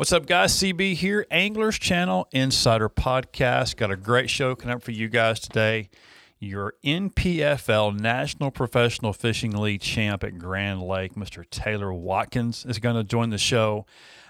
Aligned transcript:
What's 0.00 0.14
up, 0.14 0.24
guys? 0.24 0.54
CB 0.54 0.94
here, 0.94 1.26
Anglers 1.30 1.78
Channel 1.78 2.26
Insider 2.32 2.88
Podcast. 2.88 3.76
Got 3.76 3.90
a 3.90 3.96
great 3.96 4.30
show 4.30 4.54
coming 4.54 4.76
up 4.76 4.82
for 4.82 4.92
you 4.92 5.08
guys 5.08 5.40
today. 5.40 5.90
Your 6.38 6.72
NPFL 6.82 8.00
National 8.00 8.50
Professional 8.50 9.12
Fishing 9.12 9.50
League 9.50 9.82
champ 9.82 10.24
at 10.24 10.38
Grand 10.38 10.80
Lake, 10.80 11.16
Mr. 11.16 11.44
Taylor 11.50 11.92
Watkins, 11.92 12.64
is 12.64 12.78
going 12.78 12.96
to 12.96 13.04
join 13.04 13.28
the 13.28 13.36
show. 13.36 13.84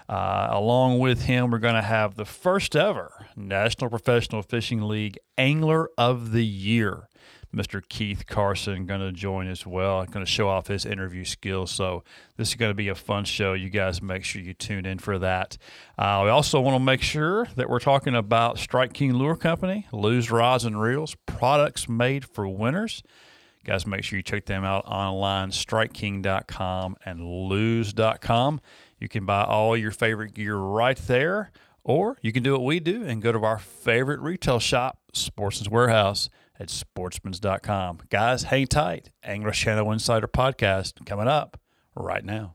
Uh, 0.09 0.49
along 0.49 0.99
with 0.99 1.21
him, 1.21 1.49
we're 1.49 1.57
going 1.57 1.75
to 1.75 1.81
have 1.81 2.15
the 2.15 2.25
first 2.25 2.75
ever 2.75 3.27
National 3.37 3.89
Professional 3.89 4.41
Fishing 4.41 4.81
League 4.81 5.19
Angler 5.37 5.89
of 5.97 6.33
the 6.33 6.45
Year. 6.45 7.07
Mr. 7.55 7.81
Keith 7.87 8.25
Carson 8.27 8.85
going 8.85 9.01
to 9.01 9.11
join 9.11 9.47
as 9.47 9.65
well. 9.65 10.05
Going 10.05 10.25
to 10.25 10.31
show 10.31 10.47
off 10.47 10.67
his 10.67 10.85
interview 10.85 11.25
skills. 11.25 11.71
So 11.71 12.03
this 12.37 12.49
is 12.49 12.55
going 12.55 12.69
to 12.69 12.75
be 12.75 12.87
a 12.87 12.95
fun 12.95 13.25
show. 13.25 13.53
You 13.53 13.69
guys 13.69 14.01
make 14.01 14.23
sure 14.23 14.41
you 14.41 14.53
tune 14.53 14.85
in 14.85 14.99
for 14.99 15.19
that. 15.19 15.57
Uh, 15.97 16.21
we 16.23 16.29
also 16.29 16.61
want 16.61 16.75
to 16.75 16.83
make 16.83 17.01
sure 17.01 17.47
that 17.57 17.69
we're 17.69 17.79
talking 17.79 18.15
about 18.15 18.57
Strike 18.57 18.93
King 18.93 19.13
Lure 19.13 19.35
Company, 19.35 19.87
Lew's 19.91 20.31
Rods 20.31 20.63
and 20.63 20.81
Reels, 20.81 21.15
products 21.25 21.89
made 21.89 22.23
for 22.25 22.47
winners. 22.47 23.03
Guys, 23.63 23.85
make 23.85 24.03
sure 24.03 24.17
you 24.17 24.23
check 24.23 24.45
them 24.45 24.63
out 24.63 24.85
online, 24.85 25.51
strikeking.com 25.51 26.95
and 27.05 27.21
lew's.com. 27.21 28.61
You 28.99 29.09
can 29.09 29.25
buy 29.25 29.43
all 29.43 29.75
your 29.75 29.91
favorite 29.91 30.33
gear 30.33 30.55
right 30.55 30.97
there, 30.97 31.51
or 31.83 32.17
you 32.21 32.31
can 32.31 32.43
do 32.43 32.53
what 32.53 32.63
we 32.63 32.79
do 32.79 33.03
and 33.03 33.21
go 33.21 33.31
to 33.31 33.43
our 33.43 33.59
favorite 33.59 34.19
retail 34.21 34.59
shop, 34.59 34.99
Sportsman's 35.13 35.69
Warehouse 35.69 36.29
at 36.61 36.67
sportsmans.com. 36.69 38.01
Guys, 38.09 38.43
hang 38.43 38.67
tight. 38.67 39.09
Angler 39.23 39.51
Channel 39.51 39.91
Insider 39.91 40.27
Podcast 40.27 41.03
coming 41.05 41.27
up 41.27 41.59
right 41.95 42.23
now. 42.23 42.53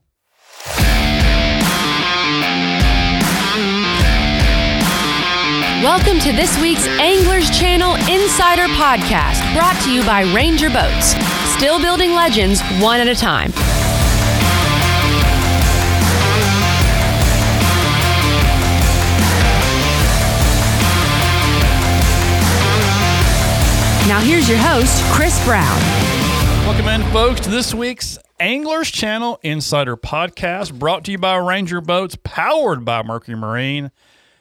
Welcome 5.82 6.20
to 6.20 6.32
this 6.32 6.58
week's 6.60 6.86
Anglers 6.86 7.50
Channel 7.58 7.94
Insider 8.08 8.66
Podcast, 8.74 9.52
brought 9.54 9.80
to 9.82 9.92
you 9.92 10.02
by 10.04 10.22
Ranger 10.32 10.70
Boats. 10.70 11.14
Still 11.56 11.80
building 11.80 12.12
legends 12.12 12.62
one 12.80 13.00
at 13.00 13.08
a 13.08 13.14
time. 13.14 13.52
Now 24.16 24.22
here's 24.22 24.48
your 24.48 24.56
host, 24.56 25.04
Chris 25.12 25.44
Brown. 25.44 25.78
Welcome 26.66 26.88
in, 26.88 27.02
folks, 27.12 27.38
to 27.40 27.50
this 27.50 27.74
week's 27.74 28.16
Anglers 28.40 28.90
Channel 28.90 29.38
Insider 29.42 29.94
Podcast, 29.94 30.78
brought 30.78 31.04
to 31.04 31.12
you 31.12 31.18
by 31.18 31.36
Ranger 31.36 31.82
Boats, 31.82 32.16
powered 32.24 32.82
by 32.82 33.02
Mercury 33.02 33.36
Marine, 33.36 33.90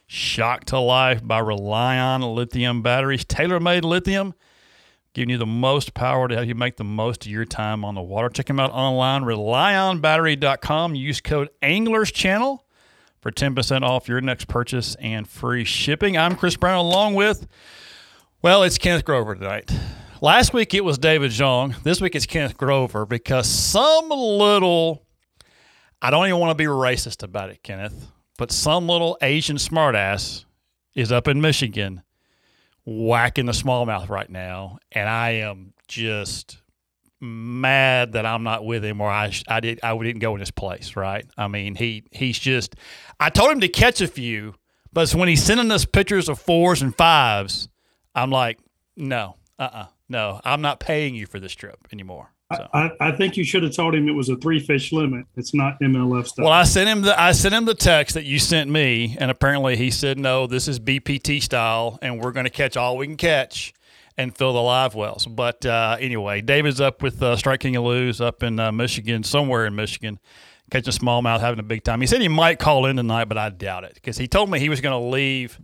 shocked 0.07 0.69
to 0.69 0.79
life 0.79 1.19
by 1.27 1.39
Relion 1.39 2.21
lithium 2.21 2.83
batteries, 2.83 3.25
tailor-made 3.25 3.83
lithium, 3.83 4.33
giving 5.11 5.31
you 5.31 5.37
the 5.37 5.45
most 5.45 5.93
power 5.93 6.29
to 6.29 6.35
help 6.35 6.47
you 6.47 6.55
make 6.55 6.77
the 6.77 6.85
most 6.85 7.25
of 7.25 7.31
your 7.33 7.43
time 7.43 7.83
on 7.83 7.95
the 7.95 8.01
water. 8.01 8.29
Check 8.29 8.45
them 8.45 8.61
out 8.61 8.71
online, 8.71 9.23
relionbattery.com. 9.23 10.95
Use 10.95 11.19
code 11.19 11.49
Anglers 11.61 12.13
Channel 12.13 12.65
for 13.19 13.29
10% 13.29 13.81
off 13.81 14.07
your 14.07 14.21
next 14.21 14.47
purchase 14.47 14.95
and 15.01 15.27
free 15.27 15.65
shipping. 15.65 16.17
I'm 16.17 16.37
Chris 16.37 16.55
Brown, 16.55 16.77
along 16.77 17.15
with 17.15 17.45
well, 18.45 18.61
it's 18.61 18.77
Kenneth 18.77 19.05
Grover 19.05 19.33
tonight. 19.33 19.71
Last 20.21 20.53
week 20.53 20.75
it 20.75 20.85
was 20.85 20.99
David 20.99 21.31
Zhang. 21.31 21.81
This 21.81 21.99
week 21.99 22.13
it's 22.13 22.27
Kenneth 22.27 22.55
Grover 22.55 23.07
because 23.07 23.49
some 23.49 24.07
little, 24.09 25.03
I 25.99 26.11
don't 26.11 26.27
even 26.27 26.39
want 26.39 26.51
to 26.51 26.55
be 26.55 26.65
racist 26.65 27.23
about 27.23 27.49
it, 27.49 27.63
Kenneth, 27.63 28.11
but 28.37 28.51
some 28.51 28.87
little 28.87 29.17
Asian 29.23 29.55
smartass 29.55 30.45
is 30.93 31.11
up 31.11 31.27
in 31.27 31.41
Michigan 31.41 32.03
whacking 32.85 33.47
the 33.47 33.51
smallmouth 33.51 34.09
right 34.09 34.29
now. 34.29 34.77
And 34.91 35.09
I 35.09 35.31
am 35.31 35.73
just 35.87 36.61
mad 37.19 38.11
that 38.11 38.27
I'm 38.27 38.43
not 38.43 38.63
with 38.63 38.85
him 38.85 39.01
or 39.01 39.09
I, 39.09 39.33
I, 39.47 39.59
did, 39.59 39.79
I 39.81 39.97
didn't 39.97 40.19
go 40.19 40.35
in 40.35 40.39
his 40.39 40.51
place, 40.51 40.95
right? 40.95 41.25
I 41.35 41.47
mean, 41.47 41.73
he 41.73 42.03
he's 42.11 42.37
just, 42.37 42.75
I 43.19 43.31
told 43.31 43.49
him 43.49 43.61
to 43.61 43.67
catch 43.69 44.01
a 44.01 44.07
few, 44.07 44.53
but 44.93 45.09
when 45.15 45.29
he's 45.29 45.43
sending 45.43 45.71
us 45.71 45.83
pictures 45.83 46.29
of 46.29 46.39
fours 46.39 46.83
and 46.83 46.95
fives, 46.95 47.69
I'm 48.15 48.31
like, 48.31 48.59
no, 48.95 49.35
uh 49.59 49.63
uh-uh, 49.63 49.77
uh 49.77 49.85
no, 50.07 50.39
I'm 50.43 50.61
not 50.61 50.79
paying 50.79 51.15
you 51.15 51.25
for 51.25 51.39
this 51.39 51.53
trip 51.53 51.87
anymore. 51.91 52.31
So. 52.55 52.67
I, 52.73 52.91
I 52.99 53.11
think 53.11 53.37
you 53.37 53.43
should 53.43 53.63
have 53.63 53.73
told 53.73 53.95
him 53.95 54.07
it 54.07 54.11
was 54.11 54.29
a 54.29 54.35
three 54.35 54.59
fish 54.59 54.91
limit. 54.91 55.25
It's 55.35 55.55
not 55.55 55.79
MLF 55.79 56.27
stuff. 56.27 56.43
Well, 56.43 56.53
I 56.53 56.63
sent 56.63 56.87
him 56.87 57.01
the 57.01 57.19
I 57.19 57.31
sent 57.31 57.55
him 57.55 57.65
the 57.65 57.73
text 57.73 58.13
that 58.13 58.25
you 58.25 58.37
sent 58.37 58.69
me, 58.69 59.17
and 59.19 59.31
apparently 59.31 59.75
he 59.75 59.89
said 59.89 60.19
no, 60.19 60.45
this 60.45 60.67
is 60.67 60.79
BPT 60.79 61.41
style, 61.41 61.97
and 62.03 62.21
we're 62.21 62.31
going 62.31 62.45
to 62.45 62.51
catch 62.51 62.77
all 62.77 62.97
we 62.97 63.07
can 63.07 63.17
catch 63.17 63.73
and 64.15 64.35
fill 64.35 64.53
the 64.53 64.61
live 64.61 64.93
wells. 64.93 65.25
But 65.25 65.65
uh, 65.65 65.97
anyway, 65.99 66.41
David's 66.41 66.79
up 66.79 67.01
with 67.01 67.21
uh, 67.21 67.35
Strike 67.35 67.61
King 67.61 67.77
of 67.77 67.83
Lew's 67.83 68.21
up 68.21 68.43
in 68.43 68.59
uh, 68.59 68.71
Michigan, 68.71 69.23
somewhere 69.23 69.65
in 69.65 69.75
Michigan, 69.75 70.19
catching 70.69 70.93
smallmouth, 70.93 71.39
having 71.39 71.59
a 71.59 71.63
big 71.63 71.83
time. 71.83 71.99
He 71.99 72.07
said 72.07 72.21
he 72.21 72.27
might 72.27 72.59
call 72.59 72.85
in 72.85 72.95
tonight, 72.95 73.25
but 73.25 73.39
I 73.39 73.49
doubt 73.49 73.85
it 73.85 73.95
because 73.95 74.17
he 74.17 74.27
told 74.27 74.51
me 74.51 74.59
he 74.59 74.69
was 74.69 74.81
going 74.81 74.93
to 74.93 75.09
leave 75.09 75.59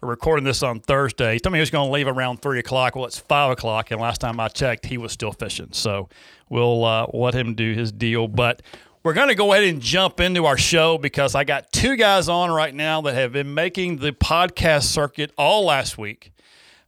we're 0.00 0.10
recording 0.10 0.44
this 0.44 0.62
on 0.62 0.80
Thursday. 0.80 1.34
He 1.34 1.40
told 1.40 1.52
me 1.52 1.58
he 1.58 1.62
was 1.62 1.70
going 1.70 1.88
to 1.88 1.92
leave 1.92 2.06
around 2.06 2.42
three 2.42 2.58
o'clock. 2.58 2.96
Well, 2.96 3.06
it's 3.06 3.18
five 3.18 3.50
o'clock, 3.50 3.90
and 3.90 4.00
last 4.00 4.20
time 4.20 4.38
I 4.38 4.48
checked, 4.48 4.86
he 4.86 4.98
was 4.98 5.12
still 5.12 5.32
fishing. 5.32 5.68
So 5.72 6.08
we'll 6.50 6.84
uh, 6.84 7.06
let 7.14 7.34
him 7.34 7.54
do 7.54 7.72
his 7.72 7.92
deal. 7.92 8.28
But 8.28 8.60
we're 9.02 9.14
going 9.14 9.28
to 9.28 9.34
go 9.34 9.52
ahead 9.52 9.64
and 9.64 9.80
jump 9.80 10.20
into 10.20 10.44
our 10.44 10.58
show 10.58 10.98
because 10.98 11.34
I 11.34 11.44
got 11.44 11.72
two 11.72 11.96
guys 11.96 12.28
on 12.28 12.50
right 12.50 12.74
now 12.74 13.00
that 13.02 13.14
have 13.14 13.32
been 13.32 13.54
making 13.54 13.96
the 13.98 14.12
podcast 14.12 14.84
circuit 14.84 15.32
all 15.38 15.64
last 15.64 15.96
week 15.96 16.32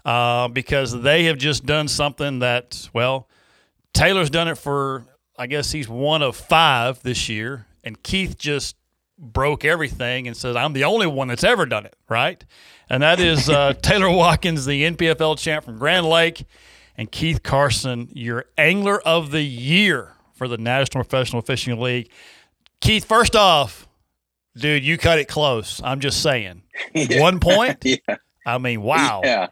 uh, 0.05 0.49
because 0.49 1.01
they 1.01 1.25
have 1.25 1.39
just 1.39 1.65
done 1.65 1.89
something 1.89 2.41
that, 2.41 2.89
well, 2.93 3.29
Taylor's 3.95 4.31
done 4.31 4.49
it 4.49 4.57
for, 4.57 5.07
I 5.39 5.47
guess 5.47 5.73
he's 5.73 5.89
one 5.89 6.23
of 6.23 6.37
five 6.37 7.03
this 7.03 7.29
year, 7.29 7.67
and 7.85 8.03
Keith 8.03 8.37
just 8.37 8.77
broke 9.19 9.65
everything 9.65 10.27
and 10.27 10.37
says, 10.37 10.57
I'm 10.57 10.73
the 10.73 10.85
only 10.85 11.07
one 11.07 11.29
that's 11.29 11.45
ever 11.45 11.67
done 11.67 11.87
it, 11.87 11.97
right? 12.09 12.45
And 12.91 13.03
that 13.03 13.21
is 13.21 13.49
uh, 13.49 13.73
Taylor 13.83 14.11
Watkins, 14.11 14.67
the 14.67 14.83
NPFL 14.85 15.39
champ 15.39 15.65
from 15.65 15.79
Grand 15.79 16.07
Lake, 16.07 16.45
and 16.97 17.11
Keith 17.11 17.43
Carson, 17.43 18.09
your 18.13 18.47
Angler 18.57 19.01
of 19.01 19.31
the 19.31 19.43
Year 19.43 20.15
for 20.35 20.49
the 20.49 20.59
National 20.59 21.05
Professional 21.05 21.43
Fishing 21.43 21.81
League. 21.81 22.11
Keith, 22.81 23.05
first 23.05 23.35
off, 23.35 23.89
dude, 24.57 24.85
you 24.85 24.97
cut 24.99 25.19
it 25.19 25.29
close. 25.29 25.81
I'm 25.85 26.01
just 26.01 26.23
saying. 26.23 26.63
Yeah. 26.95 27.21
One 27.21 27.41
point? 27.41 27.79
yeah. 27.85 27.97
I 28.47 28.59
mean, 28.59 28.83
wow. 28.83 29.21
Yeah. 29.25 29.49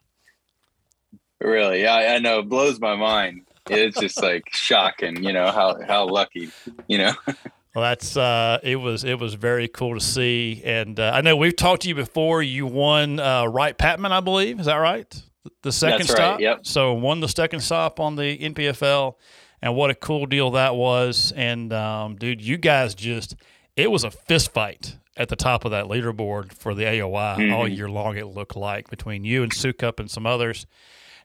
Really. 1.41 1.83
Yeah, 1.83 1.97
I 1.97 2.21
know. 2.21 2.39
It 2.39 2.49
blows 2.49 2.79
my 2.79 2.95
mind. 2.95 3.43
It's 3.69 3.99
just 3.99 4.23
like 4.23 4.45
shocking, 4.53 5.25
you 5.25 5.33
know, 5.33 5.51
how, 5.51 5.77
how 5.89 6.07
lucky, 6.07 6.51
you 6.87 6.99
know. 6.99 7.13
Well, 7.77 7.83
that's 7.83 8.17
uh, 8.17 8.59
it 8.63 8.77
was 8.77 9.05
it 9.05 9.19
was 9.19 9.35
very 9.35 9.69
cool 9.69 9.93
to 9.93 10.01
see, 10.01 10.63
and 10.65 10.99
uh, 10.99 11.11
I 11.13 11.21
know 11.21 11.37
we've 11.37 11.55
talked 11.55 11.83
to 11.83 11.89
you 11.91 11.95
before. 11.95 12.43
You 12.43 12.65
won 12.65 13.21
uh, 13.21 13.45
Wright 13.45 13.77
Patman, 13.77 14.13
I 14.13 14.21
believe. 14.21 14.59
Is 14.59 14.65
that 14.65 14.77
right? 14.77 15.23
The 15.61 15.73
second 15.73 15.99
that's 15.99 16.13
stop. 16.13 16.37
Right, 16.37 16.41
yep. 16.41 16.67
So 16.67 16.95
won 16.95 17.21
the 17.21 17.29
second 17.29 17.61
stop 17.61 18.01
on 18.01 18.17
the 18.17 18.39
NPFL, 18.39 19.17
and 19.61 19.77
what 19.77 19.91
a 19.91 19.95
cool 19.95 20.25
deal 20.25 20.53
that 20.53 20.75
was. 20.75 21.35
And 21.37 21.71
um, 21.75 22.17
dude, 22.17 22.41
you 22.41 22.57
guys 22.57 22.95
just 22.95 23.37
it 23.77 23.91
was 23.91 24.05
a 24.05 24.11
fist 24.11 24.55
fight 24.55 24.97
at 25.15 25.29
the 25.29 25.37
top 25.37 25.67
of 25.67 25.73
that 25.73 25.85
leaderboard 25.85 26.55
for 26.55 26.75
the 26.75 26.85
AOY 26.85 27.37
mm-hmm. 27.37 27.53
all 27.53 27.69
year 27.69 27.91
long. 27.91 28.17
It 28.17 28.25
looked 28.25 28.57
like 28.57 28.89
between 28.89 29.23
you 29.23 29.43
and 29.43 29.53
Sukup 29.53 30.01
and 30.01 30.11
some 30.11 30.25
others. 30.25 30.67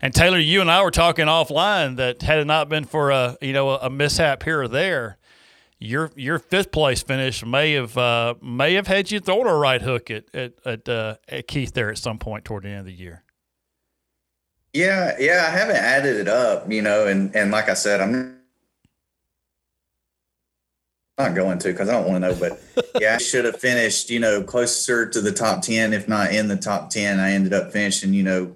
And 0.01 0.13
Taylor, 0.13 0.38
you 0.38 0.59
and 0.59 0.69
I 0.69 0.83
were 0.83 0.91
talking 0.91 1.28
offline 1.28 1.95
that 1.95 2.22
had 2.23 2.39
it 2.39 2.45
not 2.45 2.68
been 2.68 2.83
for 2.83 3.12
a 3.12 3.38
you 3.39 3.53
know 3.53 3.69
a 3.69 3.89
mishap 3.89 4.44
here 4.44 4.63
or 4.63 4.68
there 4.68 5.18
your 5.81 6.12
your 6.16 6.40
fifth 6.40 6.72
place 6.72 7.02
finish 7.02 7.44
may 7.44 7.74
have 7.74 7.97
uh, 7.97 8.36
may 8.42 8.75
have 8.75 8.88
had 8.88 9.12
you 9.12 9.19
thrown 9.19 9.47
a 9.47 9.56
right 9.56 9.81
hook 9.81 10.12
at 10.12 10.33
at 10.33 10.54
at, 10.63 10.88
uh, 10.88 11.16
at 11.28 11.48
Keith 11.48 11.74
there 11.74 11.89
at 11.89 11.98
some 11.98 12.19
point 12.19 12.45
toward 12.45 12.63
the 12.63 12.69
end 12.69 12.80
of 12.80 12.86
the 12.86 12.94
year. 12.94 13.24
Yeah, 14.74 15.18
yeah, 15.19 15.45
I 15.48 15.50
haven't 15.50 15.78
added 15.78 16.16
it 16.16 16.28
up, 16.30 16.72
you 16.72 16.81
know, 16.81 17.07
and 17.07 17.36
and 17.36 17.51
like 17.51 17.68
I 17.68 17.74
said, 17.74 18.00
I'm 18.00 18.38
not 21.18 21.36
going 21.36 21.57
to 21.60 21.69
because 21.69 21.89
I 21.89 21.94
don't 21.94 22.07
want 22.07 22.24
to 22.24 22.30
know, 22.30 22.36
but 22.39 22.92
yeah, 23.01 23.16
I 23.16 23.18
should 23.18 23.45
have 23.45 23.60
finished, 23.60 24.10
you 24.12 24.19
know, 24.19 24.44
closer 24.44 25.10
to 25.10 25.19
the 25.19 25.31
top 25.31 25.63
ten, 25.63 25.94
if 25.94 26.07
not 26.07 26.31
in 26.31 26.48
the 26.48 26.56
top 26.56 26.92
ten. 26.92 27.19
I 27.19 27.31
ended 27.31 27.54
up 27.54 27.74
finishing, 27.74 28.13
you 28.13 28.24
know, 28.24 28.56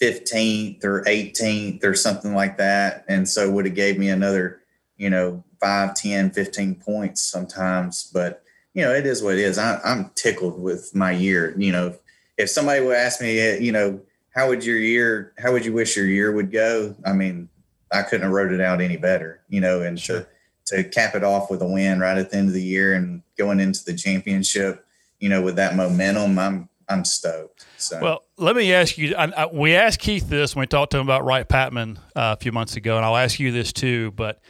15th 0.00 0.84
or 0.84 1.02
18th 1.04 1.84
or 1.84 1.94
something 1.94 2.34
like 2.34 2.56
that, 2.58 3.04
and 3.08 3.28
so 3.28 3.50
would 3.50 3.66
have 3.66 3.74
gave 3.74 3.98
me 3.98 4.08
another, 4.08 4.60
you 4.96 5.10
know, 5.10 5.42
5, 5.60 5.94
10, 5.94 6.30
15 6.30 6.74
points 6.76 7.20
sometimes. 7.20 8.10
But, 8.12 8.42
you 8.74 8.82
know, 8.82 8.92
it 8.92 9.06
is 9.06 9.22
what 9.22 9.34
it 9.34 9.40
is. 9.40 9.58
I, 9.58 9.80
I'm 9.84 10.10
tickled 10.14 10.60
with 10.60 10.94
my 10.94 11.10
year. 11.10 11.54
You 11.56 11.72
know, 11.72 11.96
if 12.36 12.50
somebody 12.50 12.80
would 12.80 12.96
ask 12.96 13.20
me, 13.20 13.58
you 13.58 13.72
know, 13.72 14.00
how 14.34 14.48
would 14.48 14.64
your 14.64 14.78
year, 14.78 15.32
how 15.38 15.52
would 15.52 15.64
you 15.64 15.72
wish 15.72 15.96
your 15.96 16.06
year 16.06 16.32
would 16.32 16.50
go? 16.50 16.94
I 17.06 17.12
mean, 17.12 17.48
I 17.92 18.02
couldn't 18.02 18.22
have 18.22 18.32
wrote 18.32 18.52
it 18.52 18.60
out 18.60 18.80
any 18.80 18.96
better, 18.96 19.40
you 19.48 19.60
know, 19.60 19.82
and 19.82 19.98
sure. 19.98 20.26
to, 20.66 20.82
to 20.82 20.88
cap 20.88 21.14
it 21.14 21.22
off 21.22 21.50
with 21.50 21.62
a 21.62 21.68
win 21.68 22.00
right 22.00 22.18
at 22.18 22.30
the 22.30 22.36
end 22.36 22.48
of 22.48 22.54
the 22.54 22.62
year 22.62 22.94
and 22.94 23.22
going 23.38 23.60
into 23.60 23.84
the 23.84 23.94
championship, 23.94 24.84
you 25.20 25.28
know, 25.28 25.40
with 25.40 25.56
that 25.56 25.76
momentum, 25.76 26.38
I'm 26.38 26.68
I'm 26.88 27.04
stoked. 27.04 27.66
So 27.78 28.00
Well, 28.00 28.22
let 28.36 28.56
me 28.56 28.72
ask 28.72 28.98
you. 28.98 29.14
I, 29.16 29.24
I, 29.24 29.46
we 29.46 29.74
asked 29.74 30.00
Keith 30.00 30.28
this 30.28 30.54
when 30.54 30.62
we 30.62 30.66
talked 30.66 30.92
to 30.92 30.98
him 30.98 31.06
about 31.06 31.24
Wright 31.24 31.48
Patman 31.48 31.98
uh, 32.14 32.36
a 32.38 32.42
few 32.42 32.52
months 32.52 32.76
ago, 32.76 32.96
and 32.96 33.04
I'll 33.04 33.16
ask 33.16 33.38
you 33.40 33.52
this 33.52 33.72
too. 33.72 34.10
But 34.12 34.40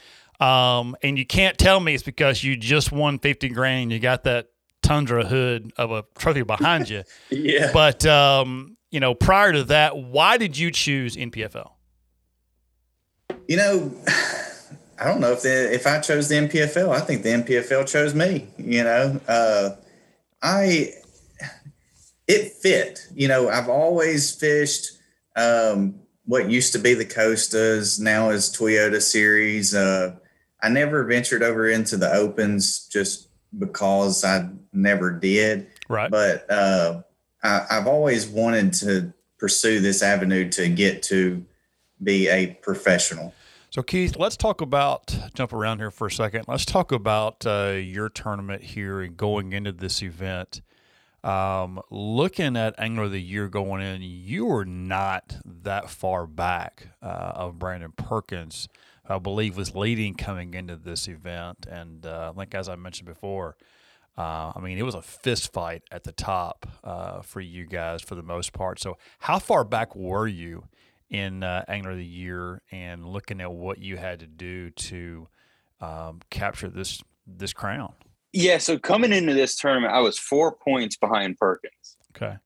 um, 0.45 0.97
and 1.03 1.19
you 1.19 1.25
can't 1.25 1.57
tell 1.57 1.81
me 1.81 1.95
it's 1.95 2.03
because 2.03 2.45
you 2.45 2.57
just 2.57 2.93
won 2.93 3.19
fifty 3.19 3.49
grand. 3.49 3.93
You 3.93 3.99
got 3.99 4.25
that 4.25 4.49
Tundra 4.83 5.25
hood 5.25 5.73
of 5.77 5.91
a 5.91 6.05
trophy 6.19 6.43
behind 6.43 6.89
you. 6.89 7.03
yeah. 7.31 7.71
But 7.73 8.05
um, 8.07 8.77
you 8.91 9.01
know, 9.01 9.15
prior 9.15 9.53
to 9.53 9.65
that, 9.65 9.97
why 9.97 10.37
did 10.37 10.57
you 10.59 10.71
choose 10.71 11.17
NPFL? 11.17 11.71
You 13.49 13.57
know, 13.57 13.93
I 14.99 15.05
don't 15.05 15.21
know 15.21 15.33
if 15.33 15.43
the 15.43 15.73
if 15.73 15.87
I 15.87 16.01
chose 16.01 16.29
the 16.29 16.37
NPFL. 16.37 16.91
I 16.91 17.01
think 17.01 17.23
the 17.23 17.31
NPFL 17.31 17.89
chose 17.89 18.15
me. 18.15 18.47
You 18.59 18.85
know, 18.85 19.21
uh, 19.27 19.71
I 20.43 20.91
it 22.29 22.53
fit. 22.53 23.01
You 23.15 23.29
know, 23.29 23.49
I've 23.49 23.69
always 23.69 24.35
fished 24.35 24.93
um, 25.37 26.01
what 26.27 26.51
used 26.51 26.73
to 26.73 26.79
be 26.79 26.95
the 26.95 27.05
Costas, 27.05 27.99
now 27.99 28.31
is 28.31 28.55
Toyota 28.55 29.01
Series. 29.01 29.75
Uh, 29.75 30.17
I 30.65 30.71
never 30.71 31.05
ventured 31.05 31.43
over 31.43 31.69
into 31.69 31.99
the 31.99 32.11
opens 32.11 32.87
just 32.87 33.29
because 33.59 34.25
I 34.25 34.49
never 34.73 35.11
did. 35.11 35.67
Right. 35.91 36.11
But 36.11 36.51
uh, 36.51 37.03
I, 37.43 37.67
I've 37.71 37.87
always 37.87 38.27
wanted 38.27 38.73
to 38.75 39.13
pursue 39.39 39.81
this 39.81 40.03
avenue 40.03 40.49
to 40.53 40.71
get 40.71 41.03
to 41.05 41.45
be 42.03 42.29
a 42.29 42.59
professional. 42.63 43.35
So, 43.69 43.83
Keith, 43.83 44.17
let's 44.17 44.39
talk 44.39 44.63
about 44.63 45.15
jump 45.35 45.53
around 45.53 45.81
here 45.81 45.91
for 45.91 46.07
a 46.07 46.11
second. 46.11 46.47
Let's 46.49 46.65
talk 46.65 46.93
about 46.93 47.45
uh, 47.45 47.73
your 47.79 48.09
tournament 48.09 48.63
here 48.63 49.03
and 49.03 49.19
going 49.19 49.53
into 49.53 49.73
this 49.73 50.03
event. 50.03 50.63
Um, 51.23 51.81
looking 51.91 52.57
at 52.57 52.75
Angler 52.79 53.05
of 53.05 53.13
the 53.13 53.21
Year 53.21 53.49
going 53.49 53.83
in, 53.83 54.01
you 54.01 54.47
were 54.47 54.65
not 54.65 55.37
that 55.45 55.91
far 55.91 56.27
back 56.27 56.89
uh, 57.03 57.33
of 57.35 57.59
Brandon 57.59 57.93
Perkins, 57.95 58.69
I 59.07 59.19
believe, 59.19 59.57
was 59.57 59.75
leading 59.75 60.15
coming 60.15 60.55
into 60.55 60.77
this 60.77 61.09
event. 61.09 61.67
And 61.71 62.07
uh, 62.07 62.33
I 62.35 62.39
think, 62.39 62.55
as 62.55 62.69
I 62.69 62.77
mentioned 62.77 63.07
before, 63.07 63.57
uh, 64.17 64.53
I 64.55 64.61
mean, 64.61 64.79
it 64.79 64.83
was 64.83 64.95
a 64.95 65.03
fist 65.03 65.53
fight 65.53 65.83
at 65.91 66.05
the 66.05 66.13
top 66.13 66.67
uh, 66.85 67.21
for 67.23 67.41
you 67.41 67.67
guys 67.67 68.01
for 68.01 68.15
the 68.15 68.23
most 68.23 68.53
part. 68.53 68.81
So, 68.81 68.97
how 69.19 69.39
far 69.39 69.65
back 69.65 69.95
were 69.97 70.27
you 70.27 70.65
in 71.11 71.43
uh, 71.43 71.65
Angler 71.69 71.93
of 71.93 71.99
the 71.99 72.05
Year 72.05 72.63
and 72.71 73.07
looking 73.07 73.41
at 73.41 73.53
what 73.53 73.79
you 73.79 73.97
had 73.97 74.21
to 74.21 74.27
do 74.27 74.71
to 74.71 75.29
um, 75.81 76.21
capture 76.31 76.69
this 76.69 77.03
this 77.27 77.53
crown? 77.53 77.95
Yeah, 78.33 78.59
so 78.59 78.79
coming 78.79 79.13
into 79.13 79.35
this 79.35 79.57
tournament, 79.57 79.93
I 79.93 80.01
was 80.01 80.19
four 80.19 80.53
points 80.57 80.97
behind 80.97 81.39
Perkins. 81.39 81.97
Okay. 82.17 82.37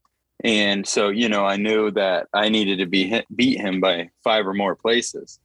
And 0.45 0.87
so, 0.87 1.09
you 1.09 1.29
know, 1.29 1.47
I 1.47 1.57
knew 1.57 1.91
that 1.93 2.29
I 2.33 2.49
needed 2.49 2.79
to 2.79 2.87
be 2.87 3.07
hit, 3.07 3.27
beat 3.35 3.59
him 3.59 3.81
by 3.81 4.11
five 4.23 4.47
or 4.47 4.55
more 4.55 4.77
places 4.77 5.41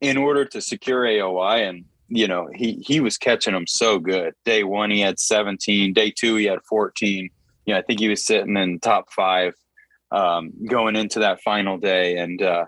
in 0.00 0.16
order 0.16 0.44
to 0.44 0.60
secure 0.60 1.02
AOY. 1.02 1.68
And, 1.68 1.84
you 2.08 2.28
know, 2.28 2.48
he, 2.54 2.82
he 2.86 3.00
was 3.00 3.16
catching 3.18 3.54
them 3.54 3.66
so 3.66 3.98
good. 3.98 4.34
Day 4.44 4.62
one, 4.64 4.90
he 4.90 5.00
had 5.00 5.18
17. 5.18 5.92
Day 5.92 6.10
two, 6.10 6.36
he 6.36 6.44
had 6.44 6.62
14. 6.68 7.28
You 7.64 7.74
know, 7.74 7.78
I 7.80 7.82
think 7.82 8.00
he 8.00 8.08
was 8.08 8.24
sitting 8.24 8.56
in 8.56 8.78
top 8.80 9.12
five 9.12 9.54
um, 10.12 10.52
going 10.68 10.96
into 10.96 11.20
that 11.20 11.42
final 11.42 11.78
day. 11.78 12.18
And, 12.18 12.40
uh, 12.42 12.66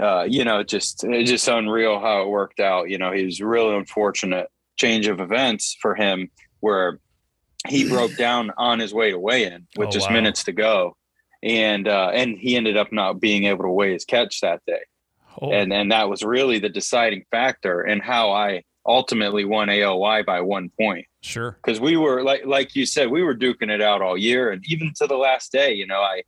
uh, 0.00 0.26
you 0.28 0.44
know, 0.44 0.62
just, 0.62 1.02
it's 1.04 1.30
just 1.30 1.48
unreal 1.48 1.98
how 1.98 2.22
it 2.22 2.28
worked 2.28 2.60
out. 2.60 2.88
You 2.88 2.98
know, 2.98 3.12
he 3.12 3.24
was 3.24 3.40
really 3.40 3.74
unfortunate 3.76 4.48
change 4.76 5.08
of 5.08 5.20
events 5.20 5.76
for 5.80 5.94
him 5.94 6.30
where 6.60 7.00
he 7.66 7.88
broke 7.88 8.16
down 8.16 8.52
on 8.56 8.78
his 8.78 8.94
way 8.94 9.10
to 9.10 9.18
weigh 9.18 9.44
in 9.44 9.66
with 9.76 9.88
Oh, 9.88 9.90
just 9.90 10.08
wow. 10.08 10.14
minutes 10.14 10.44
to 10.44 10.52
go. 10.52 10.96
And 11.42 11.86
uh, 11.86 12.10
and 12.12 12.36
he 12.36 12.56
ended 12.56 12.76
up 12.76 12.92
not 12.92 13.20
being 13.20 13.44
able 13.44 13.62
to 13.64 13.70
weigh 13.70 13.92
his 13.92 14.04
catch 14.04 14.40
that 14.40 14.60
day. 14.66 14.80
Oh, 15.40 15.52
And 15.52 15.72
and 15.72 15.92
that 15.92 16.08
was 16.08 16.22
really 16.22 16.58
the 16.58 16.68
deciding 16.68 17.24
factor 17.30 17.84
in 17.84 18.00
how 18.00 18.30
I 18.30 18.64
ultimately 18.86 19.44
won 19.44 19.68
AOY 19.68 20.24
by 20.24 20.40
one 20.40 20.70
point. 20.80 21.06
sure. 21.22 21.58
Because 21.62 21.80
we 21.80 21.96
were 21.96 22.22
like 22.22 22.46
like 22.46 22.74
you 22.74 22.86
said, 22.86 23.10
we 23.10 23.22
were 23.22 23.34
duking 23.34 23.70
it 23.70 23.82
out 23.82 24.02
all 24.02 24.16
year 24.16 24.50
and 24.50 24.62
even 24.66 24.92
to 24.96 25.06
the 25.06 25.16
last 25.16 25.52
day, 25.52 25.72
you 25.72 25.86
know, 25.86 26.00
I 26.00 26.22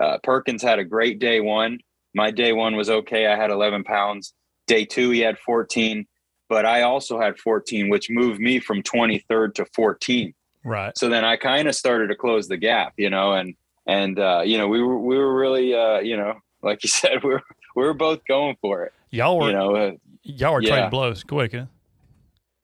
uh, 0.00 0.18
Perkins 0.22 0.62
had 0.62 0.78
a 0.78 0.84
great 0.84 1.18
day 1.18 1.40
one. 1.40 1.78
My 2.14 2.30
day 2.30 2.52
one 2.52 2.76
was 2.76 2.90
okay. 2.90 3.26
I 3.26 3.36
had 3.36 3.50
11 3.50 3.84
pounds. 3.84 4.34
Day 4.66 4.84
two, 4.84 5.10
he 5.10 5.20
had 5.20 5.38
14 5.38 6.06
but 6.48 6.66
I 6.66 6.82
also 6.82 7.20
had 7.20 7.38
14, 7.38 7.88
which 7.88 8.10
moved 8.10 8.40
me 8.40 8.60
from 8.60 8.82
23rd 8.82 9.54
to 9.54 9.66
14. 9.74 10.34
Right. 10.64 10.96
So 10.96 11.08
then 11.08 11.24
I 11.24 11.36
kind 11.36 11.68
of 11.68 11.74
started 11.74 12.08
to 12.08 12.14
close 12.14 12.48
the 12.48 12.56
gap, 12.56 12.94
you 12.96 13.10
know, 13.10 13.32
and 13.32 13.54
and 13.86 14.18
uh, 14.18 14.42
you 14.44 14.56
know 14.56 14.66
we 14.66 14.82
were 14.82 14.98
we 14.98 15.18
were 15.18 15.34
really 15.34 15.74
uh, 15.74 15.98
you 15.98 16.16
know 16.16 16.34
like 16.62 16.82
you 16.82 16.88
said 17.00 17.22
we 17.22 17.30
were 17.30 17.42
we 17.74 17.82
were 17.82 17.94
both 17.94 18.24
going 18.26 18.56
for 18.60 18.84
it, 18.84 18.92
Y'all 19.10 19.38
were 19.38 19.48
you 19.48 19.52
know. 19.52 19.76
Uh, 19.76 19.92
y'all 20.22 20.54
were 20.54 20.62
yeah. 20.62 20.70
trading 20.70 20.90
blows. 20.90 21.22
Go 21.22 21.40
ahead, 21.40 21.50
Ken. 21.52 21.68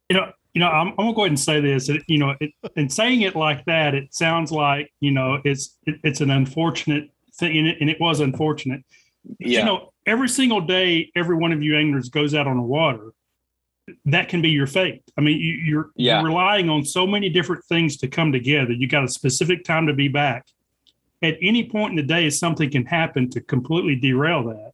You 0.09 0.17
know, 0.17 0.33
you 0.55 0.61
know, 0.61 0.69
I'm, 0.69 0.89
I'm 0.89 0.97
gonna 0.97 1.15
go 1.15 1.23
ahead 1.23 1.31
and 1.31 1.41
say 1.41 1.61
this. 1.61 1.89
It, 1.89 2.03
you 2.09 2.19
know, 2.19 2.35
it, 2.41 2.53
and 2.77 2.93
saying 2.93 3.21
it 3.23 3.37
like 3.37 3.65
that, 3.67 3.95
it 3.95 4.13
sounds 4.15 4.51
like 4.51 4.93
you 5.01 5.13
know 5.13 5.41
it's 5.45 5.77
it, 5.87 5.97
it's 6.03 6.21
an 6.21 6.31
unfortunate 6.31 7.11
thing, 7.35 7.57
and 7.59 7.69
it, 7.69 7.79
and 7.81 7.89
it 7.89 8.01
was 8.01 8.21
unfortunate. 8.21 8.83
yeah, 9.39 9.61
You 9.61 9.65
know, 9.65 9.93
every 10.07 10.29
single 10.29 10.61
day, 10.61 11.11
every 11.15 11.37
one 11.37 11.53
of 11.53 11.63
you 11.63 11.77
anglers 11.77 12.09
goes 12.09 12.35
out 12.35 12.47
on 12.47 12.57
the 12.57 12.63
water. 12.63 13.13
That 14.07 14.29
can 14.29 14.41
be 14.41 14.51
your 14.51 14.67
fate. 14.69 15.03
I 15.19 15.21
mean, 15.21 15.39
you, 15.41 15.53
you're, 15.53 15.91
Yeah. 15.97 16.21
you're 16.21 16.29
relying 16.29 16.69
on 16.69 16.85
so 16.85 17.07
many 17.07 17.29
different 17.29 17.65
things 17.65 17.97
to 17.99 18.09
come 18.09 18.31
together. 18.33 18.73
You 18.73 18.87
got 18.87 19.05
a 19.05 19.09
specific 19.09 19.65
time 19.65 19.87
to 19.89 19.93
be 19.93 20.07
back. 20.09 20.47
At 21.23 21.37
any 21.43 21.69
point 21.69 21.91
in 21.91 21.97
the 21.97 22.03
day, 22.05 22.31
something 22.31 22.71
can 22.71 22.87
happen 22.87 23.29
to 23.31 23.41
completely 23.41 23.97
derail 23.97 24.45
that. 24.45 24.73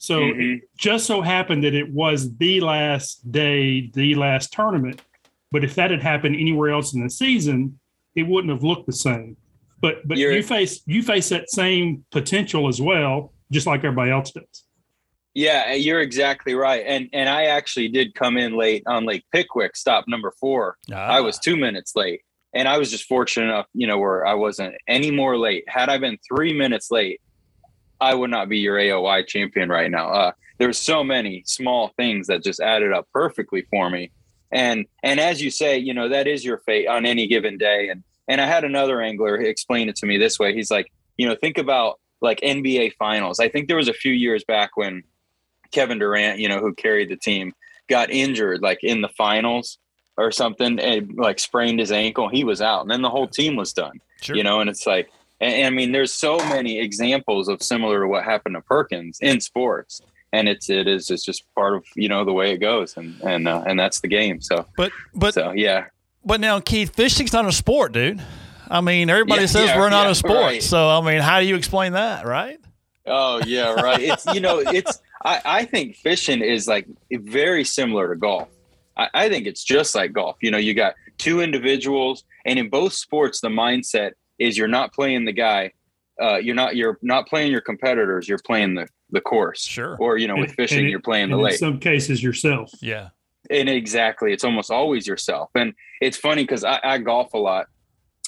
So 0.00 0.20
Mhm. 0.20 0.56
it 0.56 0.62
just 0.78 1.04
so 1.06 1.20
happened 1.20 1.62
that 1.64 1.74
it 1.74 1.90
was 1.92 2.34
the 2.38 2.60
last 2.62 3.30
day, 3.30 3.90
the 3.92 4.14
last 4.14 4.50
tournament. 4.50 5.02
But 5.52 5.62
if 5.62 5.74
that 5.74 5.90
had 5.90 6.02
happened 6.02 6.36
anywhere 6.36 6.70
else 6.70 6.94
in 6.94 7.02
the 7.04 7.10
season, 7.10 7.78
it 8.16 8.22
wouldn't 8.26 8.50
have 8.50 8.64
looked 8.64 8.86
the 8.86 8.94
same. 8.94 9.36
But 9.78 10.08
but 10.08 10.16
You're- 10.16 10.36
you 10.36 10.42
face 10.42 10.82
you 10.86 11.02
face 11.02 11.28
that 11.28 11.50
same 11.50 12.04
potential 12.10 12.66
as 12.66 12.80
well, 12.80 13.34
just 13.52 13.66
like 13.66 13.80
everybody 13.84 14.10
else 14.10 14.30
does. 14.32 14.64
yeah, 15.34 15.74
you're 15.74 16.00
exactly 16.00 16.54
right. 16.54 16.82
And 16.86 17.08
and 17.12 17.28
I 17.28 17.44
actually 17.44 17.88
did 17.88 18.14
come 18.14 18.38
in 18.38 18.54
late 18.56 18.82
on 18.86 19.04
Lake 19.04 19.24
Pickwick, 19.32 19.76
stop 19.76 20.08
number 20.08 20.32
four. 20.40 20.76
Ah, 20.92 20.96
I 21.16 21.20
was 21.20 21.38
two 21.38 21.56
minutes 21.56 21.94
late. 21.94 22.22
And 22.54 22.66
I 22.66 22.78
was 22.78 22.90
just 22.90 23.04
fortunate 23.04 23.44
enough, 23.44 23.66
you 23.74 23.86
know, 23.86 23.98
where 23.98 24.26
I 24.26 24.34
wasn't 24.34 24.74
any 24.88 25.10
more 25.12 25.36
late. 25.38 25.62
Had 25.68 25.88
I 25.90 25.98
been 25.98 26.18
three 26.26 26.52
minutes 26.52 26.90
late, 26.90 27.20
I 28.00 28.14
would 28.14 28.30
not 28.30 28.48
be 28.48 28.58
your 28.58 28.76
AOY 28.76 29.26
champion 29.26 29.68
right 29.68 29.90
now. 29.90 30.08
Uh, 30.10 30.32
there's 30.58 30.78
so 30.78 31.02
many 31.02 31.42
small 31.46 31.88
things 31.96 32.26
that 32.26 32.44
just 32.44 32.60
added 32.60 32.92
up 32.92 33.08
perfectly 33.12 33.62
for 33.70 33.90
me. 33.90 34.10
And 34.52 34.86
and 35.02 35.20
as 35.20 35.40
you 35.40 35.50
say, 35.50 35.78
you 35.78 35.94
know, 35.94 36.08
that 36.08 36.26
is 36.26 36.44
your 36.44 36.58
fate 36.58 36.86
on 36.86 37.06
any 37.06 37.26
given 37.26 37.56
day. 37.56 37.88
And 37.88 38.02
and 38.28 38.40
I 38.40 38.46
had 38.46 38.64
another 38.64 39.00
angler 39.00 39.40
explain 39.40 39.88
it 39.88 39.96
to 39.96 40.06
me 40.06 40.18
this 40.18 40.38
way. 40.38 40.54
He's 40.54 40.70
like, 40.70 40.92
you 41.16 41.26
know, 41.26 41.34
think 41.34 41.58
about 41.58 41.98
like 42.20 42.40
NBA 42.40 42.94
finals. 42.98 43.40
I 43.40 43.48
think 43.48 43.68
there 43.68 43.76
was 43.76 43.88
a 43.88 43.94
few 43.94 44.12
years 44.12 44.44
back 44.44 44.76
when 44.76 45.02
Kevin 45.72 45.98
Durant, 45.98 46.40
you 46.40 46.48
know, 46.48 46.58
who 46.58 46.74
carried 46.74 47.08
the 47.08 47.16
team, 47.16 47.52
got 47.88 48.10
injured 48.10 48.60
like 48.60 48.82
in 48.82 49.00
the 49.00 49.08
finals 49.08 49.78
or 50.16 50.30
something 50.30 50.78
and 50.78 51.16
like 51.16 51.38
sprained 51.38 51.80
his 51.80 51.92
ankle. 51.92 52.28
He 52.28 52.44
was 52.44 52.60
out, 52.60 52.82
and 52.82 52.90
then 52.90 53.02
the 53.02 53.10
whole 53.10 53.28
team 53.28 53.56
was 53.56 53.72
done. 53.72 54.00
sure. 54.20 54.36
You 54.36 54.42
know, 54.42 54.60
and 54.60 54.68
it's 54.68 54.86
like, 54.86 55.10
and, 55.40 55.54
and 55.54 55.66
I 55.66 55.70
mean, 55.70 55.92
there's 55.92 56.12
so 56.14 56.36
many 56.38 56.78
examples 56.78 57.48
of 57.48 57.62
similar 57.62 58.00
to 58.00 58.08
what 58.08 58.24
happened 58.24 58.54
to 58.56 58.60
Perkins 58.60 59.18
in 59.20 59.40
sports, 59.40 60.00
and 60.32 60.48
it's 60.48 60.68
it 60.70 60.86
is 60.86 61.10
it's 61.10 61.24
just 61.24 61.44
part 61.54 61.74
of 61.74 61.84
you 61.96 62.08
know 62.08 62.24
the 62.24 62.32
way 62.32 62.52
it 62.52 62.58
goes, 62.58 62.96
and 62.96 63.20
and 63.22 63.48
uh, 63.48 63.62
and 63.66 63.78
that's 63.78 64.00
the 64.00 64.08
game. 64.08 64.40
So 64.40 64.66
but 64.76 64.92
but 65.14 65.34
so 65.34 65.52
yeah, 65.52 65.86
but 66.24 66.40
now 66.40 66.60
Keith, 66.60 66.94
fishing's 66.94 67.32
not 67.32 67.46
a 67.46 67.52
sport, 67.52 67.92
dude. 67.92 68.22
I 68.68 68.80
mean, 68.80 69.10
everybody 69.10 69.42
Yeah, 69.42 69.46
says 69.48 69.66
yeah, 69.70 69.78
we're 69.78 69.90
not 69.90 70.04
yeah, 70.06 70.12
a 70.12 70.14
sport. 70.14 70.36
right. 70.36 70.62
So 70.62 70.88
I 70.88 71.00
mean, 71.00 71.20
how 71.20 71.40
do 71.40 71.46
you 71.46 71.56
explain 71.56 71.92
that, 71.94 72.24
right? 72.26 72.58
Oh 73.06 73.40
yeah, 73.44 73.72
right. 73.72 74.00
It's 74.00 74.26
you 74.32 74.40
know, 74.40 74.58
it's 74.64 75.00
I, 75.24 75.40
I 75.44 75.64
think 75.64 75.96
fishing 75.96 76.40
is 76.42 76.68
like 76.68 76.86
very 77.10 77.64
similar 77.64 78.08
to 78.14 78.16
golf. 78.16 78.48
I, 78.96 79.08
I 79.14 79.28
think 79.28 79.46
it's 79.46 79.64
just 79.64 79.94
like 79.94 80.12
golf. 80.12 80.36
You 80.40 80.50
know, 80.50 80.58
you 80.58 80.74
got 80.74 80.94
two 81.18 81.40
individuals, 81.40 82.24
and 82.44 82.58
in 82.58 82.68
both 82.70 82.92
sports, 82.92 83.40
the 83.40 83.48
mindset 83.48 84.12
is 84.40 84.58
you're 84.58 84.66
not 84.66 84.92
playing 84.92 85.24
the 85.26 85.32
guy. 85.32 85.70
Uh, 86.20 86.38
you're 86.38 86.56
not 86.56 86.74
you're 86.74 86.98
not 87.02 87.28
playing 87.28 87.52
your 87.52 87.60
competitors. 87.60 88.28
You're 88.28 88.40
playing 88.44 88.74
the 88.74 88.88
the 89.10 89.20
course. 89.20 89.62
Sure. 89.62 89.96
Or 90.00 90.18
you 90.18 90.26
know, 90.26 90.36
with 90.36 90.52
fishing, 90.54 90.86
it- 90.86 90.90
you're 90.90 90.98
playing 91.00 91.28
the 91.28 91.34
And 91.36 91.40
in 91.42 91.44
lake. 91.46 91.58
some 91.58 91.78
cases, 91.78 92.22
yourself. 92.22 92.72
Yeah. 92.82 93.10
and 93.48 93.68
exactly 93.68 94.32
it's 94.32 94.44
almost 94.44 94.70
always 94.70 95.06
yourself 95.06 95.50
and 95.54 95.72
it's 96.02 96.16
funny 96.16 96.42
because 96.42 96.62
I, 96.62 96.78
I 96.84 96.98
golf 96.98 97.32
a 97.32 97.38
lot 97.38 97.66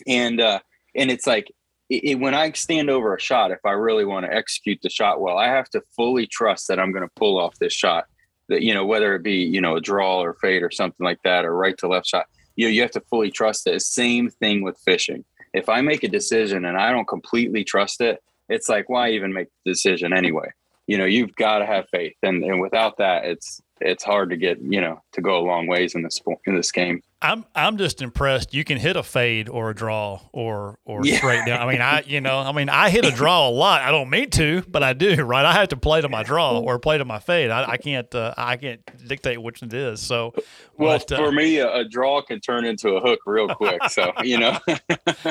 and 0.07 0.40
uh 0.40 0.59
and 0.97 1.11
it's 1.11 1.26
like 1.26 1.52
it, 1.90 2.02
it- 2.12 2.19
when 2.19 2.35
i 2.35 2.50
stand 2.52 2.88
over 2.90 3.14
a 3.14 3.21
shot 3.21 3.50
if 3.50 3.59
i 3.64 3.73
really 3.73 4.07
want 4.07 4.25
to 4.26 4.33
execute 4.35 4.78
the 4.83 4.88
shot 4.88 5.21
well 5.21 5.37
i 5.37 5.47
have 5.49 5.69
to 5.71 5.83
fully 5.95 6.26
trust 6.26 6.66
that 6.69 6.81
i'm 6.81 6.92
going 6.92 7.07
to 7.07 7.12
pull 7.14 7.38
off 7.38 7.54
this 7.59 7.75
shot 7.75 8.04
that 8.49 8.62
you 8.62 8.73
know 8.75 8.87
whether 8.87 9.14
it 9.14 9.23
be 9.23 9.35
you 9.54 9.61
know 9.61 9.76
a 9.76 9.81
draw 9.81 10.21
or 10.23 10.35
fade 10.40 10.62
or 10.62 10.71
something 10.71 11.04
like 11.04 11.21
that 11.25 11.45
or 11.45 11.54
right 11.54 11.76
to 11.78 11.87
left 11.88 12.07
shot 12.07 12.25
you 12.57 12.66
know, 12.66 12.71
you 12.73 12.81
have 12.81 12.90
to 12.90 13.00
fully 13.11 13.31
trust 13.31 13.66
it 13.66 13.81
same 13.83 14.28
thing 14.31 14.62
with 14.62 14.76
fishing 14.85 15.25
if 15.52 15.68
I 15.68 15.80
make 15.80 16.02
a 16.02 16.09
decision 16.09 16.64
and 16.64 16.76
I 16.76 16.90
don't 16.90 17.09
completely 17.09 17.64
trust 17.64 18.00
it, 18.00 18.23
it's 18.49 18.68
like 18.68 18.88
why 18.88 19.11
even 19.11 19.32
make 19.32 19.49
the 19.64 19.73
decision 19.73 20.12
anyway? 20.12 20.50
You 20.87 20.99
know, 20.99 21.04
you've 21.04 21.35
got 21.37 21.59
to 21.59 21.66
have 21.66 21.88
faith, 21.90 22.16
and 22.23 22.42
and 22.44 22.61
without 22.61 22.99
that, 22.99 23.25
it's 23.25 23.61
it's 23.84 24.04
hard 24.04 24.30
to 24.30 24.36
get 24.36 24.58
you 24.60 24.80
know 24.80 25.02
to 25.12 25.20
go 25.20 25.38
a 25.38 25.44
long 25.44 25.66
ways 25.66 25.94
in 25.94 26.02
this 26.02 26.20
in 26.46 26.54
this 26.56 26.72
game. 26.72 27.02
I'm 27.24 27.44
I'm 27.54 27.78
just 27.78 28.02
impressed. 28.02 28.52
You 28.52 28.64
can 28.64 28.78
hit 28.78 28.96
a 28.96 29.02
fade 29.04 29.48
or 29.48 29.70
a 29.70 29.74
draw 29.74 30.20
or 30.32 30.80
or 30.84 31.06
Yeah. 31.06 31.18
straight 31.18 31.46
down. 31.46 31.60
I 31.62 31.70
mean, 31.70 31.80
I 31.80 32.02
you 32.04 32.20
know, 32.20 32.38
I 32.38 32.50
mean, 32.50 32.68
I 32.68 32.90
hit 32.90 33.04
a 33.04 33.12
draw 33.12 33.48
a 33.48 33.50
lot. 33.50 33.80
I 33.82 33.92
don't 33.92 34.10
mean 34.10 34.28
to, 34.30 34.62
but 34.66 34.82
I 34.82 34.92
do. 34.92 35.22
Right? 35.22 35.44
I 35.44 35.52
have 35.52 35.68
to 35.68 35.76
play 35.76 36.00
to 36.00 36.08
my 36.08 36.24
draw 36.24 36.58
or 36.58 36.80
play 36.80 36.98
to 36.98 37.04
my 37.04 37.20
fade. 37.20 37.50
I, 37.50 37.72
I 37.72 37.76
can't 37.76 38.12
uh, 38.12 38.34
I 38.36 38.56
can't 38.56 38.80
dictate 39.06 39.40
which 39.40 39.62
it 39.62 39.72
is. 39.72 40.00
So, 40.00 40.34
Well, 40.76 40.98
but, 40.98 41.12
uh, 41.12 41.16
for 41.18 41.30
me, 41.30 41.58
a, 41.58 41.72
a 41.72 41.84
draw 41.84 42.22
can 42.22 42.40
turn 42.40 42.64
into 42.64 42.96
a 42.96 43.00
hook 43.00 43.20
real 43.24 43.46
quick. 43.54 43.80
So 43.90 44.12
you 44.24 44.38
know, 44.38 44.58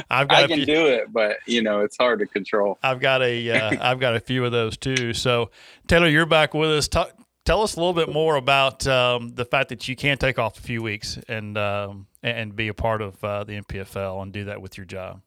I've 0.09 0.29
got 0.29 0.31
I 0.31 0.47
can 0.47 0.57
few, 0.59 0.65
do 0.65 0.87
it, 0.87 1.11
but 1.11 1.37
you 1.45 1.61
know, 1.61 1.81
it's 1.81 1.97
hard 1.97 2.19
to 2.19 2.25
control. 2.25 2.79
I've 2.81 3.01
got 3.01 3.21
a 3.21 3.51
uh, 3.51 3.77
I've 3.81 3.99
got 3.99 4.15
a 4.15 4.21
few 4.21 4.45
of 4.45 4.53
those 4.53 4.77
too. 4.77 5.13
So, 5.13 5.51
Taylor, 5.87 6.07
you're 6.07 6.25
back 6.25 6.53
with 6.53 6.69
us. 6.69 6.87
Talk, 6.87 7.11
tell 7.45 7.61
us 7.61 7.75
a 7.75 7.79
little 7.79 7.93
bit 7.93 8.09
more 8.09 8.35
about 8.35 8.85
um, 8.87 9.33
the 9.35 9.45
fact 9.45 9.69
that 9.69 9.87
you 9.87 9.95
can 9.95 10.17
take 10.17 10.39
off 10.39 10.57
a 10.57 10.61
few 10.61 10.81
weeks 10.81 11.17
and 11.27 11.57
um, 11.57 12.07
and 12.23 12.55
be 12.55 12.67
a 12.67 12.73
part 12.73 13.01
of 13.01 13.23
uh, 13.23 13.43
the 13.43 13.61
NPFL 13.61 14.21
and 14.21 14.31
do 14.31 14.45
that 14.45 14.61
with 14.61 14.77
your 14.77 14.85
job. 14.85 15.21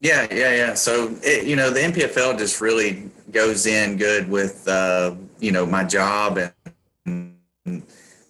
Yeah, 0.00 0.26
yeah, 0.30 0.54
yeah. 0.54 0.74
So 0.74 1.16
it, 1.22 1.46
you 1.46 1.56
know, 1.56 1.70
the 1.70 1.80
NPFL 1.80 2.38
just 2.38 2.60
really 2.60 3.10
goes 3.30 3.66
in 3.66 3.96
good 3.96 4.28
with 4.28 4.66
uh, 4.68 5.14
you 5.40 5.52
know 5.52 5.66
my 5.66 5.84
job 5.84 6.38
and 7.06 7.36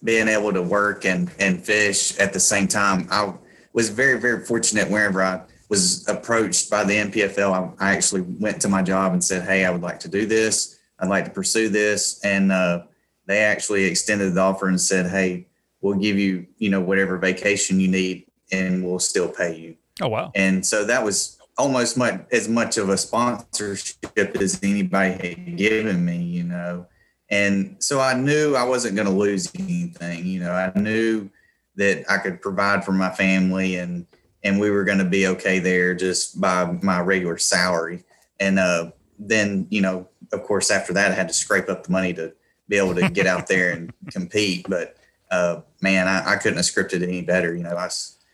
being 0.03 0.27
able 0.27 0.53
to 0.53 0.61
work 0.61 1.05
and 1.05 1.29
and 1.39 1.63
fish 1.63 2.17
at 2.19 2.33
the 2.33 2.39
same 2.39 2.67
time. 2.67 3.07
I 3.11 3.33
was 3.73 3.89
very 3.89 4.19
very 4.19 4.45
fortunate 4.45 4.89
whenever 4.89 5.21
I 5.21 5.41
was 5.69 6.07
approached 6.07 6.71
by 6.71 6.85
the 6.85 6.93
NPFL. 6.93 7.75
I, 7.79 7.89
I 7.89 7.95
actually 7.95 8.21
went 8.21 8.61
to 8.61 8.69
my 8.69 8.81
job 8.81 9.11
and 9.11 9.21
said, 9.21 9.43
"Hey, 9.43 9.65
I 9.65 9.69
would 9.69 9.81
like 9.81 9.99
to 10.01 10.07
do 10.07 10.25
this. 10.25 10.76
I'd 10.99 11.09
like 11.09 11.25
to 11.25 11.31
pursue 11.31 11.69
this," 11.69 12.23
and 12.23 12.51
uh, 12.51 12.83
they 13.25 13.39
actually 13.39 13.85
extended 13.85 14.33
the 14.33 14.41
offer 14.41 14.67
and 14.67 14.79
said, 14.79 15.07
"Hey, 15.07 15.47
we'll 15.81 15.97
give 15.97 16.17
you 16.17 16.47
you 16.57 16.69
know 16.69 16.81
whatever 16.81 17.17
vacation 17.17 17.79
you 17.79 17.87
need, 17.87 18.25
and 18.51 18.83
we'll 18.85 18.99
still 18.99 19.29
pay 19.29 19.55
you." 19.57 19.75
Oh 20.01 20.07
wow! 20.09 20.31
and 20.35 20.65
so 20.65 20.85
that 20.85 21.03
was 21.03 21.37
almost 21.57 21.97
much 21.97 22.21
as 22.31 22.47
much 22.47 22.77
of 22.77 22.89
a 22.89 22.97
sponsorship 22.97 24.15
as 24.15 24.59
anybody 24.63 25.11
had 25.27 25.57
given 25.57 26.05
me 26.05 26.17
you 26.17 26.43
know 26.43 26.85
and 27.29 27.75
so 27.79 27.99
i 27.99 28.13
knew 28.13 28.55
i 28.55 28.63
wasn't 28.63 28.95
going 28.95 29.07
to 29.07 29.13
lose 29.13 29.51
anything 29.57 30.25
you 30.25 30.39
know 30.39 30.51
i 30.51 30.71
knew 30.79 31.29
that 31.75 32.03
i 32.09 32.17
could 32.17 32.41
provide 32.41 32.85
for 32.85 32.91
my 32.91 33.09
family 33.09 33.75
and 33.77 34.05
and 34.43 34.59
we 34.59 34.69
were 34.69 34.83
going 34.83 34.99
to 34.99 35.05
be 35.05 35.27
okay 35.27 35.59
there 35.59 35.95
just 35.95 36.39
by 36.39 36.65
my 36.83 36.99
regular 36.99 37.37
salary 37.37 38.03
and 38.39 38.59
uh 38.59 38.89
then 39.17 39.65
you 39.71 39.81
know 39.81 40.07
of 40.31 40.43
course 40.43 40.71
after 40.71 40.93
that 40.93 41.11
i 41.11 41.15
had 41.15 41.27
to 41.27 41.33
scrape 41.33 41.69
up 41.69 41.83
the 41.83 41.91
money 41.91 42.13
to 42.13 42.33
be 42.67 42.77
able 42.77 42.95
to 42.95 43.09
get 43.09 43.27
out 43.27 43.47
there 43.47 43.71
and 43.71 43.93
compete 44.11 44.65
but 44.69 44.97
uh 45.31 45.61
man 45.81 46.07
I, 46.07 46.33
I 46.33 46.35
couldn't 46.37 46.57
have 46.57 46.65
scripted 46.65 47.01
it 47.01 47.03
any 47.03 47.21
better 47.21 47.55
you 47.55 47.63
know 47.63 47.75
i 47.75 47.89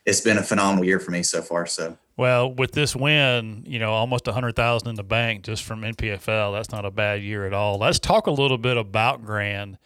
it's 0.05 0.21
been 0.21 0.37
a 0.37 0.43
phenomenal 0.43 0.83
year 0.85 0.99
for 0.99 1.11
me 1.11 1.23
so 1.23 1.41
far 1.41 1.65
so 1.65 1.97
Well, 2.17 2.53
with 2.53 2.73
this 2.73 2.95
win, 2.95 3.63
you 3.65 3.79
know, 3.79 3.93
almost 3.93 4.27
a 4.27 4.33
hundred 4.33 4.55
thousand 4.55 4.89
in 4.89 4.95
the 4.95 5.03
bank 5.03 5.43
just 5.43 5.63
from 5.63 5.81
NPFL. 5.81 6.53
That's 6.53 6.71
not 6.71 6.85
a 6.85 6.91
bad 6.91 7.21
year 7.21 7.47
at 7.47 7.53
all. 7.53 7.77
Let's 7.77 7.99
talk 7.99 8.27
a 8.27 8.31
little 8.31 8.57
bit 8.57 8.77
about 8.77 9.23
Grand, 9.23 9.77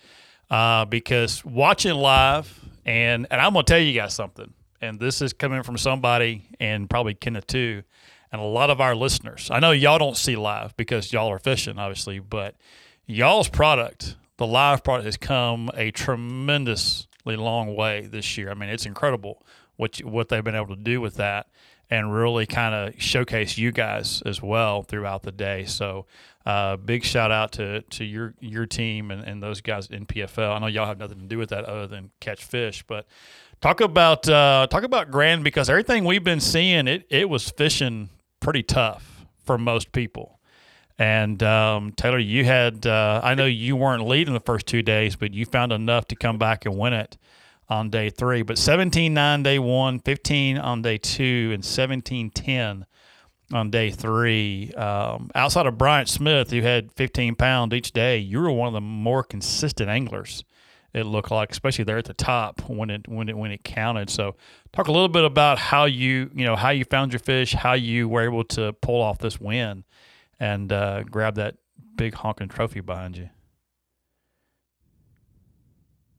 uh, 0.49 0.85
because 0.85 1.45
watching 1.45 1.93
live, 1.93 2.59
and 2.85 3.27
and 3.29 3.39
I'm 3.39 3.53
gonna 3.53 3.63
tell 3.63 3.79
you 3.79 3.93
guys 3.93 4.13
something, 4.13 4.53
and 4.81 4.99
this 4.99 5.21
is 5.21 5.33
coming 5.33 5.63
from 5.63 5.77
somebody, 5.77 6.45
and 6.59 6.89
probably 6.89 7.13
Kenneth 7.13 7.47
too, 7.47 7.83
and 8.31 8.41
a 8.41 8.45
lot 8.45 8.69
of 8.69 8.81
our 8.81 8.95
listeners. 8.95 9.49
I 9.51 9.59
know 9.59 9.71
y'all 9.71 9.97
don't 9.97 10.17
see 10.17 10.35
live 10.35 10.75
because 10.77 11.13
y'all 11.13 11.29
are 11.29 11.39
fishing, 11.39 11.77
obviously, 11.79 12.19
but 12.19 12.55
y'all's 13.05 13.49
product, 13.49 14.15
the 14.37 14.47
live 14.47 14.83
product, 14.83 15.05
has 15.05 15.17
come 15.17 15.69
a 15.75 15.91
tremendously 15.91 17.35
long 17.35 17.75
way 17.75 18.01
this 18.01 18.37
year. 18.37 18.51
I 18.51 18.53
mean, 18.53 18.69
it's 18.69 18.85
incredible 18.85 19.45
what 19.77 19.99
you, 19.99 20.07
what 20.07 20.29
they've 20.29 20.43
been 20.43 20.55
able 20.55 20.75
to 20.75 20.81
do 20.81 20.99
with 20.99 21.15
that, 21.15 21.47
and 21.89 22.13
really 22.13 22.45
kind 22.45 22.75
of 22.75 23.01
showcase 23.01 23.57
you 23.57 23.71
guys 23.71 24.21
as 24.25 24.41
well 24.41 24.83
throughout 24.83 25.23
the 25.23 25.31
day. 25.31 25.63
So, 25.65 26.05
uh, 26.45 26.77
big 26.77 27.03
shout 27.03 27.31
out 27.31 27.53
to 27.53 27.81
to 27.81 28.03
your 28.03 28.33
your 28.39 28.65
team 28.65 29.11
and, 29.11 29.23
and 29.23 29.41
those 29.41 29.61
guys 29.61 29.87
NPFL. 29.87 30.55
I 30.55 30.59
know 30.59 30.67
y'all 30.67 30.85
have 30.85 30.97
nothing 30.97 31.19
to 31.19 31.25
do 31.25 31.37
with 31.37 31.49
that 31.49 31.65
other 31.65 31.87
than 31.87 32.11
catch 32.19 32.43
fish, 32.43 32.83
but 32.87 33.05
talk 33.61 33.79
about 33.81 34.27
uh, 34.27 34.67
talk 34.69 34.83
about 34.83 35.11
Grand 35.11 35.43
because 35.43 35.69
everything 35.69 36.03
we've 36.03 36.23
been 36.23 36.39
seeing 36.39 36.87
it 36.87 37.05
it 37.09 37.29
was 37.29 37.49
fishing 37.49 38.09
pretty 38.39 38.63
tough 38.63 39.25
for 39.45 39.57
most 39.57 39.91
people. 39.91 40.39
And 40.99 41.41
um, 41.43 41.91
Taylor, 41.91 42.17
you 42.17 42.43
had 42.43 42.87
uh, 42.87 43.21
I 43.23 43.35
know 43.35 43.45
you 43.45 43.75
weren't 43.75 44.07
leading 44.07 44.33
the 44.33 44.39
first 44.39 44.65
two 44.65 44.81
days, 44.81 45.15
but 45.15 45.33
you 45.33 45.45
found 45.45 45.71
enough 45.71 46.05
to 46.07 46.15
come 46.15 46.37
back 46.37 46.65
and 46.65 46.77
win 46.77 46.93
it 46.93 47.17
on 47.69 47.89
day 47.89 48.09
three. 48.09 48.41
But 48.41 48.57
17 48.57 49.13
9 49.13 49.43
day 49.43 49.59
one, 49.59 49.99
15 49.99 50.57
on 50.57 50.81
day 50.81 50.97
two, 50.97 51.51
and 51.53 51.63
17 51.63 52.31
10 52.31 52.85
on 53.53 53.69
day 53.69 53.91
three. 53.91 54.71
Um, 54.73 55.29
outside 55.35 55.67
of 55.67 55.77
Bryant 55.77 56.09
Smith, 56.09 56.51
who 56.51 56.61
had 56.61 56.91
15 56.93 57.35
pound 57.35 57.73
each 57.73 57.91
day, 57.91 58.17
you 58.17 58.41
were 58.41 58.51
one 58.51 58.67
of 58.67 58.73
the 58.73 58.81
more 58.81 59.23
consistent 59.23 59.89
anglers. 59.89 60.43
It 60.93 61.03
looked 61.03 61.31
like, 61.31 61.51
especially 61.51 61.83
there 61.83 61.97
at 61.97 62.05
the 62.05 62.13
top 62.13 62.61
when 62.69 62.89
it 62.89 63.07
when 63.07 63.29
it 63.29 63.37
when 63.37 63.51
it 63.51 63.63
counted. 63.63 64.09
So, 64.09 64.35
talk 64.73 64.87
a 64.87 64.91
little 64.91 65.09
bit 65.09 65.25
about 65.25 65.59
how 65.59 65.85
you 65.85 66.31
you 66.33 66.45
know 66.45 66.55
how 66.55 66.69
you 66.69 66.85
found 66.85 67.11
your 67.11 67.19
fish, 67.19 67.53
how 67.53 67.73
you 67.73 68.07
were 68.07 68.23
able 68.23 68.43
to 68.45 68.73
pull 68.73 69.01
off 69.01 69.19
this 69.19 69.39
win, 69.39 69.83
and 70.39 70.71
uh, 70.71 71.03
grab 71.03 71.35
that 71.35 71.55
big 71.95 72.13
honking 72.13 72.47
trophy 72.47 72.79
behind 72.79 73.17
you. 73.17 73.29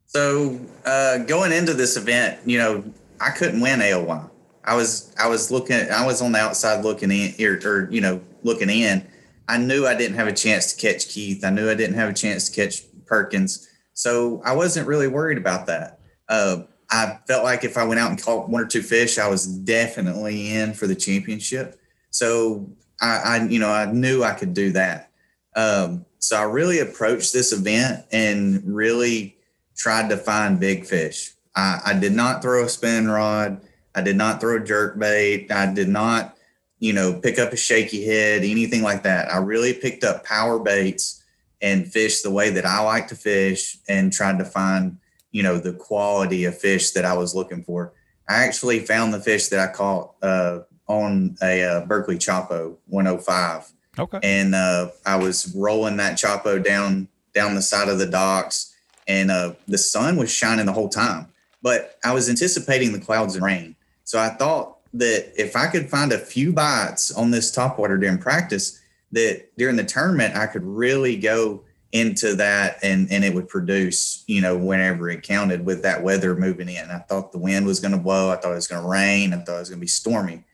So 0.07 0.59
uh, 0.85 1.19
going 1.19 1.53
into 1.53 1.75
this 1.75 1.97
event, 1.97 2.41
you 2.47 2.59
know, 2.59 2.83
I 3.21 3.31
couldn't 3.31 3.61
win 3.61 3.81
AOY. 3.81 4.31
I 4.65 4.75
was 4.75 5.15
I 5.19 5.29
was 5.29 5.51
looking 5.51 5.91
I 5.91 6.05
was 6.05 6.21
on 6.21 6.33
the 6.33 6.39
outside 6.39 6.85
looking 6.85 7.11
in 7.11 7.35
or, 7.41 7.59
or 7.65 7.91
you 7.91 8.01
know 8.01 8.21
looking 8.43 8.69
in. 8.69 9.07
I 9.49 9.57
knew 9.57 9.87
I 9.87 9.95
didn't 9.95 10.17
have 10.17 10.29
a 10.29 10.33
chance 10.33 10.75
to 10.75 10.81
catch 10.81 11.09
Keith. 11.09 11.43
I 11.43 11.51
knew 11.51 11.71
I 11.71 11.75
didn't 11.75 11.97
have 11.97 12.11
a 12.11 12.15
chance 12.15 12.49
to 12.49 12.55
catch 12.55 12.83
Perkins. 13.07 13.67
So 13.99 14.41
I 14.45 14.55
wasn't 14.55 14.87
really 14.87 15.09
worried 15.09 15.39
about 15.39 15.67
that. 15.67 15.99
Uh, 16.29 16.59
I 16.89 17.19
felt 17.27 17.43
like 17.43 17.65
if 17.65 17.77
I 17.77 17.83
went 17.83 17.99
out 17.99 18.11
and 18.11 18.23
caught 18.23 18.49
one 18.49 18.63
or 18.63 18.67
two 18.67 18.81
fish, 18.81 19.19
I 19.19 19.27
was 19.27 19.45
definitely 19.45 20.53
in 20.55 20.73
for 20.73 20.87
the 20.87 20.95
championship. 20.95 21.81
So 22.11 22.71
I, 23.01 23.19
I 23.25 23.43
you 23.49 23.59
know 23.59 23.71
I 23.71 23.91
knew 23.91 24.23
I 24.23 24.35
could 24.35 24.55
do 24.55 24.71
that. 24.71 25.11
Um, 25.57 26.07
so 26.21 26.37
I 26.37 26.43
really 26.43 26.79
approached 26.79 27.33
this 27.33 27.53
event 27.53 28.05
and 28.13 28.63
really 28.65 29.37
tried 29.77 30.11
to 30.11 30.17
find 30.17 30.61
big 30.61 30.87
fish. 30.87 31.33
I, 31.57 31.81
I 31.87 31.99
did 31.99 32.13
not 32.13 32.41
throw 32.41 32.65
a 32.65 32.69
spin 32.69 33.09
rod. 33.09 33.61
I 33.97 34.03
did 34.03 34.15
not 34.15 34.41
throw 34.41 34.59
a 34.59 34.65
jerk 34.65 34.97
bait. 34.97 35.51
I 35.51 35.75
did 35.75 35.89
not, 35.89 36.37
you 36.79 36.93
know, 36.93 37.15
pick 37.15 37.41
up 37.41 37.53
a 37.53 37.57
shaky 37.57 38.07
head, 38.07 38.45
anything 38.45 38.83
like 38.83 39.03
that. 39.03 39.35
I 39.35 39.39
really 39.39 39.73
picked 39.73 40.05
up 40.05 40.25
power 40.25 40.61
baits 40.61 41.19
and 41.61 41.91
fish 41.91 42.23
the 42.23 42.31
way 42.31 42.51
that 42.51 42.65
I 42.65 42.81
like 42.81 43.09
to 43.09 43.15
fish 43.17 43.79
and 43.89 44.13
tried 44.13 44.39
to 44.39 44.45
find, 44.45 44.99
you 45.33 45.43
know, 45.43 45.59
the 45.59 45.73
quality 45.73 46.45
of 46.45 46.57
fish 46.59 46.93
that 46.93 47.05
I 47.05 47.15
was 47.15 47.35
looking 47.35 47.63
for. 47.65 47.93
I 48.29 48.45
actually 48.45 48.81
found 48.81 49.13
the 49.13 49.21
fish 49.21 49.49
that 49.49 49.59
I 49.69 49.73
caught 49.73 50.15
uh, 50.23 50.61
on 50.87 51.37
a 51.43 51.63
uh, 51.63 51.87
Berkley 51.87 52.17
Choppo 52.17 52.77
105 52.87 53.73
Okay. 53.99 54.21
and 54.23 54.55
uh, 54.55 54.91
I 55.05 55.17
was 55.17 55.53
rolling 55.57 55.97
that 55.97 56.17
Choppo 56.17 56.63
down 56.63 57.09
down 57.35 57.55
the 57.55 57.63
side 57.63 57.89
of 57.89 57.99
the 57.99 58.07
docks, 58.07 58.75
and 59.07 59.31
uh, 59.31 59.55
the 59.67 59.79
sun 59.79 60.17
was 60.17 60.31
shining 60.33 60.67
the 60.67 60.73
whole 60.73 60.89
time. 60.89 61.27
But 61.63 61.99
I 62.05 62.13
was 62.13 62.29
anticipating 62.29 62.93
the 62.93 63.01
clouds 63.01 63.35
and 63.35 63.45
rain, 63.45 63.75
so 64.05 64.19
I 64.21 64.29
thought 64.31 64.77
that 64.95 65.33
if 65.37 65.57
I 65.57 65.67
could 65.67 65.91
find 65.91 66.13
a 66.13 66.19
few 66.19 66.53
bites 66.53 67.11
on 67.13 67.31
this 67.31 67.51
topwater 67.55 68.01
during 68.01 68.19
practice, 68.19 68.81
that 69.13 69.57
during 69.57 69.77
the 69.77 69.85
tournament 69.85 70.37
I 70.37 70.47
could 70.47 70.65
really 70.65 71.17
go 71.17 71.65
into 71.93 72.35
that 72.35 72.79
and 72.83 73.11
and 73.11 73.25
it 73.25 73.35
would 73.35 73.49
produce 73.49 74.23
you 74.27 74.43
know 74.43 74.57
whenever 74.57 75.09
it 75.09 75.23
counted 75.23 75.65
with 75.65 75.83
that 75.83 76.03
weather 76.03 76.37
moving 76.37 76.69
in 76.69 76.91
i 76.91 76.99
thought 76.99 77.33
the 77.33 77.39
wind 77.39 77.65
was 77.65 77.81
going 77.81 77.93
to 77.93 77.97
blow 77.97 78.31
i 78.31 78.37
thought 78.37 78.53
it 78.53 78.57
was 78.57 78.67
going 78.67 78.83
to 78.83 78.87
rain 78.87 79.33
i 79.33 79.39
thought 79.39 79.57
it 79.57 79.61
was 79.61 79.71
going 79.71 79.79
to 79.79 79.81
be 79.81 79.87
stormy 79.87 80.45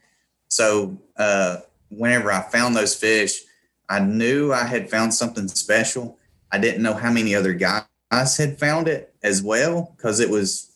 so 0.47 0.97
uh 1.17 1.57
whenever 1.89 2.31
I 2.31 2.41
found 2.41 2.75
those 2.75 2.95
fish, 2.95 3.41
I 3.89 3.99
knew 3.99 4.53
I 4.53 4.63
had 4.63 4.89
found 4.89 5.13
something 5.13 5.47
special. 5.47 6.17
I 6.51 6.57
didn't 6.57 6.83
know 6.83 6.93
how 6.93 7.11
many 7.11 7.35
other 7.35 7.53
guys 7.53 8.37
had 8.37 8.59
found 8.59 8.87
it 8.87 9.13
as 9.23 9.43
well 9.43 9.93
because 9.95 10.19
it 10.19 10.29
was 10.29 10.71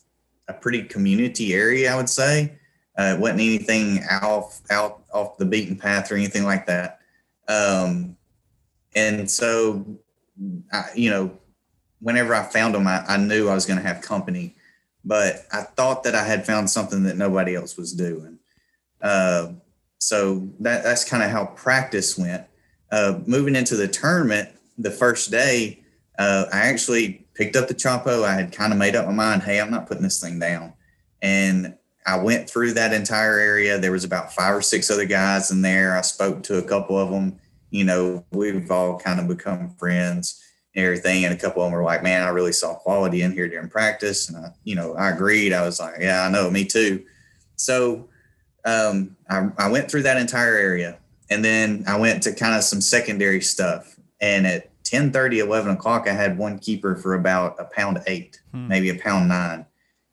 a 0.48 0.52
pretty 0.52 0.82
community 0.82 1.54
area, 1.54 1.92
I 1.92 1.96
would 1.96 2.08
say. 2.08 2.52
Uh, 2.98 3.14
it 3.16 3.20
wasn't 3.20 3.40
anything 3.40 4.00
out 4.10 4.52
out 4.70 5.02
off 5.12 5.38
the 5.38 5.46
beaten 5.46 5.76
path 5.76 6.10
or 6.10 6.16
anything 6.16 6.44
like 6.44 6.66
that. 6.66 6.99
Um, 7.50 8.16
and 8.94 9.30
so, 9.30 9.84
I, 10.72 10.84
you 10.94 11.10
know, 11.10 11.24
whenever 12.00 12.34
I 12.34 12.44
found 12.44 12.74
them, 12.74 12.86
I, 12.86 13.04
I 13.08 13.16
knew 13.16 13.48
I 13.48 13.54
was 13.54 13.66
going 13.66 13.80
to 13.82 13.86
have 13.86 14.00
company. 14.00 14.54
But 15.04 15.46
I 15.52 15.62
thought 15.62 16.04
that 16.04 16.14
I 16.14 16.24
had 16.24 16.46
found 16.46 16.70
something 16.70 17.02
that 17.04 17.16
nobody 17.16 17.54
else 17.54 17.76
was 17.76 17.92
doing. 17.92 18.38
Uh, 19.02 19.52
So 20.02 20.48
that 20.60 20.82
that's 20.82 21.04
kind 21.04 21.22
of 21.22 21.30
how 21.30 21.44
practice 21.66 22.16
went. 22.16 22.44
Uh, 22.90 23.20
moving 23.26 23.54
into 23.54 23.76
the 23.76 23.86
tournament, 23.86 24.48
the 24.78 24.90
first 24.90 25.30
day, 25.30 25.82
uh, 26.18 26.46
I 26.52 26.60
actually 26.72 27.26
picked 27.34 27.54
up 27.56 27.68
the 27.68 27.74
Choppo. 27.74 28.24
I 28.24 28.32
had 28.32 28.50
kind 28.50 28.72
of 28.72 28.78
made 28.78 28.96
up 28.96 29.06
my 29.06 29.12
mind, 29.12 29.42
hey, 29.42 29.60
I'm 29.60 29.70
not 29.70 29.86
putting 29.86 30.02
this 30.02 30.20
thing 30.20 30.38
down. 30.38 30.72
And 31.20 31.76
I 32.06 32.18
went 32.18 32.48
through 32.48 32.74
that 32.74 32.92
entire 32.92 33.38
area. 33.38 33.78
There 33.78 33.92
was 33.92 34.04
about 34.04 34.32
five 34.32 34.54
or 34.54 34.62
six 34.62 34.90
other 34.90 35.04
guys 35.04 35.50
in 35.50 35.62
there. 35.62 35.96
I 35.96 36.00
spoke 36.00 36.42
to 36.44 36.58
a 36.58 36.62
couple 36.62 36.98
of 36.98 37.10
them. 37.10 37.38
You 37.70 37.84
know, 37.84 38.24
we've 38.32 38.70
all 38.70 38.98
kind 38.98 39.20
of 39.20 39.28
become 39.28 39.74
friends 39.76 40.42
and 40.74 40.84
everything. 40.84 41.24
And 41.24 41.34
a 41.34 41.36
couple 41.36 41.62
of 41.62 41.66
them 41.66 41.76
were 41.76 41.84
like, 41.84 42.02
man, 42.02 42.22
I 42.22 42.30
really 42.30 42.52
saw 42.52 42.74
quality 42.74 43.22
in 43.22 43.32
here 43.32 43.48
during 43.48 43.68
practice. 43.68 44.28
And 44.28 44.38
I, 44.38 44.50
you 44.64 44.74
know, 44.74 44.94
I 44.94 45.10
agreed. 45.10 45.52
I 45.52 45.62
was 45.62 45.78
like, 45.78 45.96
yeah, 46.00 46.22
I 46.22 46.30
know, 46.30 46.50
me 46.50 46.64
too. 46.64 47.04
So 47.56 48.08
um, 48.64 49.16
I, 49.28 49.50
I 49.58 49.70
went 49.70 49.90
through 49.90 50.02
that 50.02 50.16
entire 50.16 50.56
area 50.56 50.98
and 51.28 51.44
then 51.44 51.84
I 51.86 51.98
went 51.98 52.22
to 52.24 52.32
kind 52.32 52.54
of 52.54 52.64
some 52.64 52.80
secondary 52.80 53.40
stuff. 53.40 53.96
And 54.20 54.46
at 54.46 54.70
10 54.84 55.12
30, 55.12 55.38
11 55.38 55.72
o'clock, 55.72 56.08
I 56.08 56.12
had 56.12 56.36
one 56.36 56.58
keeper 56.58 56.96
for 56.96 57.14
about 57.14 57.56
a 57.58 57.64
pound 57.64 58.02
eight, 58.06 58.40
hmm. 58.52 58.68
maybe 58.68 58.90
a 58.90 58.96
pound 58.96 59.28
nine, 59.28 59.64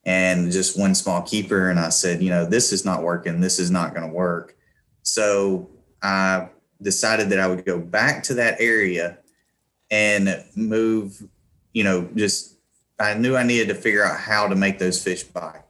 and 0.07 0.51
just 0.51 0.79
one 0.79 0.95
small 0.95 1.21
keeper. 1.21 1.69
And 1.69 1.79
I 1.79 1.89
said, 1.89 2.23
you 2.23 2.31
know, 2.31 2.45
this 2.45 2.73
is 2.73 2.83
not 2.83 3.03
working. 3.03 3.39
This 3.39 3.59
is 3.59 3.69
not 3.69 3.93
going 3.93 4.07
to 4.07 4.13
work. 4.13 4.57
So 5.03 5.69
I 6.01 6.49
decided 6.81 7.29
that 7.29 7.39
I 7.39 7.47
would 7.47 7.63
go 7.63 7.77
back 7.77 8.23
to 8.23 8.33
that 8.35 8.59
area 8.59 9.19
and 9.91 10.43
move, 10.55 11.21
you 11.73 11.83
know, 11.83 12.09
just 12.15 12.55
I 12.99 13.13
knew 13.13 13.35
I 13.35 13.43
needed 13.43 13.67
to 13.67 13.75
figure 13.75 14.03
out 14.03 14.19
how 14.19 14.47
to 14.47 14.55
make 14.55 14.79
those 14.79 15.03
fish 15.03 15.21
bite. 15.21 15.61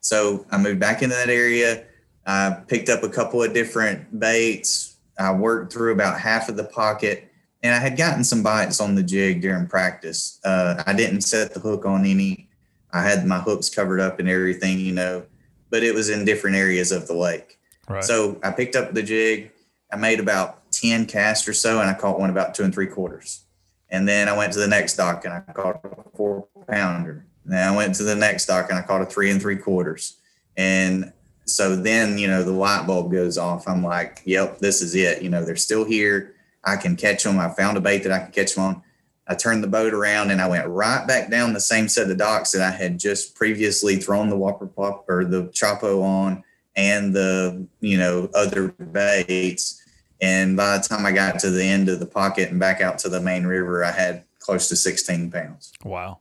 So 0.00 0.44
I 0.50 0.58
moved 0.58 0.80
back 0.80 1.00
into 1.00 1.16
that 1.16 1.30
area 1.30 1.86
I 2.26 2.50
picked 2.66 2.88
up 2.88 3.04
a 3.04 3.08
couple 3.08 3.42
of 3.42 3.54
different 3.54 4.18
baits. 4.18 4.96
I 5.18 5.32
worked 5.32 5.72
through 5.72 5.92
about 5.92 6.20
half 6.20 6.48
of 6.48 6.56
the 6.56 6.64
pocket, 6.64 7.30
and 7.62 7.74
I 7.74 7.78
had 7.78 7.96
gotten 7.96 8.24
some 8.24 8.42
bites 8.42 8.80
on 8.80 8.96
the 8.96 9.02
jig 9.02 9.40
during 9.40 9.66
practice. 9.66 10.40
Uh, 10.44 10.82
I 10.86 10.92
didn't 10.92 11.20
set 11.20 11.54
the 11.54 11.60
hook 11.60 11.86
on 11.86 12.04
any. 12.04 12.45
I 12.92 13.02
had 13.02 13.26
my 13.26 13.38
hooks 13.38 13.68
covered 13.68 14.00
up 14.00 14.18
and 14.18 14.28
everything, 14.28 14.78
you 14.78 14.92
know, 14.92 15.24
but 15.70 15.82
it 15.82 15.94
was 15.94 16.08
in 16.08 16.24
different 16.24 16.56
areas 16.56 16.92
of 16.92 17.06
the 17.06 17.14
lake. 17.14 17.58
Right. 17.88 18.04
So 18.04 18.38
I 18.42 18.50
picked 18.50 18.76
up 18.76 18.94
the 18.94 19.02
jig. 19.02 19.50
I 19.92 19.96
made 19.96 20.20
about 20.20 20.70
10 20.72 21.06
casts 21.06 21.46
or 21.46 21.52
so, 21.52 21.80
and 21.80 21.88
I 21.88 21.94
caught 21.94 22.18
one 22.18 22.30
about 22.30 22.54
two 22.54 22.64
and 22.64 22.74
three 22.74 22.86
quarters. 22.86 23.44
And 23.88 24.08
then 24.08 24.28
I 24.28 24.36
went 24.36 24.52
to 24.54 24.58
the 24.58 24.66
next 24.66 24.96
dock 24.96 25.24
and 25.24 25.32
I 25.32 25.40
caught 25.52 25.80
a 25.84 26.16
four 26.16 26.48
pounder. 26.68 27.24
then 27.44 27.68
I 27.68 27.74
went 27.74 27.94
to 27.96 28.02
the 28.02 28.16
next 28.16 28.46
dock 28.46 28.68
and 28.70 28.78
I 28.78 28.82
caught 28.82 29.02
a 29.02 29.06
three 29.06 29.30
and 29.30 29.40
three 29.40 29.56
quarters. 29.56 30.16
And 30.56 31.12
so 31.46 31.76
then 31.76 32.18
you 32.18 32.26
know 32.26 32.42
the 32.42 32.52
light 32.52 32.86
bulb 32.86 33.10
goes 33.10 33.38
off 33.38 33.66
i'm 33.68 33.82
like 33.82 34.20
yep 34.24 34.58
this 34.58 34.82
is 34.82 34.94
it 34.94 35.22
you 35.22 35.30
know 35.30 35.44
they're 35.44 35.56
still 35.56 35.84
here 35.84 36.34
i 36.64 36.76
can 36.76 36.96
catch 36.96 37.22
them 37.22 37.38
i 37.38 37.48
found 37.48 37.76
a 37.76 37.80
bait 37.80 38.02
that 38.02 38.12
i 38.12 38.18
can 38.18 38.32
catch 38.32 38.54
them 38.54 38.64
on 38.64 38.82
i 39.28 39.34
turned 39.34 39.62
the 39.62 39.68
boat 39.68 39.92
around 39.92 40.30
and 40.30 40.40
i 40.40 40.48
went 40.48 40.66
right 40.68 41.06
back 41.06 41.30
down 41.30 41.52
the 41.52 41.60
same 41.60 41.88
set 41.88 42.10
of 42.10 42.16
docks 42.16 42.52
that 42.52 42.62
i 42.62 42.70
had 42.70 42.98
just 42.98 43.34
previously 43.34 43.96
thrown 43.96 44.28
the 44.28 44.36
whopper 44.36 44.66
pop 44.66 45.04
or 45.08 45.24
the 45.24 45.44
choppo 45.44 46.02
on 46.02 46.42
and 46.76 47.14
the 47.14 47.66
you 47.80 47.96
know 47.96 48.28
other 48.34 48.68
baits 48.68 49.82
and 50.20 50.56
by 50.56 50.76
the 50.76 50.84
time 50.84 51.06
i 51.06 51.12
got 51.12 51.38
to 51.38 51.50
the 51.50 51.64
end 51.64 51.88
of 51.88 52.00
the 52.00 52.06
pocket 52.06 52.50
and 52.50 52.60
back 52.60 52.80
out 52.80 52.98
to 52.98 53.08
the 53.08 53.20
main 53.20 53.44
river 53.46 53.84
i 53.84 53.90
had 53.90 54.24
close 54.38 54.68
to 54.68 54.76
16 54.76 55.30
pounds 55.30 55.72
wow 55.84 56.18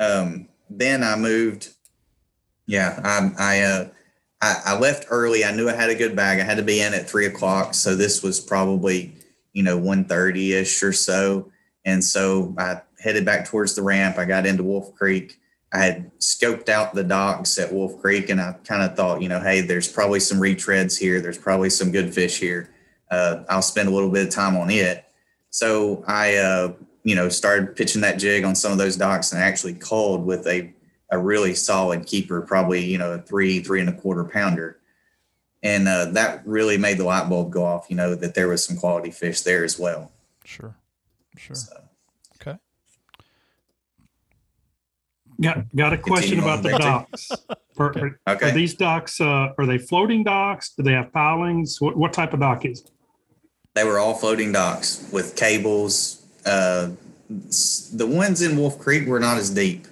um, 0.00 0.48
then 0.68 1.04
i 1.04 1.16
moved 1.16 1.74
yeah, 2.66 3.00
I 3.04 3.30
I, 3.38 3.60
uh, 3.60 3.88
I, 4.40 4.60
I 4.66 4.78
left 4.78 5.06
early. 5.10 5.44
I 5.44 5.52
knew 5.52 5.68
I 5.68 5.74
had 5.74 5.90
a 5.90 5.94
good 5.94 6.16
bag. 6.16 6.40
I 6.40 6.44
had 6.44 6.56
to 6.56 6.62
be 6.62 6.80
in 6.80 6.94
at 6.94 7.08
three 7.08 7.26
o'clock, 7.26 7.74
so 7.74 7.94
this 7.94 8.22
was 8.22 8.40
probably 8.40 9.14
you 9.52 9.62
know 9.62 9.76
one 9.76 10.04
thirty 10.04 10.54
ish 10.54 10.82
or 10.82 10.92
so. 10.92 11.50
And 11.84 12.02
so 12.02 12.54
I 12.58 12.80
headed 12.98 13.24
back 13.24 13.46
towards 13.46 13.74
the 13.74 13.82
ramp. 13.82 14.18
I 14.18 14.24
got 14.24 14.46
into 14.46 14.62
Wolf 14.62 14.94
Creek. 14.94 15.38
I 15.72 15.78
had 15.78 16.18
scoped 16.18 16.68
out 16.68 16.94
the 16.94 17.02
docks 17.04 17.58
at 17.58 17.72
Wolf 17.72 18.00
Creek, 18.00 18.30
and 18.30 18.40
I 18.40 18.52
kind 18.64 18.82
of 18.82 18.96
thought, 18.96 19.20
you 19.20 19.28
know, 19.28 19.40
hey, 19.40 19.60
there's 19.60 19.88
probably 19.88 20.20
some 20.20 20.38
retreads 20.38 20.98
here. 20.98 21.20
There's 21.20 21.38
probably 21.38 21.70
some 21.70 21.90
good 21.90 22.14
fish 22.14 22.38
here. 22.38 22.70
Uh, 23.10 23.42
I'll 23.48 23.62
spend 23.62 23.88
a 23.88 23.92
little 23.92 24.10
bit 24.10 24.26
of 24.26 24.32
time 24.32 24.56
on 24.56 24.70
it. 24.70 25.04
So 25.50 26.04
I, 26.06 26.36
uh, 26.36 26.72
you 27.02 27.14
know, 27.14 27.28
started 27.28 27.76
pitching 27.76 28.02
that 28.02 28.18
jig 28.18 28.44
on 28.44 28.54
some 28.54 28.72
of 28.72 28.78
those 28.78 28.96
docks, 28.96 29.32
and 29.32 29.42
actually 29.42 29.74
called 29.74 30.24
with 30.24 30.46
a 30.46 30.72
a 31.10 31.18
really 31.18 31.54
solid 31.54 32.06
keeper, 32.06 32.40
probably 32.40 32.84
you 32.84 32.98
know 32.98 33.12
a 33.12 33.18
three 33.18 33.60
three 33.60 33.80
and 33.80 33.88
a 33.88 33.92
quarter 33.92 34.24
pounder, 34.24 34.78
and 35.62 35.86
uh, 35.86 36.06
that 36.06 36.46
really 36.46 36.76
made 36.76 36.98
the 36.98 37.04
light 37.04 37.28
bulb 37.28 37.52
go 37.52 37.64
off. 37.64 37.86
You 37.88 37.96
know 37.96 38.14
that 38.14 38.34
there 38.34 38.48
was 38.48 38.64
some 38.64 38.76
quality 38.76 39.10
fish 39.10 39.42
there 39.42 39.64
as 39.64 39.78
well. 39.78 40.10
Sure, 40.44 40.74
sure. 41.36 41.56
So. 41.56 41.72
Okay. 42.40 42.58
Got 45.40 45.74
got 45.74 45.92
a 45.92 45.98
question 45.98 46.38
about 46.38 46.62
the 46.62 46.70
docks. 46.70 47.30
For, 47.74 47.90
okay. 47.90 48.14
Are, 48.26 48.36
are 48.40 48.50
these 48.52 48.74
docks 48.74 49.20
uh, 49.20 49.48
are 49.58 49.66
they 49.66 49.78
floating 49.78 50.22
docks? 50.22 50.74
Do 50.76 50.84
they 50.84 50.92
have 50.92 51.12
pilings? 51.12 51.80
What 51.80 51.96
what 51.96 52.12
type 52.12 52.32
of 52.32 52.40
dock 52.40 52.64
is? 52.64 52.80
It? 52.80 52.90
They 53.74 53.82
were 53.82 53.98
all 53.98 54.14
floating 54.14 54.52
docks 54.52 55.08
with 55.12 55.34
cables. 55.34 56.24
Uh, 56.46 56.90
the 57.28 58.06
ones 58.06 58.42
in 58.42 58.56
Wolf 58.56 58.78
Creek 58.78 59.08
were 59.08 59.18
not 59.18 59.38
as 59.38 59.50
deep. 59.50 59.86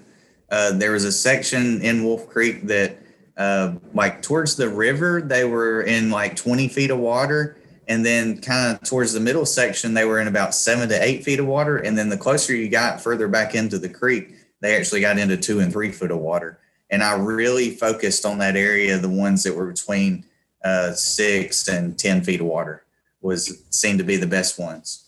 Uh, 0.50 0.72
there 0.72 0.92
was 0.92 1.04
a 1.04 1.12
section 1.12 1.80
in 1.80 2.04
Wolf 2.04 2.28
Creek 2.28 2.62
that, 2.66 2.98
uh, 3.36 3.74
like 3.94 4.22
towards 4.22 4.54
the 4.54 4.68
river, 4.68 5.22
they 5.22 5.44
were 5.44 5.82
in 5.82 6.10
like 6.10 6.36
20 6.36 6.68
feet 6.68 6.90
of 6.90 6.98
water. 6.98 7.56
And 7.92 8.06
then 8.06 8.40
kind 8.40 8.74
of 8.74 8.88
towards 8.88 9.12
the 9.12 9.20
middle 9.20 9.44
section, 9.44 9.92
they 9.92 10.06
were 10.06 10.18
in 10.18 10.26
about 10.26 10.54
seven 10.54 10.88
to 10.88 11.04
eight 11.04 11.24
feet 11.24 11.38
of 11.38 11.44
water. 11.44 11.76
And 11.76 11.98
then 11.98 12.08
the 12.08 12.16
closer 12.16 12.56
you 12.56 12.70
got 12.70 13.02
further 13.02 13.28
back 13.28 13.54
into 13.54 13.78
the 13.78 13.88
creek, 13.90 14.34
they 14.60 14.78
actually 14.78 15.02
got 15.02 15.18
into 15.18 15.36
two 15.36 15.60
and 15.60 15.70
three 15.70 15.92
foot 15.92 16.10
of 16.10 16.16
water. 16.16 16.58
And 16.88 17.02
I 17.02 17.16
really 17.16 17.68
focused 17.68 18.24
on 18.24 18.38
that 18.38 18.56
area, 18.56 18.96
the 18.96 19.10
ones 19.10 19.42
that 19.42 19.54
were 19.54 19.66
between 19.66 20.24
uh, 20.64 20.92
six 20.92 21.68
and 21.68 21.98
10 21.98 22.22
feet 22.24 22.40
of 22.40 22.46
water 22.46 22.82
was 23.20 23.62
seemed 23.68 23.98
to 23.98 24.04
be 24.04 24.16
the 24.16 24.26
best 24.26 24.58
ones. 24.58 25.04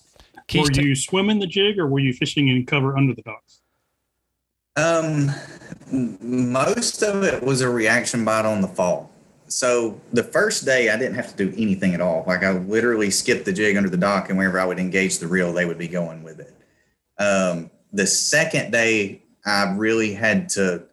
Were 0.55 0.71
you 0.71 0.95
swimming 0.95 1.39
the 1.39 1.47
jig 1.47 1.79
or 1.79 1.87
were 1.87 2.01
you 2.01 2.13
fishing 2.13 2.49
in 2.49 2.67
cover 2.67 2.99
under 2.99 3.15
the 3.15 3.23
docks? 3.23 3.61
Um, 4.77 5.31
most 6.21 7.03
of 7.03 7.23
it 7.23 7.43
was 7.43 7.63
a 7.63 7.71
reaction 7.71 8.27
bite 8.27 8.45
on 8.45 8.61
the 8.61 8.69
fall. 8.69 9.11
So 9.55 10.01
the 10.13 10.25
first 10.25 10.65
day, 10.65 10.91
I 10.91 10.97
didn't 10.97 11.15
have 11.15 11.37
to 11.37 11.47
do 11.47 11.55
anything 11.57 11.95
at 11.95 12.01
all. 12.01 12.25
Like 12.27 12.43
I 12.43 12.51
literally 12.51 13.09
skipped 13.13 13.45
the 13.45 13.53
jig 13.53 13.77
under 13.77 13.89
the 13.89 13.97
dock, 13.97 14.29
and 14.29 14.37
whenever 14.37 14.59
I 14.59 14.65
would 14.65 14.81
engage 14.81 15.21
the 15.21 15.29
reel, 15.29 15.53
they 15.53 15.65
would 15.65 15.79
be 15.79 15.87
going 15.87 16.25
with 16.25 16.41
it. 16.41 16.53
Um, 17.23 17.71
the 17.93 18.05
second 18.05 18.73
day, 18.73 19.23
I 19.47 19.73
really 19.77 20.13
had 20.13 20.49
to 20.51 20.87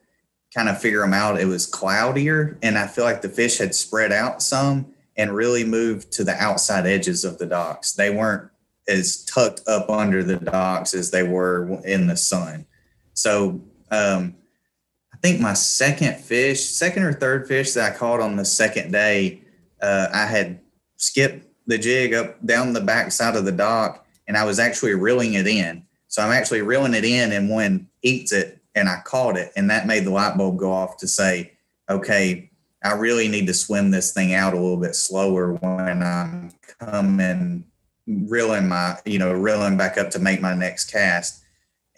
kind 0.54 0.70
of 0.70 0.80
figure 0.80 1.02
them 1.02 1.12
out. 1.12 1.42
It 1.42 1.46
was 1.46 1.66
cloudier, 1.66 2.60
and 2.62 2.78
I 2.78 2.86
feel 2.86 3.04
like 3.04 3.24
the 3.24 3.30
fish 3.30 3.58
had 3.58 3.74
spread 3.74 4.12
out 4.12 4.44
some 4.44 4.94
and 5.18 5.34
really 5.34 5.64
moved 5.64 6.12
to 6.12 6.24
the 6.24 6.36
outside 6.36 6.86
edges 6.86 7.26
of 7.26 7.40
the 7.40 7.48
docks. 7.48 7.94
They 7.94 8.12
weren't 8.12 8.52
as 8.88 9.26
tucked 9.26 9.62
up 9.68 9.90
under 9.90 10.24
the 10.24 10.38
docks 10.38 10.94
as 10.94 11.10
they 11.10 11.24
were 11.24 11.82
in 11.84 12.06
the 12.06 12.16
sun. 12.16 12.68
So 13.16 13.60
um, 13.90 14.36
think 15.22 15.40
my 15.40 15.54
second 15.54 16.18
fish, 16.18 16.66
second 16.66 17.04
or 17.04 17.14
third 17.14 17.48
fish 17.48 17.74
that 17.74 17.94
I 17.94 17.96
caught 17.96 18.20
on 18.20 18.36
the 18.36 18.46
second 18.46 18.92
day, 18.92 19.42
uh, 19.82 20.08
I 20.14 20.26
had 20.26 20.60
skipped 20.98 21.48
the 21.68 21.78
jig 21.78 22.14
up 22.14 22.44
down 22.46 22.74
the 22.74 22.82
back 22.82 23.12
side 23.12 23.36
of 23.36 23.46
the 23.46 23.52
dock 23.52 24.06
and 24.28 24.36
I 24.36 24.46
was 24.46 24.60
actually 24.60 24.96
reeling 24.96 25.34
it 25.34 25.48
in. 25.48 25.86
So 26.08 26.22
I'm 26.22 26.32
actually 26.32 26.62
reeling 26.62 26.94
it 26.94 27.06
in 27.06 27.32
and 27.32 27.50
one 27.50 27.88
eats 28.02 28.34
it 28.34 28.62
and 28.76 28.90
I 28.90 29.02
caught 29.06 29.38
it. 29.38 29.52
And 29.56 29.70
that 29.70 29.88
made 29.88 30.06
the 30.06 30.12
light 30.12 30.38
bulb 30.38 30.58
go 30.58 30.72
off 30.72 30.98
to 30.98 31.08
say, 31.08 31.54
okay, 31.90 32.50
I 32.84 32.94
really 32.94 33.28
need 33.28 33.48
to 33.48 33.54
swim 33.54 33.92
this 33.92 34.12
thing 34.12 34.34
out 34.34 34.54
a 34.54 34.60
little 34.60 34.78
bit 34.78 34.96
slower 34.96 35.54
when 35.54 36.02
I'm 36.02 36.52
coming, 36.80 37.66
reeling 38.08 38.68
my, 38.68 38.98
you 39.06 39.20
know, 39.20 39.32
reeling 39.34 39.78
back 39.78 39.98
up 39.98 40.10
to 40.12 40.20
make 40.20 40.42
my 40.42 40.56
next 40.56 40.92
cast 40.92 41.41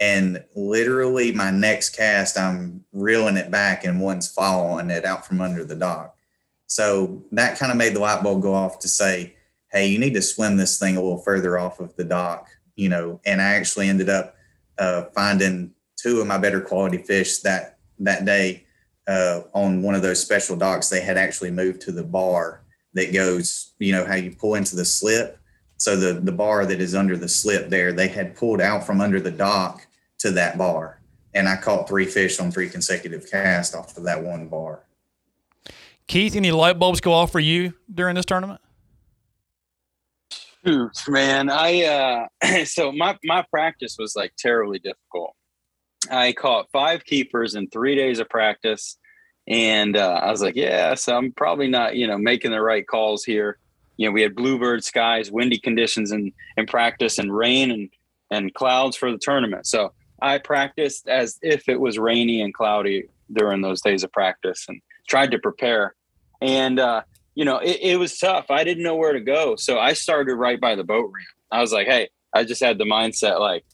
and 0.04 0.44
literally 0.54 1.32
my 1.32 1.50
next 1.50 1.96
cast 1.96 2.38
i'm 2.38 2.84
reeling 2.92 3.38
it 3.38 3.50
back 3.50 3.86
and 3.86 4.02
one's 4.02 4.30
following 4.30 4.90
it 4.90 5.06
out 5.06 5.26
from 5.26 5.40
under 5.40 5.64
the 5.64 5.76
dock. 5.76 6.16
So 6.68 7.24
that 7.32 7.58
kind 7.58 7.72
of 7.72 7.78
made 7.78 7.96
the 7.96 8.00
light 8.00 8.22
bulb 8.22 8.42
go 8.42 8.54
off 8.54 8.80
to 8.80 8.88
say 8.90 9.36
hey 9.72 9.88
you 9.88 9.98
need 9.98 10.14
to 10.14 10.22
swim 10.22 10.58
this 10.58 10.78
thing 10.78 10.98
a 10.98 11.02
little 11.02 11.22
further 11.22 11.58
off 11.58 11.80
of 11.80 11.96
the 11.96 12.04
dock 12.04 12.50
you 12.76 12.90
know? 12.90 13.22
And 13.26 13.42
i 13.42 13.54
actually 13.54 13.88
ended 13.88 14.10
up 14.10 14.36
uh, 14.78 15.04
finding 15.16 15.72
two 15.96 16.20
of 16.20 16.28
my 16.28 16.38
better 16.38 16.60
quality 16.60 16.98
fish 16.98 17.38
that 17.40 17.78
that 18.00 18.26
day 18.26 18.66
uh, 19.08 19.42
on 19.54 19.84
one 19.84 19.96
of 19.96 20.02
those 20.02 20.20
special 20.20 20.56
docks. 20.56 20.90
They 20.90 21.02
had 21.02 21.18
actually 21.18 21.52
moved 21.52 21.82
to 21.82 21.92
the 21.92 22.04
bar 22.04 22.64
that 22.94 23.14
goes 23.14 23.74
you 23.80 23.94
know 23.94 24.06
how 24.06 24.16
you 24.16 24.36
pull 24.36 24.56
into 24.56 24.76
the 24.76 24.86
slip. 24.86 25.40
So 25.78 25.96
the 25.96 26.20
the 26.20 26.32
bar 26.32 26.66
that 26.66 26.82
is 26.82 26.96
under 26.96 27.16
the 27.16 27.30
slip 27.30 27.70
there, 27.70 27.94
they 27.94 28.08
had 28.08 28.36
pulled 28.36 28.62
out 28.62 28.86
from 28.86 29.00
under 29.00 29.22
the 29.22 29.32
dock 29.32 29.88
to 30.24 30.32
that 30.32 30.58
bar, 30.58 31.00
and 31.34 31.48
I 31.48 31.56
caught 31.56 31.88
three 31.88 32.06
fish 32.06 32.40
on 32.40 32.52
three 32.52 32.70
consecutive 32.70 33.30
casts 33.30 33.76
off 33.76 33.96
of 33.96 34.04
that 34.04 34.24
one 34.24 34.48
bar. 34.48 34.84
Keith, 36.08 36.36
any 36.36 36.52
light 36.52 36.80
bulbs 36.80 37.00
go 37.00 37.14
off 37.14 37.32
for 37.32 37.40
you 37.40 37.74
during 37.94 38.16
this 38.16 38.26
tournament? 38.26 38.60
Shoot, 40.66 40.92
man. 41.08 41.50
I 41.50 41.84
uh 42.42 42.66
so 42.66 42.92
my 42.92 43.18
my 43.24 43.46
practice 43.50 43.98
was 44.00 44.16
like 44.16 44.34
terribly 44.38 44.80
difficult. 44.80 45.36
I 46.10 46.34
caught 46.34 46.70
five 46.72 47.06
keepers 47.06 47.56
in 47.56 47.68
three 47.68 47.96
days 47.96 48.20
of 48.20 48.30
practice. 48.30 48.98
And 49.48 49.98
uh, 49.98 50.22
I 50.24 50.32
was 50.32 50.42
like, 50.42 50.56
yeah, 50.56 50.96
so 50.96 51.18
I'm 51.18 51.32
probably 51.34 51.68
not, 51.68 51.96
you 51.96 52.08
know, 52.08 52.18
making 52.18 52.52
the 52.52 52.62
right 52.62 52.86
calls 52.88 53.24
here. 53.26 53.58
You 53.98 54.08
know, 54.08 54.14
we 54.14 54.22
had 54.22 54.36
bluebird 54.36 54.84
skies, 54.84 55.32
windy 55.32 55.60
conditions 55.60 56.12
in, 56.12 56.32
in 56.58 56.66
practice 56.66 57.20
and 57.20 57.36
rain 57.36 57.72
and, 57.72 57.90
and 58.32 58.54
clouds 58.54 58.96
for 58.96 59.12
the 59.12 59.20
tournament. 59.22 59.68
So 59.68 59.94
I 60.24 60.38
practiced 60.38 61.10
as 61.10 61.38
if 61.42 61.68
it 61.68 61.80
was 61.80 62.00
rainy 62.00 62.42
and 62.42 62.54
cloudy 62.54 63.10
during 63.32 63.62
those 63.62 63.82
days 63.82 64.04
of 64.04 64.12
practice 64.12 64.66
and 64.70 64.82
tried 65.08 65.32
to 65.32 65.40
prepare. 65.40 65.96
And, 66.42 66.80
uh, 66.80 67.02
you 67.36 67.44
know, 67.44 67.58
it, 67.58 67.80
it 67.82 68.00
was 68.00 68.18
tough. 68.18 68.50
I 68.50 68.64
didn't 68.64 68.84
know 68.84 68.96
where 68.96 69.12
to 69.12 69.20
go. 69.20 69.58
So 69.58 69.80
I 69.80 69.94
started 69.94 70.36
right 70.36 70.60
by 70.60 70.76
the 70.76 70.84
boat 70.84 71.12
ramp. 71.14 71.28
I 71.52 71.60
was 71.60 71.74
like, 71.74 71.88
hey, 71.88 72.08
I 72.34 72.46
just 72.46 72.64
had 72.64 72.78
the 72.78 72.86
mindset 72.86 73.40
like, 73.40 73.66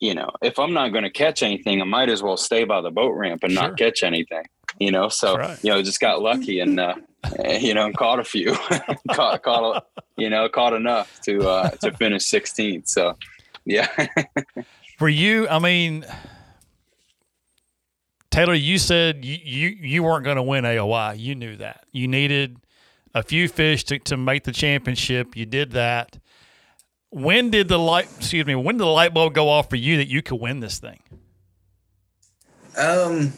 you 0.00 0.14
know, 0.14 0.30
if 0.40 0.58
I'm 0.58 0.72
not 0.72 0.88
going 0.88 1.04
to 1.04 1.10
catch 1.10 1.42
anything, 1.42 1.82
I 1.82 1.84
might 1.84 2.08
as 2.08 2.22
well 2.22 2.38
stay 2.38 2.64
by 2.64 2.80
the 2.80 2.90
boat 2.90 3.12
ramp 3.12 3.44
and 3.44 3.52
sure. 3.52 3.62
not 3.62 3.76
catch 3.76 4.02
anything. 4.02 4.44
You 4.78 4.92
know, 4.92 5.08
so 5.08 5.36
right. 5.36 5.62
you 5.62 5.70
know, 5.70 5.82
just 5.82 6.00
got 6.00 6.22
lucky 6.22 6.60
and 6.60 6.80
uh, 6.80 6.94
you 7.60 7.74
know, 7.74 7.84
and 7.84 7.96
caught 7.96 8.20
a 8.20 8.24
few, 8.24 8.54
caught, 9.12 9.42
caught, 9.42 9.76
a, 9.76 10.02
you 10.16 10.30
know, 10.30 10.48
caught 10.48 10.72
enough 10.72 11.20
to 11.22 11.46
uh, 11.46 11.70
to 11.82 11.92
finish 11.92 12.24
16th. 12.24 12.88
So, 12.88 13.18
yeah. 13.66 13.88
For 15.00 15.08
you, 15.08 15.48
I 15.48 15.58
mean, 15.58 16.04
Taylor, 18.30 18.54
you 18.54 18.78
said 18.78 19.24
you 19.24 19.38
you, 19.42 19.68
you 19.68 20.02
weren't 20.02 20.24
going 20.24 20.36
to 20.36 20.42
win 20.42 20.64
AOY. 20.64 21.18
You 21.18 21.34
knew 21.34 21.56
that. 21.56 21.86
You 21.90 22.06
needed 22.06 22.58
a 23.14 23.22
few 23.22 23.48
fish 23.48 23.82
to, 23.84 23.98
to 23.98 24.16
make 24.16 24.44
the 24.44 24.52
championship. 24.52 25.36
You 25.36 25.46
did 25.46 25.72
that 25.72 26.18
when 27.10 27.50
did 27.50 27.68
the 27.68 27.78
light 27.78 28.08
excuse 28.16 28.46
me 28.46 28.54
when 28.54 28.76
did 28.76 28.82
the 28.82 28.86
light 28.86 29.12
bulb 29.12 29.34
go 29.34 29.48
off 29.48 29.68
for 29.68 29.76
you 29.76 29.96
that 29.96 30.08
you 30.08 30.22
could 30.22 30.40
win 30.40 30.60
this 30.60 30.78
thing 30.78 31.00
um 32.76 33.32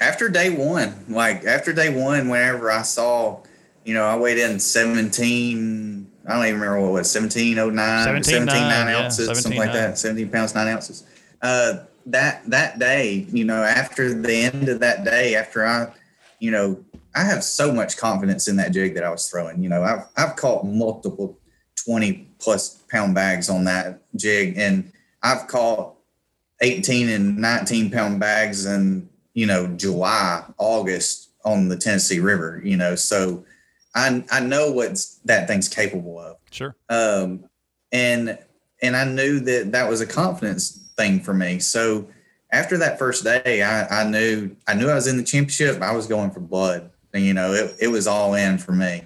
after 0.00 0.28
day 0.28 0.48
one 0.48 1.04
like 1.08 1.44
after 1.44 1.72
day 1.72 1.94
one 1.94 2.28
whenever 2.28 2.70
i 2.70 2.80
saw 2.80 3.38
you 3.84 3.92
know 3.92 4.04
i 4.04 4.16
weighed 4.16 4.38
in 4.38 4.58
17 4.58 6.10
i 6.26 6.34
don't 6.34 6.46
even 6.46 6.60
remember 6.60 6.80
what 6.80 6.88
it 6.88 6.92
was 6.92 7.14
1709 7.14 8.04
17, 8.04 8.24
17 8.24 8.46
9, 8.46 8.86
9 8.86 8.94
ounces 8.94 9.28
yeah, 9.28 9.34
something 9.34 9.58
like 9.58 9.72
that 9.72 9.98
17 9.98 10.30
pounds 10.30 10.54
9 10.54 10.68
ounces 10.68 11.04
uh 11.42 11.84
that 12.06 12.42
that 12.48 12.78
day 12.78 13.26
you 13.30 13.44
know 13.44 13.62
after 13.62 14.12
the 14.14 14.34
end 14.34 14.68
of 14.68 14.80
that 14.80 15.04
day 15.04 15.34
after 15.34 15.66
i 15.66 15.92
you 16.40 16.50
know 16.50 16.82
i 17.14 17.22
have 17.22 17.44
so 17.44 17.72
much 17.72 17.96
confidence 17.96 18.48
in 18.48 18.56
that 18.56 18.72
jig 18.72 18.94
that 18.94 19.04
i 19.04 19.10
was 19.10 19.28
throwing 19.28 19.62
you 19.62 19.68
know 19.68 19.82
i've 19.82 20.06
i've 20.16 20.36
caught 20.36 20.64
multiple 20.64 21.38
20 21.84 22.28
plus 22.38 22.82
pound 22.90 23.14
bags 23.14 23.48
on 23.48 23.64
that 23.64 24.02
jig. 24.16 24.56
And 24.56 24.92
I've 25.22 25.46
caught 25.46 25.94
18 26.60 27.08
and 27.08 27.38
19 27.38 27.90
pound 27.90 28.20
bags 28.20 28.66
in, 28.66 29.08
you 29.34 29.46
know, 29.46 29.66
July, 29.68 30.44
August 30.58 31.30
on 31.44 31.68
the 31.68 31.76
Tennessee 31.76 32.20
River, 32.20 32.60
you 32.64 32.76
know, 32.76 32.94
so 32.94 33.44
I, 33.94 34.24
I 34.30 34.40
know 34.40 34.72
what 34.72 35.04
that 35.24 35.46
thing's 35.48 35.68
capable 35.68 36.18
of. 36.18 36.36
Sure. 36.50 36.74
Um, 36.88 37.44
and, 37.92 38.38
and 38.82 38.96
I 38.96 39.04
knew 39.04 39.40
that 39.40 39.72
that 39.72 39.88
was 39.88 40.00
a 40.00 40.06
confidence 40.06 40.90
thing 40.96 41.20
for 41.20 41.34
me. 41.34 41.58
So 41.58 42.08
after 42.50 42.78
that 42.78 42.98
first 42.98 43.24
day, 43.24 43.62
I, 43.62 44.02
I 44.02 44.04
knew, 44.04 44.56
I 44.66 44.74
knew 44.74 44.88
I 44.88 44.94
was 44.94 45.06
in 45.06 45.16
the 45.16 45.22
championship. 45.22 45.82
I 45.82 45.94
was 45.94 46.06
going 46.06 46.30
for 46.30 46.40
blood 46.40 46.90
and, 47.12 47.24
you 47.24 47.34
know, 47.34 47.52
it, 47.52 47.76
it 47.80 47.88
was 47.88 48.06
all 48.06 48.34
in 48.34 48.58
for 48.58 48.72
me. 48.72 49.02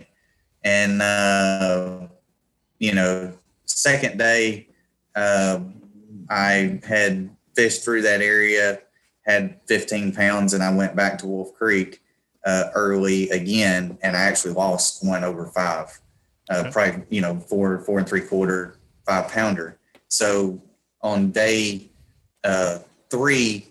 And, 0.63 1.03
uh, 1.03 2.09
you 2.79 2.95
know, 2.95 3.37
second 3.65 4.19
day, 4.19 4.69
uh, 5.15 5.61
I 6.29 6.81
had 6.87 7.31
fished 7.55 7.85
through 7.85 8.03
that 8.03 8.21
area, 8.21 8.81
had 9.25 9.61
15 9.67 10.13
pounds, 10.15 10.55
and 10.55 10.63
I 10.63 10.75
went 10.75 10.95
back 10.95 11.19
to 11.19 11.27
Wolf 11.27 11.55
Creek 11.55 12.01
uh, 12.47 12.71
early 12.75 13.29
again, 13.31 13.99
and 14.03 14.17
I 14.17 14.21
actually 14.21 14.55
lost 14.55 15.05
one 15.05 15.25
over 15.25 15.47
five, 15.47 15.99
uh, 16.49 16.59
okay. 16.61 16.71
probably 16.71 17.03
you 17.11 17.21
know 17.21 17.39
four, 17.41 17.81
four 17.81 17.99
and 17.99 18.09
three 18.09 18.23
quarter, 18.23 18.79
five 19.05 19.31
pounder. 19.31 19.79
So 20.09 20.63
on 21.03 21.33
day 21.33 21.91
uh, 22.45 22.79
three, 23.11 23.69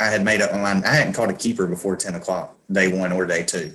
I 0.00 0.06
had 0.06 0.24
made 0.24 0.42
up 0.42 0.52
my 0.52 0.58
mind. 0.58 0.84
I 0.84 0.94
hadn't 0.94 1.14
caught 1.14 1.30
a 1.30 1.34
keeper 1.34 1.66
before 1.66 1.96
10 1.96 2.16
o'clock, 2.16 2.56
day 2.70 2.92
one 2.92 3.12
or 3.12 3.24
day 3.26 3.44
two. 3.44 3.72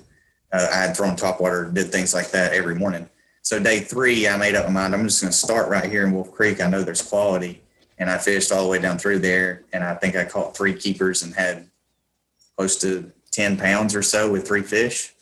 Uh, 0.51 0.67
I 0.71 0.77
had 0.77 0.95
thrown 0.95 1.15
top 1.15 1.39
water, 1.39 1.71
did 1.71 1.91
things 1.91 2.13
like 2.13 2.31
that 2.31 2.53
every 2.53 2.75
morning. 2.75 3.09
So 3.43 3.57
day 3.59 3.79
three, 3.79 4.27
I 4.27 4.37
made 4.37 4.55
up 4.55 4.67
my 4.67 4.73
mind. 4.73 4.93
I'm 4.93 5.03
just 5.03 5.21
going 5.21 5.31
to 5.31 5.37
start 5.37 5.69
right 5.69 5.89
here 5.89 6.05
in 6.05 6.11
Wolf 6.11 6.31
Creek. 6.31 6.61
I 6.61 6.69
know 6.69 6.83
there's 6.83 7.01
quality, 7.01 7.63
and 7.97 8.09
I 8.09 8.17
fished 8.17 8.51
all 8.51 8.63
the 8.63 8.69
way 8.69 8.79
down 8.79 8.97
through 8.97 9.19
there. 9.19 9.63
And 9.73 9.83
I 9.83 9.95
think 9.95 10.15
I 10.15 10.25
caught 10.25 10.55
three 10.55 10.73
keepers 10.73 11.23
and 11.23 11.33
had 11.33 11.69
close 12.57 12.79
to 12.81 13.11
ten 13.32 13.58
pounds 13.58 13.96
or 13.96 14.02
so 14.02 14.32
with 14.32 14.48
three 14.48 14.62
fish, 14.62 15.13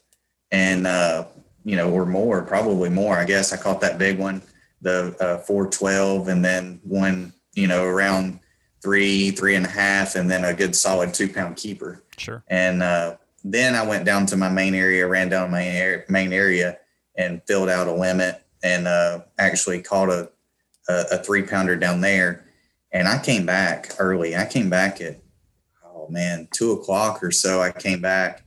and 0.51 0.87
uh, 0.87 1.25
you 1.63 1.75
know, 1.75 1.91
or 1.91 2.05
more, 2.05 2.41
probably 2.41 2.89
more. 2.89 3.17
I 3.17 3.25
guess 3.25 3.53
I 3.53 3.57
caught 3.57 3.81
that 3.81 3.97
big 3.97 4.17
one, 4.17 4.41
the 4.81 5.15
uh, 5.19 5.39
412, 5.39 6.27
and 6.27 6.43
then 6.43 6.79
one, 6.83 7.33
you 7.53 7.67
know, 7.67 7.83
around 7.83 8.39
three, 8.81 9.31
three 9.31 9.55
and 9.55 9.65
a 9.65 9.69
half, 9.69 10.15
and 10.15 10.29
then 10.29 10.45
a 10.45 10.53
good 10.53 10.75
solid 10.75 11.13
two 11.13 11.31
pound 11.31 11.57
keeper. 11.57 12.03
Sure. 12.17 12.43
And 12.47 12.81
uh, 12.81 13.17
then 13.43 13.75
I 13.75 13.85
went 13.85 14.05
down 14.05 14.25
to 14.27 14.37
my 14.37 14.49
main 14.49 14.75
area, 14.75 15.07
ran 15.07 15.29
down 15.29 15.51
my 15.51 15.59
main, 15.59 16.03
main 16.09 16.33
area 16.33 16.77
and 17.17 17.41
filled 17.47 17.69
out 17.69 17.87
a 17.87 17.93
limit 17.93 18.43
and 18.63 18.87
uh, 18.87 19.19
actually 19.37 19.81
caught 19.81 20.09
a, 20.09 20.31
a, 20.87 21.03
a 21.11 21.17
three 21.17 21.43
pounder 21.43 21.75
down 21.75 22.01
there. 22.01 22.45
And 22.91 23.07
I 23.07 23.19
came 23.19 23.45
back 23.45 23.93
early. 23.99 24.35
I 24.35 24.45
came 24.45 24.69
back 24.69 25.01
at, 25.01 25.19
man, 26.11 26.47
two 26.51 26.71
o'clock 26.73 27.23
or 27.23 27.31
so. 27.31 27.61
I 27.61 27.71
came 27.71 28.01
back 28.01 28.43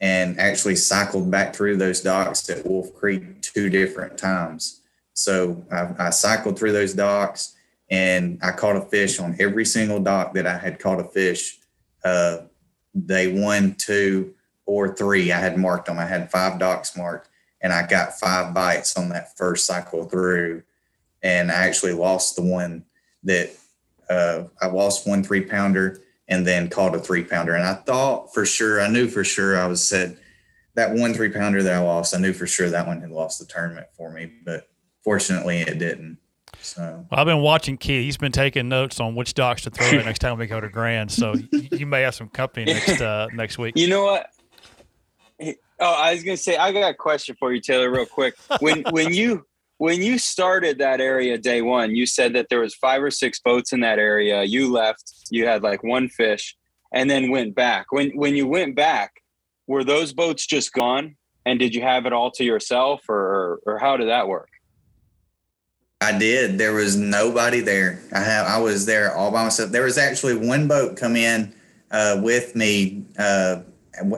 and 0.00 0.38
actually 0.38 0.76
cycled 0.76 1.30
back 1.30 1.54
through 1.54 1.76
those 1.76 2.00
docks 2.00 2.48
at 2.50 2.66
Wolf 2.66 2.94
Creek 2.94 3.40
two 3.42 3.70
different 3.70 4.18
times. 4.18 4.82
So 5.14 5.64
I, 5.70 6.06
I 6.06 6.10
cycled 6.10 6.58
through 6.58 6.72
those 6.72 6.94
docks 6.94 7.54
and 7.90 8.38
I 8.42 8.50
caught 8.50 8.76
a 8.76 8.80
fish 8.82 9.20
on 9.20 9.36
every 9.38 9.64
single 9.64 10.00
dock 10.00 10.34
that 10.34 10.46
I 10.46 10.58
had 10.58 10.78
caught 10.78 11.00
a 11.00 11.04
fish. 11.04 11.58
Uh, 12.04 12.38
day 13.06 13.40
one, 13.40 13.76
two, 13.76 14.34
or 14.66 14.94
three, 14.94 15.30
I 15.32 15.38
had 15.38 15.58
marked 15.58 15.86
them. 15.86 15.98
I 15.98 16.06
had 16.06 16.30
five 16.30 16.58
docks 16.58 16.96
marked 16.96 17.28
and 17.64 17.72
I 17.72 17.86
got 17.86 18.20
five 18.20 18.52
bites 18.52 18.94
on 18.96 19.08
that 19.08 19.36
first 19.38 19.64
cycle 19.64 20.04
through, 20.04 20.62
and 21.22 21.50
I 21.50 21.54
actually 21.54 21.94
lost 21.94 22.36
the 22.36 22.42
one 22.42 22.84
that 23.22 23.52
uh, 24.10 24.44
I 24.60 24.66
lost 24.66 25.08
one 25.08 25.24
three 25.24 25.40
pounder 25.40 26.02
and 26.28 26.46
then 26.46 26.68
caught 26.68 26.94
a 26.94 26.98
three 26.98 27.24
pounder. 27.24 27.54
And 27.54 27.64
I 27.64 27.74
thought 27.74 28.32
for 28.32 28.46
sure, 28.46 28.80
I 28.80 28.88
knew 28.88 29.08
for 29.08 29.24
sure, 29.24 29.58
I 29.58 29.66
was 29.66 29.86
said 29.86 30.18
that 30.74 30.92
one 30.92 31.14
three 31.14 31.30
pounder 31.30 31.62
that 31.62 31.74
I 31.74 31.78
lost, 31.78 32.14
I 32.14 32.18
knew 32.18 32.32
for 32.32 32.46
sure 32.46 32.70
that 32.70 32.86
one 32.86 33.00
had 33.00 33.10
lost 33.10 33.38
the 33.38 33.46
tournament 33.46 33.86
for 33.96 34.10
me, 34.10 34.32
but 34.44 34.68
fortunately 35.02 35.60
it 35.60 35.78
didn't. 35.78 36.18
So 36.60 37.06
well, 37.10 37.20
I've 37.20 37.26
been 37.26 37.42
watching 37.42 37.76
Keith. 37.76 38.04
He's 38.04 38.16
been 38.16 38.32
taking 38.32 38.68
notes 38.68 38.98
on 38.98 39.14
which 39.14 39.34
docks 39.34 39.62
to 39.62 39.70
throw 39.70 39.90
next 40.02 40.20
time 40.20 40.38
we 40.38 40.46
go 40.46 40.60
to 40.60 40.68
Grand. 40.68 41.10
So 41.12 41.34
you 41.52 41.86
may 41.86 42.02
have 42.02 42.14
some 42.14 42.28
company 42.28 42.64
next 42.72 43.00
uh, 43.00 43.28
next 43.34 43.58
week. 43.58 43.76
You 43.76 43.88
know 43.88 44.04
what? 44.04 44.30
Oh, 45.80 45.92
I 45.92 46.14
was 46.14 46.22
gonna 46.22 46.36
say 46.36 46.56
I 46.56 46.72
got 46.72 46.88
a 46.88 46.94
question 46.94 47.36
for 47.38 47.52
you, 47.52 47.60
Taylor, 47.60 47.90
real 47.90 48.06
quick. 48.06 48.34
When 48.60 48.82
when 48.90 49.12
you 49.12 49.44
when 49.84 50.00
you 50.00 50.16
started 50.16 50.78
that 50.78 50.98
area 50.98 51.36
day 51.36 51.60
one, 51.60 51.94
you 51.94 52.06
said 52.06 52.32
that 52.32 52.48
there 52.48 52.60
was 52.60 52.74
five 52.74 53.02
or 53.02 53.10
six 53.10 53.38
boats 53.38 53.70
in 53.70 53.80
that 53.80 53.98
area. 53.98 54.42
You 54.42 54.72
left, 54.72 55.12
you 55.28 55.46
had 55.46 55.62
like 55.62 55.82
one 55.82 56.08
fish, 56.08 56.56
and 56.94 57.10
then 57.10 57.30
went 57.30 57.54
back. 57.54 57.92
When 57.92 58.08
when 58.12 58.34
you 58.34 58.46
went 58.46 58.76
back, 58.76 59.12
were 59.66 59.84
those 59.84 60.14
boats 60.14 60.46
just 60.46 60.72
gone? 60.72 61.16
And 61.44 61.58
did 61.58 61.74
you 61.74 61.82
have 61.82 62.06
it 62.06 62.14
all 62.14 62.30
to 62.30 62.44
yourself, 62.44 63.02
or 63.10 63.60
or 63.66 63.78
how 63.78 63.98
did 63.98 64.08
that 64.08 64.26
work? 64.26 64.48
I 66.00 66.16
did. 66.16 66.56
There 66.56 66.72
was 66.72 66.96
nobody 66.96 67.60
there. 67.60 68.00
I 68.10 68.20
have. 68.20 68.46
I 68.46 68.60
was 68.60 68.86
there 68.86 69.14
all 69.14 69.30
by 69.30 69.44
myself. 69.44 69.70
There 69.70 69.84
was 69.84 69.98
actually 69.98 70.34
one 70.34 70.66
boat 70.66 70.96
come 70.96 71.14
in 71.14 71.54
uh, 71.90 72.22
with 72.22 72.56
me. 72.56 73.04
Uh, 73.18 73.60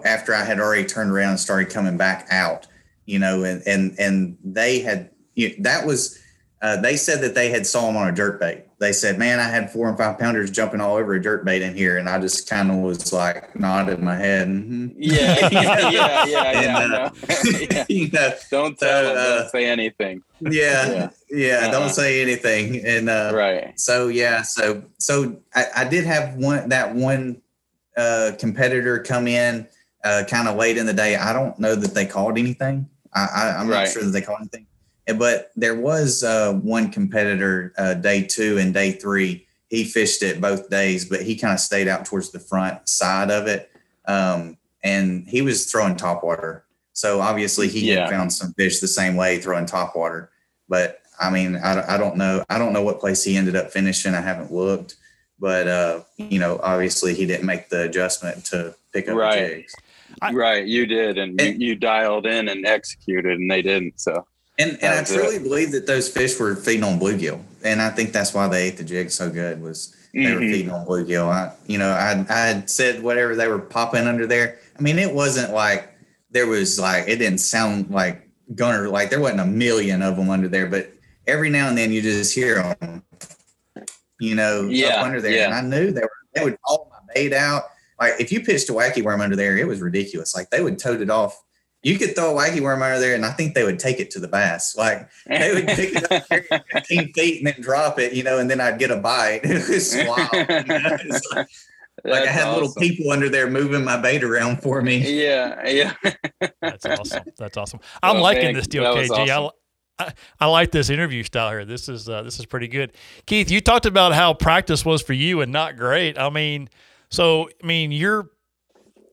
after 0.05 0.33
I 0.33 0.44
had 0.44 0.61
already 0.61 0.85
turned 0.85 1.11
around 1.11 1.31
and 1.31 1.40
started 1.40 1.70
coming 1.70 1.96
back 1.96 2.29
out, 2.31 2.68
you 3.05 3.18
know, 3.18 3.42
and 3.42 3.64
and 3.66 3.98
and 3.98 4.38
they 4.44 4.79
had 4.79 5.11
you 5.37 5.51
know, 5.51 5.55
that 5.61 5.87
was 5.87 6.18
uh, 6.62 6.81
they 6.81 6.96
said 6.96 7.20
that 7.20 7.35
they 7.35 7.51
had 7.51 7.66
saw 7.66 7.88
him 7.88 7.96
on 7.96 8.09
a 8.09 8.12
dirt 8.12 8.40
bait. 8.40 8.64
They 8.79 8.92
said, 8.92 9.18
"Man, 9.18 9.38
I 9.38 9.44
had 9.44 9.70
four 9.70 9.88
and 9.88 9.96
five 9.96 10.18
pounders 10.18 10.51
jumping 10.51 10.81
all 10.81 10.96
over 10.96 11.14
a 11.14 11.22
dirt 11.22 11.44
bait 11.44 11.62
in 11.62 11.75
here," 11.77 11.99
and 11.99 12.09
I 12.09 12.18
just 12.18 12.49
kind 12.49 12.70
of 12.70 12.79
was 12.79 13.12
like 13.12 13.55
nodded 13.55 14.01
my 14.01 14.16
head. 14.16 14.49
Mm-hmm. 14.49 14.88
Yeah, 14.96 15.49
yeah, 15.49 15.88
yeah, 15.90 16.25
yeah, 16.25 16.81
and, 16.81 16.94
uh, 16.94 17.11
yeah. 17.70 17.85
you 17.88 18.11
know, 18.11 18.33
Don't 18.51 18.79
tell 18.79 19.07
uh. 19.07 19.38
Don't 19.42 19.51
say 19.51 19.66
anything. 19.66 20.22
Yeah, 20.40 20.51
yeah, 20.51 21.11
yeah 21.31 21.57
uh-huh. 21.57 21.70
don't 21.70 21.90
say 21.90 22.20
anything. 22.22 22.85
And 22.85 23.09
uh, 23.09 23.33
right. 23.35 23.79
So 23.79 24.09
yeah, 24.09 24.42
so 24.42 24.83
so 24.99 25.40
I, 25.55 25.66
I 25.77 25.85
did 25.85 26.05
have 26.05 26.35
one 26.35 26.70
that 26.70 26.94
one 26.94 27.42
uh, 27.96 28.33
competitor 28.38 28.99
come 28.99 29.29
in 29.29 29.68
uh, 30.05 30.25
kind 30.29 30.49
of 30.49 30.57
late 30.57 30.79
in 30.79 30.87
the 30.87 30.92
day. 30.92 31.16
I 31.16 31.33
don't 31.33 31.59
know 31.59 31.75
that 31.75 31.94
they 31.94 32.07
called 32.07 32.38
anything. 32.38 32.88
I, 33.14 33.27
I, 33.35 33.61
am 33.61 33.68
Right. 33.68 33.85
not 33.85 33.88
sure 33.88 34.05
that 34.05 34.11
they 34.11 34.20
called 34.20 34.40
anything. 34.40 34.66
But 35.14 35.53
there 35.55 35.75
was 35.77 36.25
uh, 36.25 36.55
one 36.55 36.90
competitor, 36.90 37.73
uh, 37.79 37.95
day 37.95 38.23
two 38.23 38.59
and 38.59 38.75
day 38.75 38.92
three. 38.92 39.47
He 39.69 39.85
fished 39.85 40.23
it 40.23 40.40
both 40.40 40.69
days, 40.69 41.05
but 41.05 41.23
he 41.23 41.37
kind 41.37 41.55
of 41.55 41.61
stayed 41.61 41.88
out 41.88 42.05
towards 42.05 42.31
the 42.31 42.40
front 42.40 42.88
side 42.88 43.31
of 43.31 43.47
it. 43.47 43.71
Um, 44.07 44.57
and 44.83 45.27
he 45.29 45.42
was 45.42 45.71
throwing 45.71 45.97
top 45.97 46.23
water. 46.25 46.64
So 46.92 47.21
obviously 47.21 47.69
he 47.69 47.92
Yeah. 47.92 48.09
found 48.09 48.33
some 48.33 48.53
fish 48.55 48.81
the 48.81 48.88
same 48.88 49.16
way 49.16 49.38
throwing 49.38 49.66
top 49.66 49.95
water. 49.97 50.31
But 50.69 51.01
I 51.21 51.31
mean, 51.31 51.57
I, 51.57 51.95
I 51.95 51.99
don't 51.99 52.16
know. 52.16 52.45
I 52.49 52.59
don't 52.59 52.73
know 52.73 52.83
what 52.83 53.01
place 53.01 53.23
he 53.25 53.37
ended 53.37 53.57
up 53.57 53.71
finishing. 53.71 54.14
I 54.14 54.21
haven't 54.21 54.53
looked, 54.53 54.97
but 55.38 55.66
uh, 55.69 56.01
you 56.16 56.38
know, 56.38 56.59
obviously 56.62 57.14
he 57.14 57.27
didn't 57.27 57.47
make 57.47 57.69
the 57.69 57.83
adjustment 57.83 58.45
to 58.47 58.75
pick 58.92 59.09
up 59.09 59.16
Right. 59.16 59.40
the 59.42 59.55
jigs. 59.57 59.75
I- 60.23 60.33
right, 60.33 60.64
you 60.66 60.87
did, 60.87 61.19
and 61.19 61.40
you, 61.40 61.47
And- 61.49 61.62
you 61.62 61.75
dialed 61.75 62.27
in 62.27 62.49
and 62.49 62.64
executed, 62.66 63.38
and 63.38 63.51
they 63.51 63.62
didn't. 63.62 64.01
So 64.01 64.27
And 64.59 64.79
and 64.83 64.95
I 64.95 65.01
was 65.01 65.11
it. 65.11 65.14
truly 65.16 65.38
believe 65.38 65.73
that 65.73 65.87
those 65.87 66.09
fish 66.09 66.38
were 66.38 66.57
feeding 66.57 66.85
on 66.85 66.99
bluegill, 66.99 67.40
and 67.62 67.81
I 67.83 67.90
think 67.90 68.12
that's 68.12 68.33
why 68.33 68.49
they 68.49 68.64
ate 68.69 68.79
the 68.79 68.85
jig 68.85 69.11
so 69.11 69.29
good 69.31 69.61
was 69.61 69.95
they 70.14 70.33
were 70.35 70.40
Mhm. 70.40 70.51
feeding 70.51 70.71
on 70.71 70.87
bluegill. 70.87 71.29
I 71.29 71.53
you 71.66 71.77
know 71.79 71.90
I 71.90 72.25
I 72.29 72.38
had 72.47 72.71
said 72.71 73.03
whatever 73.03 73.35
they 73.37 73.49
were 73.49 73.59
popping 73.59 74.07
under 74.07 74.27
there. 74.27 74.59
I 74.79 74.83
mean, 74.83 74.99
it 74.99 75.12
wasn't 75.12 75.53
like 75.53 75.88
there 76.31 76.47
was 76.47 76.79
like 76.79 77.07
it 77.09 77.16
didn't 77.16 77.38
sound 77.40 77.90
like 77.90 78.23
gunner 78.55 78.88
like 78.88 79.11
there 79.11 79.21
wasn't 79.21 79.40
a 79.40 79.47
million 79.47 80.01
of 80.03 80.16
them 80.16 80.31
under 80.31 80.49
there, 80.49 80.66
but 80.66 80.90
every 81.27 81.51
now 81.51 81.69
and 81.69 81.77
then 81.77 81.92
you 81.92 82.01
just 82.01 82.35
hear 82.35 82.62
them, 82.81 83.03
you 84.21 84.35
know, 84.35 84.62
Yeah, 84.71 85.01
up 85.01 85.07
under 85.07 85.21
there, 85.21 85.33
yeah. 85.33 85.45
and 85.47 85.55
I 85.55 85.61
knew 85.61 85.90
they 85.92 86.01
were 86.01 86.11
they 86.35 86.45
would 86.45 86.57
haul 86.64 86.90
my 86.90 87.12
bait 87.14 87.33
out. 87.35 87.64
Like 88.01 88.14
if 88.21 88.31
you 88.33 88.40
pitched 88.40 88.69
a 88.71 88.73
wacky 88.73 89.03
worm 89.03 89.21
under 89.21 89.37
there, 89.37 89.57
it 89.59 89.66
was 89.66 89.81
ridiculous. 89.81 90.35
Like 90.35 90.49
they 90.51 90.62
would 90.62 90.79
tote 90.79 91.01
it 91.03 91.11
off. 91.11 91.42
You 91.83 91.99
could 91.99 92.17
throw 92.17 92.37
a 92.37 92.41
wacky 92.41 92.61
worm 92.61 92.83
under 92.83 92.99
there, 92.99 93.15
and 93.15 93.25
I 93.25 93.31
think 93.31 93.55
they 93.55 93.62
would 93.65 93.79
take 93.79 94.01
it 94.01 94.11
to 94.12 94.19
the 94.21 94.27
bass. 94.29 94.77
Like 94.77 95.09
they 95.27 95.55
would 95.55 95.67
pick 95.69 95.95
it 95.95 96.11
up 96.11 96.29
carry 96.29 96.47
15 96.73 97.12
feet 97.12 97.39
and 97.39 97.47
then 97.47 97.61
drop 97.62 97.99
it, 97.99 98.12
you 98.12 98.23
know, 98.25 98.39
and 98.39 98.51
then 98.51 98.61
I'd 98.61 98.79
get 98.79 98.91
a 98.91 98.97
bite. 98.97 99.41
It 99.45 99.69
was 99.69 99.95
wild. 100.07 100.33
You 100.33 100.79
know? 100.83 100.97
It's 101.05 101.33
like, 101.35 101.47
like 102.05 102.23
I 102.23 102.25
That's 102.27 102.29
had 102.31 102.53
little 102.55 102.75
people 102.75 103.11
under 103.11 103.29
there 103.29 103.49
moving 103.49 103.85
my 103.85 103.97
bait 104.01 104.25
around 104.25 104.62
for 104.62 104.83
me. 104.83 104.99
Yeah, 105.23 105.67
yeah. 105.69 105.95
That's 106.61 106.85
awesome. 106.87 107.25
That's 107.39 107.57
awesome. 107.57 107.81
I'm 108.03 108.17
Oh, 108.17 108.23
liking 108.23 108.45
man, 108.47 108.55
this 108.55 108.67
deal, 108.67 108.83
that 108.83 108.95
was 108.95 109.09
KG. 109.09 109.29
I 109.29 109.37
awesome. 109.37 109.51
I, 109.99 110.12
I 110.41 110.47
like 110.47 110.73
this 110.73 110.91
interview 110.91 111.23
style 111.23 111.51
here. 111.51 111.65
This 111.65 111.89
is 111.89 112.09
uh, 112.09 112.23
this 112.23 112.39
is 112.39 112.47
pretty 112.47 112.69
good. 112.69 112.93
Keith, 113.27 113.51
you 113.51 113.61
talked 113.61 113.87
about 113.87 114.12
how 114.12 114.35
practice 114.35 114.85
was 114.85 115.03
for 115.03 115.15
you 115.15 115.41
and 115.41 115.53
not 115.53 115.77
great. 115.77 116.19
I 116.19 116.29
mean, 116.31 116.69
so 117.11 117.49
I 117.62 117.67
mean 117.67 117.93
you're 117.93 118.29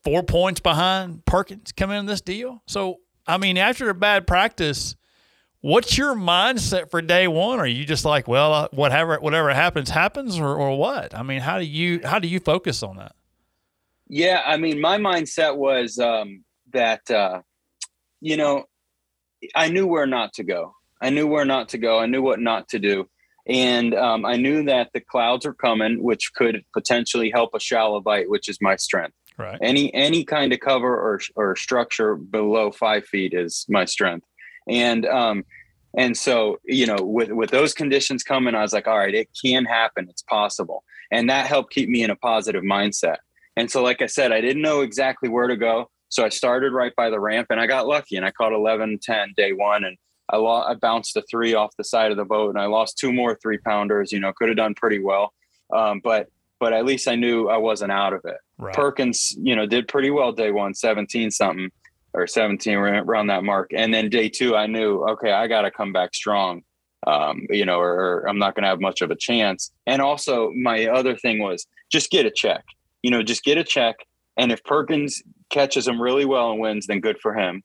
four 0.04 0.24
points 0.24 0.60
behind 0.60 1.26
Perkins 1.26 1.72
coming 1.72 1.98
in 1.98 2.06
this 2.06 2.22
deal. 2.22 2.62
So 2.68 3.00
I 3.26 3.38
mean, 3.38 3.58
after 3.58 3.90
a 3.90 3.94
bad 3.94 4.28
practice, 4.28 4.96
what's 5.62 5.98
your 5.98 6.14
mindset 6.14 6.92
for 6.92 7.02
day 7.02 7.28
one? 7.28 7.60
Are 7.60 7.68
you 7.68 7.86
just 7.86 8.06
like, 8.06 8.28
well, 8.28 8.54
uh, 8.54 8.68
whatever 8.72 9.18
whatever 9.20 9.54
happens 9.54 9.90
happens, 9.90 10.38
or, 10.38 10.56
or 10.56 10.78
what? 10.78 11.16
I 11.16 11.24
mean, 11.24 11.40
how 11.40 11.58
do 11.58 11.66
you 11.66 12.02
how 12.04 12.20
do 12.20 12.28
you 12.28 12.40
focus 12.40 12.84
on 12.84 12.98
that? 12.98 13.16
Yeah, 14.08 14.42
I 14.46 14.58
mean, 14.58 14.80
my 14.80 14.98
mindset 14.98 15.56
was 15.56 15.98
um, 15.98 16.44
that 16.74 17.10
uh, 17.10 17.42
you 18.22 18.38
know, 18.38 18.66
I 19.56 19.70
knew 19.70 19.88
where 19.88 20.08
not 20.08 20.34
to 20.34 20.44
go. 20.44 20.76
I 21.02 21.10
knew 21.10 21.28
where 21.28 21.46
not 21.46 21.70
to 21.70 21.78
go. 21.78 22.00
I 22.00 22.06
knew 22.06 22.22
what 22.22 22.40
not 22.40 22.68
to 22.70 22.80
do, 22.80 23.08
and 23.48 23.96
um, 23.96 24.26
I 24.26 24.36
knew 24.36 24.64
that 24.64 24.92
the 24.94 25.02
clouds 25.02 25.46
are 25.46 25.54
coming, 25.54 26.04
which 26.04 26.34
could 26.34 26.64
potentially 26.74 27.32
help 27.32 27.52
a 27.54 27.60
shallow 27.60 28.02
bite, 28.02 28.30
which 28.30 28.50
is 28.50 28.58
my 28.62 28.76
strength. 28.76 29.16
Right. 29.38 29.58
Any 29.62 29.94
any 29.94 30.24
kind 30.24 30.54
of 30.54 30.60
cover 30.60 30.96
or 30.96 31.20
or 31.36 31.56
structure 31.56 32.16
below 32.16 32.72
five 32.72 33.06
feet 33.06 33.34
is 33.34 33.66
my 33.68 33.86
strength, 33.86 34.28
and 34.68 35.06
um, 35.06 35.44
and 35.98 36.16
so 36.16 36.60
you 36.64 36.86
know, 36.86 36.98
with 37.00 37.32
with 37.32 37.50
those 37.50 37.74
conditions 37.74 38.24
coming, 38.24 38.56
I 38.56 38.62
was 38.62 38.74
like, 38.74 38.88
all 38.88 38.98
right, 38.98 39.14
it 39.14 39.30
can 39.44 39.66
happen. 39.66 40.08
It's 40.10 40.22
possible, 40.22 40.84
and 41.12 41.30
that 41.30 41.48
helped 41.48 41.74
keep 41.74 41.90
me 41.90 42.04
in 42.04 42.12
a 42.12 42.16
positive 42.16 42.64
mindset. 42.64 43.18
And 43.56 43.70
so, 43.70 43.84
like 43.84 44.02
I 44.02 44.08
said, 44.08 44.32
I 44.32 44.42
didn't 44.42 44.62
know 44.62 44.82
exactly 44.82 45.30
where 45.30 45.48
to 45.48 45.58
go. 45.58 45.90
So 46.10 46.24
I 46.24 46.30
started 46.30 46.74
right 46.74 46.96
by 46.96 47.10
the 47.10 47.20
ramp 47.20 47.48
and 47.50 47.60
I 47.60 47.66
got 47.66 47.88
lucky 47.88 48.18
and 48.18 48.26
I 48.26 48.32
caught 48.32 48.54
11, 48.54 49.00
10 49.02 49.34
day 49.36 49.54
one. 49.54 49.84
And 49.84 49.98
I, 50.30 50.38
lo- 50.38 50.62
I 50.62 50.76
bounced 50.76 51.18
a 51.18 51.24
three 51.24 51.54
off 51.54 51.76
the 51.78 51.84
side 51.84 52.12
of 52.12 52.18
the 52.18 52.26
boat 52.26 52.50
and 52.50 52.60
I 52.60 52.66
lost 52.66 52.98
two 52.98 53.12
more 53.12 53.36
three 53.36 53.58
pounders, 53.58 54.12
you 54.12 54.20
know, 54.20 54.32
could 54.32 54.50
have 54.50 54.58
done 54.58 54.76
pretty 54.76 55.00
well. 55.00 55.34
Um, 55.74 56.02
but, 56.04 56.30
but 56.64 56.72
at 56.72 56.86
least 56.86 57.10
I 57.10 57.16
knew 57.16 57.50
I 57.50 57.58
wasn't 57.58 57.92
out 57.92 58.14
of 58.14 58.22
it. 58.24 58.38
Right. 58.58 58.74
Perkins, 58.74 59.36
you 59.38 59.54
know, 59.54 59.66
did 59.66 59.90
pretty 59.90 60.12
well 60.12 60.32
day 60.32 60.50
one, 60.50 60.74
17 60.74 61.30
something 61.30 61.70
or 62.14 62.26
17 62.26 62.74
around 62.74 63.28
that 63.28 63.44
mark. 63.44 63.72
And 63.76 63.94
then 63.94 64.10
day 64.10 64.30
two, 64.30 64.56
I 64.56 64.68
knew, 64.68 65.04
okay, 65.10 65.34
I 65.34 65.48
got 65.48 65.64
to 65.64 65.72
come 65.72 65.92
back 65.92 66.16
strong, 66.16 66.62
um, 67.06 67.48
you 67.50 67.66
know, 67.66 67.80
or, 67.80 67.92
or 67.96 68.30
I'm 68.30 68.40
not 68.40 68.56
going 68.56 68.64
to 68.64 68.70
have 68.70 68.80
much 68.80 69.02
of 69.02 69.12
a 69.12 69.16
chance. 69.18 69.74
And 69.86 70.02
also, 70.02 70.52
my 70.52 70.88
other 70.88 71.18
thing 71.18 71.40
was 71.40 71.68
just 71.92 72.10
get 72.10 72.26
a 72.26 72.32
check, 72.32 72.64
you 73.02 73.12
know, 73.12 73.24
just 73.24 73.44
get 73.44 73.58
a 73.58 73.64
check. 73.66 73.98
And 74.38 74.50
if 74.50 74.64
Perkins 74.64 75.22
catches 75.50 75.86
him 75.86 76.02
really 76.02 76.24
well 76.24 76.50
and 76.50 76.62
wins, 76.62 76.88
then 76.88 77.02
good 77.02 77.20
for 77.20 77.34
him. 77.34 77.62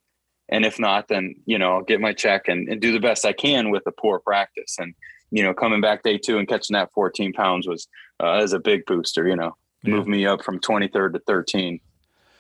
And 0.49 0.67
if 0.67 0.81
not, 0.81 1.07
then, 1.07 1.37
you 1.47 1.57
know, 1.57 1.75
I'll 1.75 1.85
get 1.85 2.01
my 2.01 2.15
check 2.15 2.49
and, 2.49 2.69
and 2.69 2.81
do 2.81 2.91
the 2.91 2.99
best 2.99 3.25
I 3.25 3.33
can 3.33 3.71
with 3.71 3.85
a 3.87 3.93
poor 3.93 4.19
practice. 4.19 4.75
And, 4.81 4.93
you 5.31 5.45
know, 5.45 5.55
coming 5.55 5.81
back 5.81 6.03
day 6.03 6.19
two 6.19 6.39
and 6.39 6.49
catching 6.49 6.75
that 6.75 6.91
14 6.93 7.33
pounds 7.33 7.69
was, 7.69 7.87
uh, 8.23 8.41
is 8.43 8.53
a 8.53 8.59
big 8.59 8.85
booster, 8.87 9.27
you 9.29 9.37
know, 9.37 9.57
Yeah. 9.83 9.95
moved 9.95 10.09
me 10.09 10.27
up 10.27 10.43
from 10.43 10.61
23rd 10.61 11.13
to 11.15 11.19
13. 11.21 11.81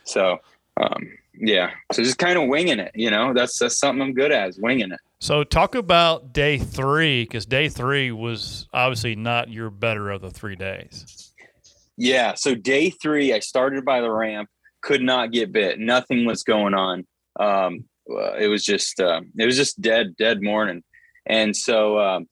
So, 0.04 0.38
um, 0.76 1.08
yeah. 1.34 1.70
So 1.92 2.02
just 2.02 2.18
kind 2.18 2.38
of 2.38 2.48
winging 2.48 2.78
it, 2.78 2.92
you 2.94 3.10
know, 3.10 3.32
that's, 3.34 3.58
that's 3.58 3.78
something 3.78 4.02
I'm 4.02 4.14
good 4.14 4.32
at 4.32 4.48
is 4.48 4.58
winging 4.58 4.92
it. 4.92 5.00
So 5.20 5.42
talk 5.44 5.74
about 5.74 6.32
day 6.32 6.58
three 6.58 7.24
because 7.24 7.44
day 7.46 7.68
three 7.68 8.12
was 8.12 8.68
obviously 8.72 9.16
not 9.16 9.50
your 9.50 9.70
better 9.70 10.10
of 10.10 10.20
the 10.20 10.30
three 10.30 10.56
days. 10.56 11.32
Yeah. 11.96 12.34
So 12.34 12.54
day 12.54 12.90
three, 12.90 13.32
I 13.32 13.40
started 13.40 13.84
by 13.84 14.00
the 14.00 14.10
ramp, 14.10 14.48
could 14.82 15.02
not 15.02 15.32
get 15.32 15.50
bit. 15.52 15.80
Nothing 15.80 16.24
was 16.24 16.44
going 16.44 16.74
on. 16.74 17.04
Um, 17.40 17.84
uh, 18.10 18.34
it 18.34 18.46
was 18.48 18.64
just, 18.64 19.00
uh, 19.00 19.20
it 19.36 19.44
was 19.44 19.56
just 19.56 19.80
dead, 19.80 20.16
dead 20.16 20.40
morning. 20.42 20.82
And 21.26 21.54
so 21.54 21.98
um, 21.98 22.28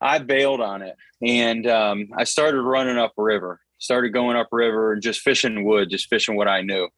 I 0.00 0.18
bailed 0.18 0.60
on 0.60 0.82
it 0.82 0.96
and 1.22 1.66
um, 1.66 2.08
I 2.16 2.24
started 2.24 2.62
running 2.62 2.98
up 2.98 3.12
river, 3.16 3.60
started 3.78 4.10
going 4.10 4.36
up 4.36 4.48
river 4.52 4.92
and 4.92 5.02
just 5.02 5.20
fishing 5.20 5.64
wood, 5.64 5.90
just 5.90 6.08
fishing 6.08 6.36
what 6.36 6.48
I 6.48 6.62
knew. 6.62 6.88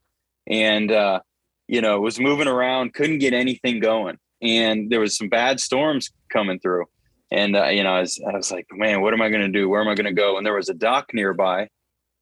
And, 0.46 0.90
uh, 0.90 1.20
you 1.68 1.80
know, 1.80 2.00
was 2.00 2.18
moving 2.18 2.48
around, 2.48 2.94
couldn't 2.94 3.18
get 3.18 3.32
anything 3.32 3.80
going. 3.80 4.18
And 4.42 4.90
there 4.90 5.00
was 5.00 5.16
some 5.16 5.28
bad 5.28 5.60
storms 5.60 6.10
coming 6.30 6.58
through. 6.58 6.86
And, 7.30 7.54
uh, 7.54 7.68
you 7.68 7.84
know, 7.84 7.94
I 7.94 8.00
was, 8.00 8.20
I 8.26 8.36
was 8.36 8.50
like, 8.50 8.66
man, 8.72 9.00
what 9.00 9.14
am 9.14 9.22
I 9.22 9.28
going 9.28 9.42
to 9.42 9.48
do? 9.48 9.68
Where 9.68 9.80
am 9.80 9.88
I 9.88 9.94
going 9.94 10.06
to 10.06 10.12
go? 10.12 10.36
And 10.36 10.44
there 10.44 10.54
was 10.54 10.68
a 10.68 10.74
dock 10.74 11.10
nearby. 11.14 11.68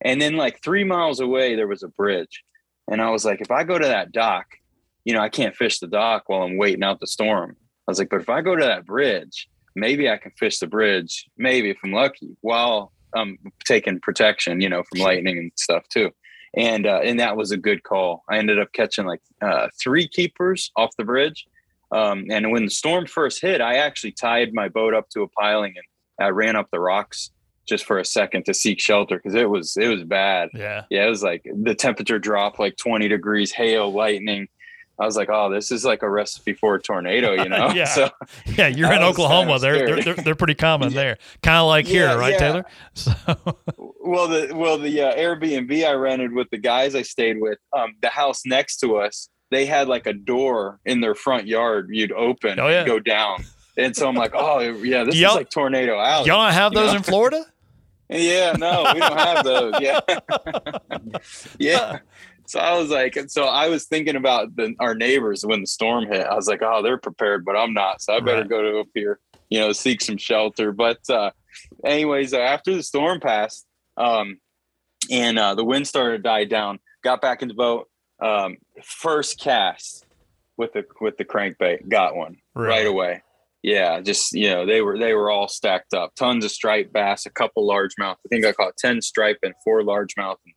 And 0.02 0.20
then 0.20 0.36
like 0.36 0.62
three 0.62 0.84
miles 0.84 1.20
away, 1.20 1.56
there 1.56 1.66
was 1.66 1.82
a 1.82 1.88
bridge. 1.88 2.44
And 2.90 3.00
I 3.00 3.10
was 3.10 3.24
like, 3.24 3.40
if 3.40 3.50
I 3.50 3.64
go 3.64 3.78
to 3.78 3.86
that 3.86 4.12
dock, 4.12 4.46
you 5.04 5.14
know, 5.14 5.20
I 5.20 5.28
can't 5.28 5.56
fish 5.56 5.78
the 5.78 5.86
dock 5.86 6.24
while 6.26 6.42
I'm 6.42 6.58
waiting 6.58 6.84
out 6.84 7.00
the 7.00 7.06
storm. 7.06 7.56
I 7.86 7.90
was 7.90 7.98
like, 7.98 8.10
but 8.10 8.20
if 8.20 8.28
I 8.28 8.42
go 8.42 8.54
to 8.54 8.64
that 8.64 8.84
bridge, 8.84 9.48
maybe 9.78 10.08
I 10.08 10.16
can 10.16 10.32
fish 10.32 10.58
the 10.58 10.66
bridge, 10.66 11.26
maybe 11.36 11.70
if 11.70 11.78
I'm 11.84 11.92
lucky, 11.92 12.36
while 12.40 12.92
I'm 13.14 13.38
taking 13.66 14.00
protection, 14.00 14.60
you 14.60 14.68
know, 14.68 14.82
from 14.82 15.00
lightning 15.00 15.38
and 15.38 15.52
stuff 15.56 15.84
too. 15.88 16.10
And 16.56 16.86
uh, 16.86 17.00
and 17.02 17.20
that 17.20 17.36
was 17.36 17.50
a 17.50 17.56
good 17.56 17.82
call. 17.82 18.24
I 18.30 18.38
ended 18.38 18.58
up 18.58 18.72
catching 18.72 19.06
like 19.06 19.20
uh, 19.42 19.68
three 19.80 20.08
keepers 20.08 20.70
off 20.76 20.90
the 20.96 21.04
bridge. 21.04 21.46
Um, 21.90 22.26
and 22.30 22.50
when 22.50 22.64
the 22.64 22.70
storm 22.70 23.06
first 23.06 23.40
hit, 23.40 23.60
I 23.60 23.76
actually 23.76 24.12
tied 24.12 24.52
my 24.52 24.68
boat 24.68 24.94
up 24.94 25.08
to 25.10 25.22
a 25.22 25.28
piling 25.28 25.74
and 25.76 26.26
I 26.26 26.30
ran 26.30 26.56
up 26.56 26.68
the 26.70 26.80
rocks 26.80 27.30
just 27.68 27.84
for 27.84 27.98
a 27.98 28.04
second 28.04 28.44
to 28.46 28.54
seek 28.54 28.80
shelter 28.80 29.16
because 29.16 29.34
it 29.34 29.48
was 29.48 29.76
it 29.76 29.88
was 29.88 30.04
bad. 30.04 30.48
Yeah. 30.54 30.84
Yeah, 30.90 31.06
it 31.06 31.10
was 31.10 31.22
like 31.22 31.44
the 31.62 31.74
temperature 31.74 32.18
dropped 32.18 32.58
like 32.58 32.76
20 32.76 33.08
degrees, 33.08 33.52
hail, 33.52 33.92
lightning. 33.92 34.48
I 35.00 35.04
was 35.06 35.16
like, 35.16 35.28
oh, 35.30 35.48
this 35.50 35.70
is 35.70 35.84
like 35.84 36.02
a 36.02 36.10
recipe 36.10 36.54
for 36.54 36.74
a 36.74 36.82
tornado, 36.82 37.32
you 37.40 37.48
know? 37.48 37.70
Yeah. 37.74 37.84
So 37.84 38.10
Yeah. 38.46 38.66
You're 38.68 38.92
in 38.92 39.00
was 39.00 39.10
Oklahoma. 39.10 39.52
kinda 39.52 39.58
They're, 39.60 39.86
they're, 39.86 40.02
they're, 40.02 40.24
they're 40.24 40.34
pretty 40.34 40.54
common 40.56 40.92
there. 40.92 41.18
Kind 41.42 41.58
of 41.58 41.66
like 41.68 41.86
Yeah, 41.86 41.92
here, 42.10 42.18
right, 42.18 42.32
yeah. 42.32 42.38
Taylor? 42.38 42.64
So, 42.94 43.12
well 44.00 44.26
the 44.28 44.52
well 44.54 44.78
the 44.78 45.02
uh, 45.02 45.14
Airbnb 45.16 45.86
I 45.86 45.92
rented 45.92 46.32
with 46.32 46.48
the 46.50 46.58
guys 46.58 46.94
I 46.94 47.02
stayed 47.02 47.40
with, 47.40 47.58
um, 47.76 47.94
the 48.02 48.08
house 48.08 48.42
next 48.46 48.78
to 48.78 48.96
us, 48.96 49.28
they 49.50 49.66
had 49.66 49.86
like 49.88 50.06
a 50.06 50.12
door 50.14 50.80
in 50.84 51.00
their 51.00 51.14
front 51.14 51.46
yard 51.46 51.88
you'd 51.92 52.12
open 52.12 52.58
Oh, 52.58 52.68
yeah. 52.68 52.78
and 52.80 52.86
go 52.86 52.98
down. 52.98 53.44
And 53.76 53.94
so 53.94 54.08
I'm 54.08 54.16
like, 54.16 54.32
oh 54.34 54.58
yeah, 54.60 55.04
this 55.04 55.14
is 55.14 55.20
Y'all- 55.20 55.36
like 55.36 55.50
tornado 55.50 55.98
out. 55.98 56.26
y'all 56.26 56.42
don't 56.44 56.52
have 56.52 56.72
You 56.72 56.80
those 56.80 56.90
know? 56.92 56.96
in 56.96 57.02
Florida? 57.04 57.44
Yeah, 58.10 58.52
no, 58.58 58.90
we 58.94 59.00
don't 59.00 59.18
have 59.18 59.44
those. 59.44 59.74
Yeah. 59.80 60.00
yeah. 61.58 61.98
So 62.48 62.58
I 62.60 62.78
was 62.78 62.88
like, 62.90 63.16
and 63.16 63.30
so 63.30 63.44
I 63.44 63.68
was 63.68 63.84
thinking 63.84 64.16
about 64.16 64.56
the, 64.56 64.74
our 64.80 64.94
neighbors 64.94 65.44
when 65.44 65.60
the 65.60 65.66
storm 65.66 66.06
hit. 66.06 66.26
I 66.26 66.34
was 66.34 66.48
like, 66.48 66.62
oh, 66.62 66.82
they're 66.82 66.96
prepared, 66.98 67.44
but 67.44 67.56
I'm 67.56 67.74
not. 67.74 68.00
So 68.00 68.14
I 68.14 68.20
better 68.20 68.40
Right. 68.40 68.48
go 68.48 68.62
to 68.62 68.78
up 68.80 68.86
here, 68.94 69.20
you 69.50 69.60
know, 69.60 69.72
seek 69.72 70.00
some 70.00 70.16
shelter. 70.16 70.72
But 70.72 70.98
uh, 71.10 71.30
anyways, 71.84 72.32
uh, 72.32 72.38
after 72.38 72.74
the 72.74 72.82
storm 72.82 73.20
passed, 73.20 73.66
um, 73.98 74.38
and 75.10 75.38
uh, 75.38 75.54
the 75.54 75.64
wind 75.64 75.86
started 75.86 76.18
to 76.18 76.22
die 76.22 76.44
down, 76.44 76.78
got 77.04 77.20
back 77.20 77.42
in 77.42 77.48
the 77.48 77.54
boat, 77.54 77.88
Um, 78.20 78.56
first 78.82 79.38
cast 79.40 80.06
with 80.56 80.72
the 80.72 80.84
with 81.00 81.16
the 81.18 81.24
crankbait, 81.24 81.88
got 81.88 82.16
one 82.16 82.36
Really? 82.54 82.68
right 82.68 82.86
away. 82.86 83.22
Yeah, 83.62 84.00
just 84.00 84.32
you 84.32 84.48
know 84.50 84.64
they 84.66 84.80
were 84.82 84.98
they 84.98 85.14
were 85.14 85.30
all 85.30 85.48
stacked 85.48 85.92
up. 85.92 86.14
Tons 86.14 86.44
of 86.44 86.50
striped 86.50 86.92
bass, 86.92 87.26
a 87.26 87.30
couple 87.30 87.68
largemouth. 87.68 88.16
I 88.24 88.28
think 88.30 88.44
I 88.44 88.52
caught 88.52 88.76
ten 88.78 89.02
stripe 89.02 89.38
and 89.42 89.54
four 89.64 89.82
largemouth. 89.82 90.36
And 90.46 90.54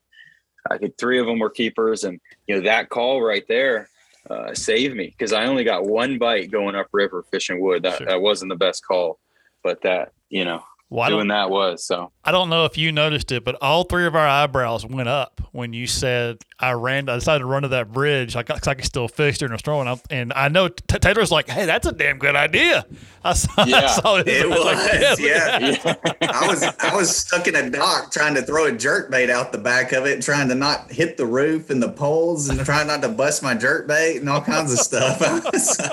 I 0.69 0.77
think 0.77 0.97
three 0.97 1.19
of 1.19 1.25
them 1.25 1.39
were 1.39 1.49
keepers, 1.49 2.03
and 2.03 2.19
you 2.47 2.55
know 2.55 2.61
that 2.61 2.89
call 2.89 3.21
right 3.21 3.43
there 3.47 3.89
uh, 4.29 4.53
saved 4.53 4.95
me 4.95 5.07
because 5.07 5.33
I 5.33 5.45
only 5.45 5.63
got 5.63 5.85
one 5.85 6.17
bite 6.17 6.51
going 6.51 6.75
upriver 6.75 7.23
fishing 7.31 7.59
wood. 7.59 7.83
That 7.83 7.97
Sure. 7.97 8.07
that 8.07 8.21
wasn't 8.21 8.49
the 8.49 8.55
best 8.57 8.85
call, 8.85 9.19
but 9.63 9.81
that 9.81 10.11
you 10.29 10.45
know 10.45 10.63
Well, 10.91 11.05
I 11.05 11.07
doing 11.07 11.19
don't, 11.19 11.27
that 11.29 11.49
was 11.49 11.85
so. 11.85 12.11
I 12.25 12.33
don't 12.33 12.49
know 12.49 12.65
if 12.65 12.77
you 12.77 12.91
noticed 12.91 13.31
it, 13.31 13.45
but 13.45 13.55
all 13.61 13.85
three 13.85 14.05
of 14.05 14.13
our 14.13 14.27
eyebrows 14.27 14.85
went 14.85 15.07
up 15.07 15.39
when 15.53 15.71
you 15.71 15.87
said 15.87 16.39
I 16.59 16.73
ran. 16.73 17.07
I 17.07 17.15
decided 17.15 17.39
to 17.39 17.45
run 17.45 17.61
to 17.61 17.69
that 17.69 17.93
bridge. 17.93 18.35
I, 18.35 18.43
cause 18.43 18.67
I 18.67 18.73
could 18.73 18.83
still 18.83 19.07
fish 19.07 19.37
during 19.37 19.53
the 19.53 19.57
storm, 19.57 19.87
and 19.87 19.89
I, 19.89 20.13
and 20.13 20.33
I 20.33 20.49
know 20.49 20.67
T- 20.67 20.99
Taylor's 20.99 21.31
like, 21.31 21.49
"Hey, 21.49 21.65
that's 21.65 21.87
a 21.87 21.93
damn 21.93 22.17
good 22.17 22.35
idea." 22.35 22.85
I 23.23 23.31
saw, 23.31 23.53
I 23.57 23.87
saw 23.87 24.17
it. 24.17 24.27
it 24.27 24.45
I 24.45 24.49
like, 24.49 24.57
was, 24.57 24.75
look 24.75 24.93
at 24.93 25.19
yeah. 25.21 25.59
that. 25.93 26.17
I 26.35 26.47
was 26.47 26.63
I 26.63 26.93
was 26.93 27.15
stuck 27.15 27.47
in 27.47 27.55
a 27.55 27.69
dock 27.69 28.11
trying 28.11 28.35
to 28.35 28.41
throw 28.41 28.65
a 28.65 28.73
jerk 28.73 29.09
bait 29.09 29.29
out 29.29 29.53
the 29.53 29.59
back 29.59 29.93
of 29.93 30.05
it, 30.05 30.21
trying 30.21 30.49
to 30.49 30.55
not 30.55 30.91
hit 30.91 31.15
the 31.15 31.25
roof 31.25 31.69
and 31.69 31.81
the 31.81 31.91
poles, 31.93 32.49
and 32.49 32.59
trying 32.65 32.87
not 32.87 33.01
to 33.03 33.07
bust 33.09 33.41
my 33.41 33.55
jerk 33.55 33.87
bait 33.87 34.17
and 34.17 34.27
all 34.27 34.41
kinds 34.41 34.73
of 34.73 34.79
stuff. 34.79 35.21
I 35.21 35.39
was, 35.39 35.89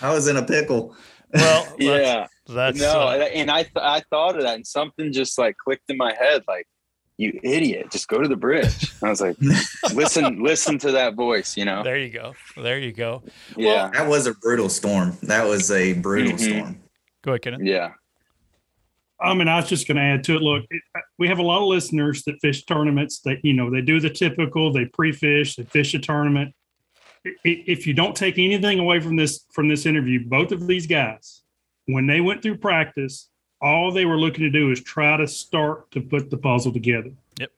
I 0.00 0.14
was 0.14 0.26
in 0.26 0.38
a 0.38 0.42
pickle. 0.42 0.96
Well, 1.34 1.66
Yeah. 1.78 2.28
That's 2.54 2.78
no, 2.80 3.00
uh, 3.08 3.28
and 3.34 3.50
I 3.50 3.62
th- 3.62 3.72
I 3.76 4.02
thought 4.10 4.36
of 4.36 4.42
that, 4.42 4.54
and 4.56 4.66
something 4.66 5.12
just 5.12 5.38
like 5.38 5.56
clicked 5.56 5.88
in 5.90 5.96
my 5.96 6.14
head, 6.14 6.42
like, 6.48 6.66
"You 7.16 7.38
idiot! 7.42 7.90
Just 7.90 8.08
go 8.08 8.18
to 8.22 8.28
the 8.28 8.36
bridge." 8.36 8.92
I 9.02 9.08
was 9.10 9.20
like, 9.20 9.36
"Listen, 9.94 10.42
listen 10.42 10.78
to 10.78 10.92
that 10.92 11.14
voice," 11.14 11.56
you 11.56 11.64
know? 11.64 11.82
there 11.82 11.98
you 11.98 12.10
go. 12.10 12.34
There 12.56 12.78
you 12.78 12.92
go. 12.92 13.22
Yeah, 13.56 13.90
That 13.92 14.08
was 14.08 14.26
a 14.26 14.34
brutal 14.34 14.68
storm. 14.68 15.16
That 15.22 15.46
was 15.46 15.70
a 15.70 15.92
brutal 15.94 16.32
Mhm. 16.32 16.40
storm. 16.58 16.80
Go 17.22 17.32
ahead, 17.32 17.42
Kenneth. 17.42 17.60
yeah, 17.64 17.90
I 19.20 19.34
mean, 19.34 19.48
I 19.48 19.56
was 19.56 19.68
just 19.68 19.88
going 19.88 19.96
to 19.96 20.02
add 20.02 20.22
to 20.24 20.36
it. 20.36 20.42
Look, 20.42 20.64
it, 20.70 20.82
we 21.18 21.26
have 21.28 21.38
a 21.38 21.42
lot 21.42 21.60
of 21.60 21.66
listeners 21.68 22.22
that 22.24 22.40
fish 22.40 22.64
tournaments. 22.64 23.18
That 23.20 23.38
you 23.42 23.52
know, 23.52 23.70
they 23.70 23.80
do 23.82 23.98
the 24.00 24.10
typical. 24.10 24.72
They 24.72 24.84
pre-fish. 24.86 25.56
They 25.56 25.64
fish 25.64 25.92
a 25.94 25.98
tournament. 25.98 26.54
I- 27.26 27.30
i- 27.44 27.64
If 27.66 27.86
you 27.86 27.94
don't 27.94 28.14
take 28.14 28.38
anything 28.38 28.78
away 28.78 29.00
from 29.00 29.16
this 29.16 29.44
from 29.52 29.68
this 29.68 29.86
interview, 29.86 30.24
both 30.26 30.52
of 30.52 30.66
these 30.68 30.86
guys, 30.86 31.42
when 31.88 32.06
they 32.06 32.20
went 32.20 32.42
through 32.42 32.58
practice, 32.58 33.28
all 33.60 33.90
they 33.90 34.04
were 34.04 34.18
looking 34.18 34.44
to 34.44 34.50
do 34.50 34.70
is 34.70 34.80
try 34.82 35.16
to 35.16 35.26
start 35.26 35.90
to 35.90 36.00
put 36.00 36.30
the 36.30 36.36
puzzle 36.36 36.72
together. 36.72 37.10
Yep. 37.40 37.50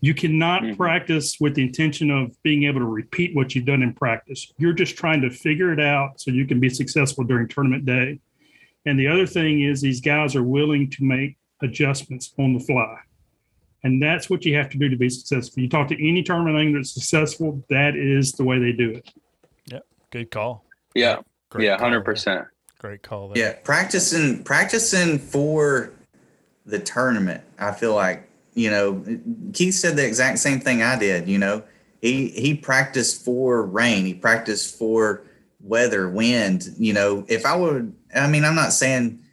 You 0.00 0.14
cannot 0.14 0.62
Mhm. 0.62 0.76
practice 0.76 1.36
with 1.38 1.54
the 1.54 1.62
intention 1.62 2.10
of 2.10 2.34
being 2.42 2.64
able 2.64 2.80
to 2.80 2.86
repeat 2.86 3.34
what 3.36 3.54
you've 3.54 3.66
done 3.66 3.82
in 3.82 3.92
practice. 3.92 4.52
You're 4.58 4.72
just 4.72 4.96
trying 4.96 5.20
to 5.20 5.30
figure 5.30 5.72
it 5.72 5.80
out 5.80 6.20
so 6.20 6.30
you 6.30 6.46
can 6.46 6.58
be 6.60 6.68
successful 6.70 7.24
during 7.24 7.46
tournament 7.46 7.84
day. 7.84 8.18
And 8.86 8.98
the 8.98 9.06
other 9.06 9.26
thing 9.26 9.62
is, 9.62 9.80
these 9.82 10.00
guys 10.00 10.34
are 10.34 10.42
willing 10.42 10.88
to 10.90 11.04
make 11.04 11.36
adjustments 11.60 12.32
on 12.38 12.54
the 12.54 12.60
fly. 12.60 12.96
And 13.84 14.02
that's 14.02 14.28
what 14.30 14.44
you 14.44 14.56
have 14.56 14.70
to 14.70 14.78
do 14.78 14.88
to 14.88 14.96
be 14.96 15.08
successful. 15.10 15.62
You 15.62 15.68
talk 15.68 15.88
to 15.88 16.08
any 16.08 16.22
tournament 16.22 16.56
angler 16.56 16.78
that's 16.78 16.92
successful, 16.94 17.62
that 17.68 17.94
is 17.96 18.32
the 18.32 18.44
way 18.44 18.58
they 18.58 18.72
do 18.72 18.90
it. 18.92 19.12
Yep. 19.66 19.86
Good 20.10 20.30
call. 20.30 20.64
yeah, 20.94 21.20
Great 21.50 21.66
yeah, 21.66 21.78
hundred 21.78 21.98
there. 21.98 22.04
percent. 22.04 22.46
Great 22.78 23.02
call 23.02 23.28
there. 23.28 23.38
Yeah, 23.44 23.52
practicing 23.64 24.44
practicing 24.44 25.18
for 25.18 25.92
the 26.64 26.78
tournament. 26.78 27.42
I 27.58 27.72
feel 27.72 27.94
like 27.94 28.28
you 28.54 28.70
know 28.70 29.04
Keith 29.52 29.74
said 29.74 29.96
the 29.96 30.06
exact 30.06 30.38
same 30.38 30.60
thing 30.60 30.80
I 30.80 30.96
did. 30.96 31.28
You 31.28 31.38
know, 31.38 31.64
he 32.00 32.28
he 32.28 32.54
practiced 32.54 33.24
for 33.24 33.64
rain. 33.64 34.04
He 34.06 34.14
practiced 34.14 34.78
for 34.78 35.24
weather, 35.60 36.08
wind. 36.08 36.68
You 36.78 36.92
know, 36.92 37.24
if 37.26 37.44
I 37.44 37.56
would, 37.56 37.96
I 38.14 38.28
mean, 38.28 38.44
I'm 38.44 38.54
not 38.54 38.72
saying 38.72 39.24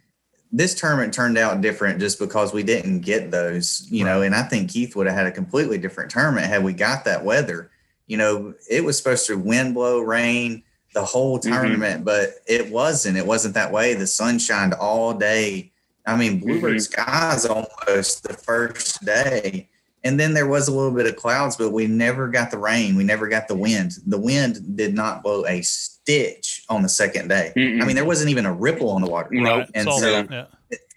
this 0.50 0.74
tournament 0.74 1.14
turned 1.14 1.38
out 1.38 1.60
different 1.60 2.00
just 2.00 2.18
because 2.18 2.52
we 2.52 2.64
didn't 2.64 3.02
get 3.02 3.30
those. 3.30 3.86
You 3.88 4.04
know, 4.04 4.22
and 4.22 4.34
I 4.34 4.42
think 4.42 4.70
Keith 4.70 4.96
would 4.96 5.06
have 5.06 5.14
had 5.14 5.26
a 5.26 5.32
completely 5.32 5.78
different 5.78 6.10
tournament 6.10 6.48
had 6.48 6.64
we 6.64 6.72
got 6.72 7.04
that 7.04 7.24
weather. 7.24 7.70
You 8.08 8.16
know, 8.16 8.54
it 8.68 8.84
was 8.84 8.98
supposed 8.98 9.28
to 9.28 9.38
wind 9.38 9.74
blow, 9.74 10.00
rain 10.00 10.64
the 10.96 11.04
whole 11.04 11.38
Mhm. 11.38 11.42
tournament, 11.42 12.04
but 12.06 12.36
it 12.46 12.70
wasn't. 12.70 13.18
It 13.18 13.26
wasn't 13.26 13.52
that 13.52 13.70
way. 13.70 13.92
The 13.92 14.06
sun 14.06 14.38
shined 14.38 14.72
all 14.72 15.12
day. 15.12 15.70
I 16.06 16.16
mean, 16.16 16.40
bluebird 16.40 16.76
Mhm. 16.76 16.80
skies 16.82 17.44
almost 17.44 18.22
the 18.22 18.32
first 18.32 19.04
day. 19.04 19.68
And 20.04 20.18
then 20.18 20.32
there 20.32 20.46
was 20.46 20.68
a 20.68 20.72
little 20.72 20.92
bit 20.92 21.04
of 21.06 21.14
clouds, 21.16 21.56
but 21.56 21.70
we 21.70 21.86
never 21.86 22.28
got 22.28 22.50
the 22.50 22.56
rain. 22.56 22.96
We 22.96 23.04
never 23.04 23.28
got 23.28 23.46
the 23.46 23.56
wind. 23.56 23.92
The 24.06 24.16
wind 24.18 24.74
did 24.74 24.94
not 24.94 25.22
blow 25.22 25.44
a 25.46 25.60
stitch 25.60 26.64
on 26.70 26.80
the 26.82 26.88
second 26.88 27.28
day. 27.28 27.52
Mm-mm. 27.54 27.82
I 27.82 27.84
mean, 27.84 27.94
there 27.96 28.04
wasn't 28.06 28.30
even 28.30 28.46
a 28.46 28.52
ripple 28.54 28.88
on 28.88 29.02
the 29.02 29.10
water. 29.10 29.28
No. 29.32 29.58
Right. 29.58 29.70
And 29.74 29.86
It's 29.86 29.86
all- 29.88 30.00
so 30.00 30.24
yeah. 30.30 30.44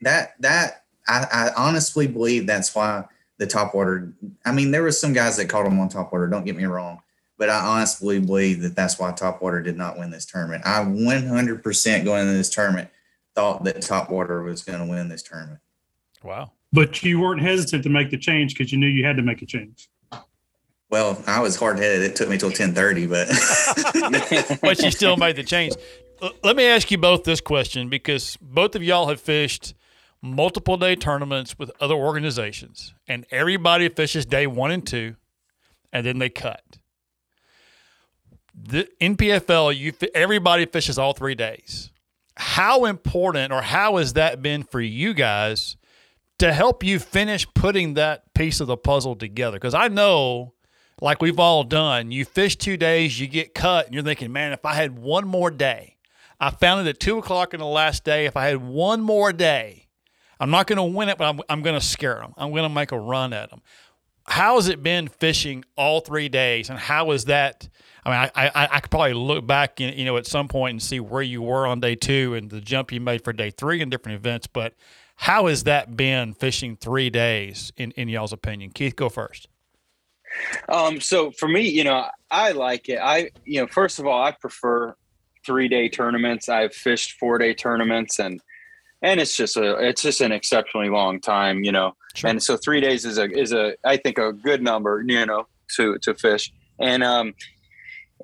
that 0.03 0.35
that 0.39 0.83
I, 1.09 1.27
I 1.31 1.51
honestly 1.57 2.07
believe 2.07 2.47
that's 2.47 2.73
why 2.73 3.03
the 3.37 3.47
top 3.47 3.75
water. 3.75 4.13
I 4.45 4.53
mean, 4.53 4.71
there 4.71 4.83
was 4.83 4.97
some 4.97 5.11
guys 5.11 5.35
that 5.37 5.49
caught 5.49 5.65
them 5.65 5.77
on 5.79 5.89
top 5.89 6.13
water. 6.13 6.27
Don't 6.27 6.45
get 6.45 6.55
me 6.55 6.65
wrong, 6.65 6.99
but 7.39 7.49
I 7.49 7.65
honestly 7.65 8.19
believe 8.19 8.61
that 8.61 8.75
that's 8.75 8.99
why 8.99 9.13
top 9.13 9.41
water 9.41 9.61
did 9.61 9.77
not 9.77 9.97
win 9.97 10.11
this 10.11 10.25
tournament. 10.25 10.61
I 10.65 10.83
100% 10.83 12.03
going 12.03 12.21
into 12.23 12.33
this 12.33 12.49
tournament 12.49 12.89
thought 13.33 13.63
that 13.63 13.81
top 13.81 14.11
water 14.11 14.43
was 14.43 14.61
going 14.61 14.79
to 14.79 14.85
win 14.85 15.07
this 15.07 15.23
tournament. 15.23 15.61
Wow. 16.21 16.51
But 16.73 17.01
you 17.01 17.21
weren't 17.21 17.41
hesitant 17.41 17.83
to 17.83 17.89
make 17.89 18.11
the 18.11 18.17
change 18.17 18.53
because 18.53 18.73
you 18.73 18.77
knew 18.77 18.87
you 18.87 19.05
had 19.05 19.15
to 19.15 19.23
make 19.23 19.41
a 19.41 19.45
change. 19.45 19.89
Well, 20.91 21.23
I 21.27 21.39
was 21.39 21.55
hard 21.55 21.77
headed. 21.77 22.01
It 22.01 22.15
took 22.15 22.27
me 22.29 22.37
till 22.37 22.51
10:30, 22.51 23.07
but 23.07 24.59
but 24.61 24.81
you 24.81 24.91
still 24.91 25.17
made 25.17 25.35
the 25.35 25.43
change. 25.43 25.75
Let 26.43 26.55
me 26.55 26.65
ask 26.65 26.89
you 26.89 26.97
both 26.97 27.23
this 27.23 27.41
question 27.41 27.89
because 27.89 28.37
both 28.41 28.75
of 28.75 28.83
y'all 28.83 29.07
have 29.07 29.21
fished 29.21 29.75
multiple 30.21 30.77
day 30.77 30.95
tournaments 30.95 31.59
with 31.59 31.71
other 31.79 31.93
organizations, 31.93 32.95
and 33.07 33.25
everybody 33.29 33.87
fishes 33.87 34.25
day 34.25 34.47
one 34.47 34.71
and 34.71 34.85
two, 34.85 35.15
and 35.93 36.05
then 36.05 36.17
they 36.17 36.29
cut. 36.29 36.79
The 38.61 38.89
NPFL, 38.99 39.77
you 39.77 39.93
everybody 40.13 40.65
fishes 40.65 40.97
all 40.97 41.13
three 41.13 41.35
days. 41.35 41.91
How 42.35 42.85
important, 42.85 43.51
or 43.53 43.61
how 43.61 43.97
has 43.97 44.13
that 44.13 44.41
been 44.41 44.63
for 44.63 44.81
you 44.81 45.13
guys 45.13 45.77
to 46.39 46.53
help 46.53 46.83
you 46.83 46.99
finish 46.99 47.47
putting 47.53 47.95
that 47.95 48.33
piece 48.33 48.59
of 48.59 48.67
the 48.67 48.77
puzzle 48.77 49.15
together? 49.15 49.57
Because 49.57 49.73
I 49.73 49.87
know 49.87 50.53
like 51.01 51.21
we've 51.21 51.39
all 51.39 51.63
done. 51.63 52.11
You 52.11 52.25
fish 52.25 52.57
two 52.57 52.77
days, 52.77 53.19
you 53.19 53.27
get 53.27 53.53
cut, 53.53 53.85
and 53.85 53.93
you're 53.93 54.03
thinking, 54.03 54.31
man, 54.31 54.51
if 54.51 54.65
I 54.65 54.73
had 54.73 54.97
one 54.99 55.27
more 55.27 55.51
day, 55.51 55.97
I 56.39 56.49
found 56.49 56.85
it 56.85 56.89
at 56.89 56.99
two 56.99 57.17
o'clock 57.17 57.53
in 57.53 57.59
the 57.59 57.65
last 57.65 58.03
day. 58.03 58.25
If 58.25 58.37
I 58.37 58.47
had 58.47 58.57
one 58.57 59.01
more 59.01 59.33
day, 59.33 59.87
I'm 60.39 60.51
not 60.51 60.67
going 60.67 60.77
to 60.77 60.83
win 60.83 61.09
it, 61.09 61.17
but 61.17 61.25
I'm, 61.25 61.41
I'm 61.49 61.61
going 61.61 61.79
to 61.79 61.85
scare 61.85 62.15
them. 62.15 62.33
I'm 62.37 62.51
going 62.51 62.63
to 62.63 62.69
make 62.69 62.91
a 62.91 62.99
run 62.99 63.33
at 63.33 63.49
them. 63.49 63.61
How 64.25 64.55
has 64.55 64.67
it 64.67 64.83
been 64.83 65.07
fishing 65.07 65.65
all 65.75 66.01
three 66.01 66.29
days, 66.29 66.69
and 66.69 66.77
how 66.77 67.11
is 67.11 67.25
that? 67.25 67.67
I 68.05 68.09
mean, 68.09 68.29
I, 68.35 68.47
I, 68.47 68.67
I 68.71 68.79
could 68.79 68.91
probably 68.91 69.13
look 69.13 69.45
back, 69.45 69.81
in, 69.81 69.97
you 69.97 70.05
know, 70.05 70.17
at 70.17 70.25
some 70.25 70.47
point 70.47 70.71
and 70.71 70.81
see 70.81 70.99
where 70.99 71.21
you 71.21 71.41
were 71.41 71.67
on 71.67 71.79
day 71.79 71.95
two 71.95 72.33
and 72.35 72.49
the 72.49 72.61
jump 72.61 72.91
you 72.91 73.01
made 73.01 73.23
for 73.23 73.33
day 73.33 73.51
three 73.51 73.81
in 73.81 73.89
different 73.89 74.17
events. 74.17 74.47
But 74.47 74.73
how 75.15 75.47
has 75.47 75.63
that 75.65 75.97
been 75.97 76.33
fishing 76.33 76.77
three 76.77 77.09
days, 77.09 77.73
in, 77.75 77.91
in 77.91 78.07
y'all's 78.07 78.33
opinion? 78.33 78.71
Keith, 78.71 78.95
go 78.95 79.09
first. 79.09 79.47
Um, 80.69 81.01
so 81.01 81.31
for 81.31 81.47
me, 81.47 81.67
you 81.67 81.83
know, 81.83 82.05
I 82.29 82.51
like 82.51 82.87
it. 82.87 82.99
I, 83.01 83.31
you 83.45 83.59
know, 83.61 83.67
first 83.67 83.99
of 83.99 84.05
all, 84.05 84.23
I 84.23 84.31
prefer 84.31 84.95
three 85.45 85.67
day 85.67 85.89
tournaments. 85.89 86.47
I've 86.49 86.73
fished 86.73 87.13
four 87.13 87.37
day 87.37 87.53
tournaments 87.53 88.19
and, 88.19 88.39
and 89.01 89.19
it's 89.19 89.35
just 89.35 89.57
a, 89.57 89.77
it's 89.77 90.03
just 90.03 90.21
an 90.21 90.31
exceptionally 90.31 90.89
long 90.89 91.19
time, 91.19 91.63
you 91.63 91.71
know, 91.71 91.95
Sure. 92.15 92.29
and 92.29 92.41
so 92.41 92.57
three 92.57 92.81
days 92.81 93.05
is 93.05 93.17
a, 93.17 93.29
is 93.31 93.53
a, 93.53 93.73
I 93.83 93.97
think 93.97 94.17
a 94.17 94.33
good 94.33 94.61
number, 94.61 95.03
you 95.05 95.25
know, 95.25 95.47
to, 95.77 95.97
to 95.99 96.13
fish. 96.13 96.51
And, 96.79 97.03
um, 97.03 97.33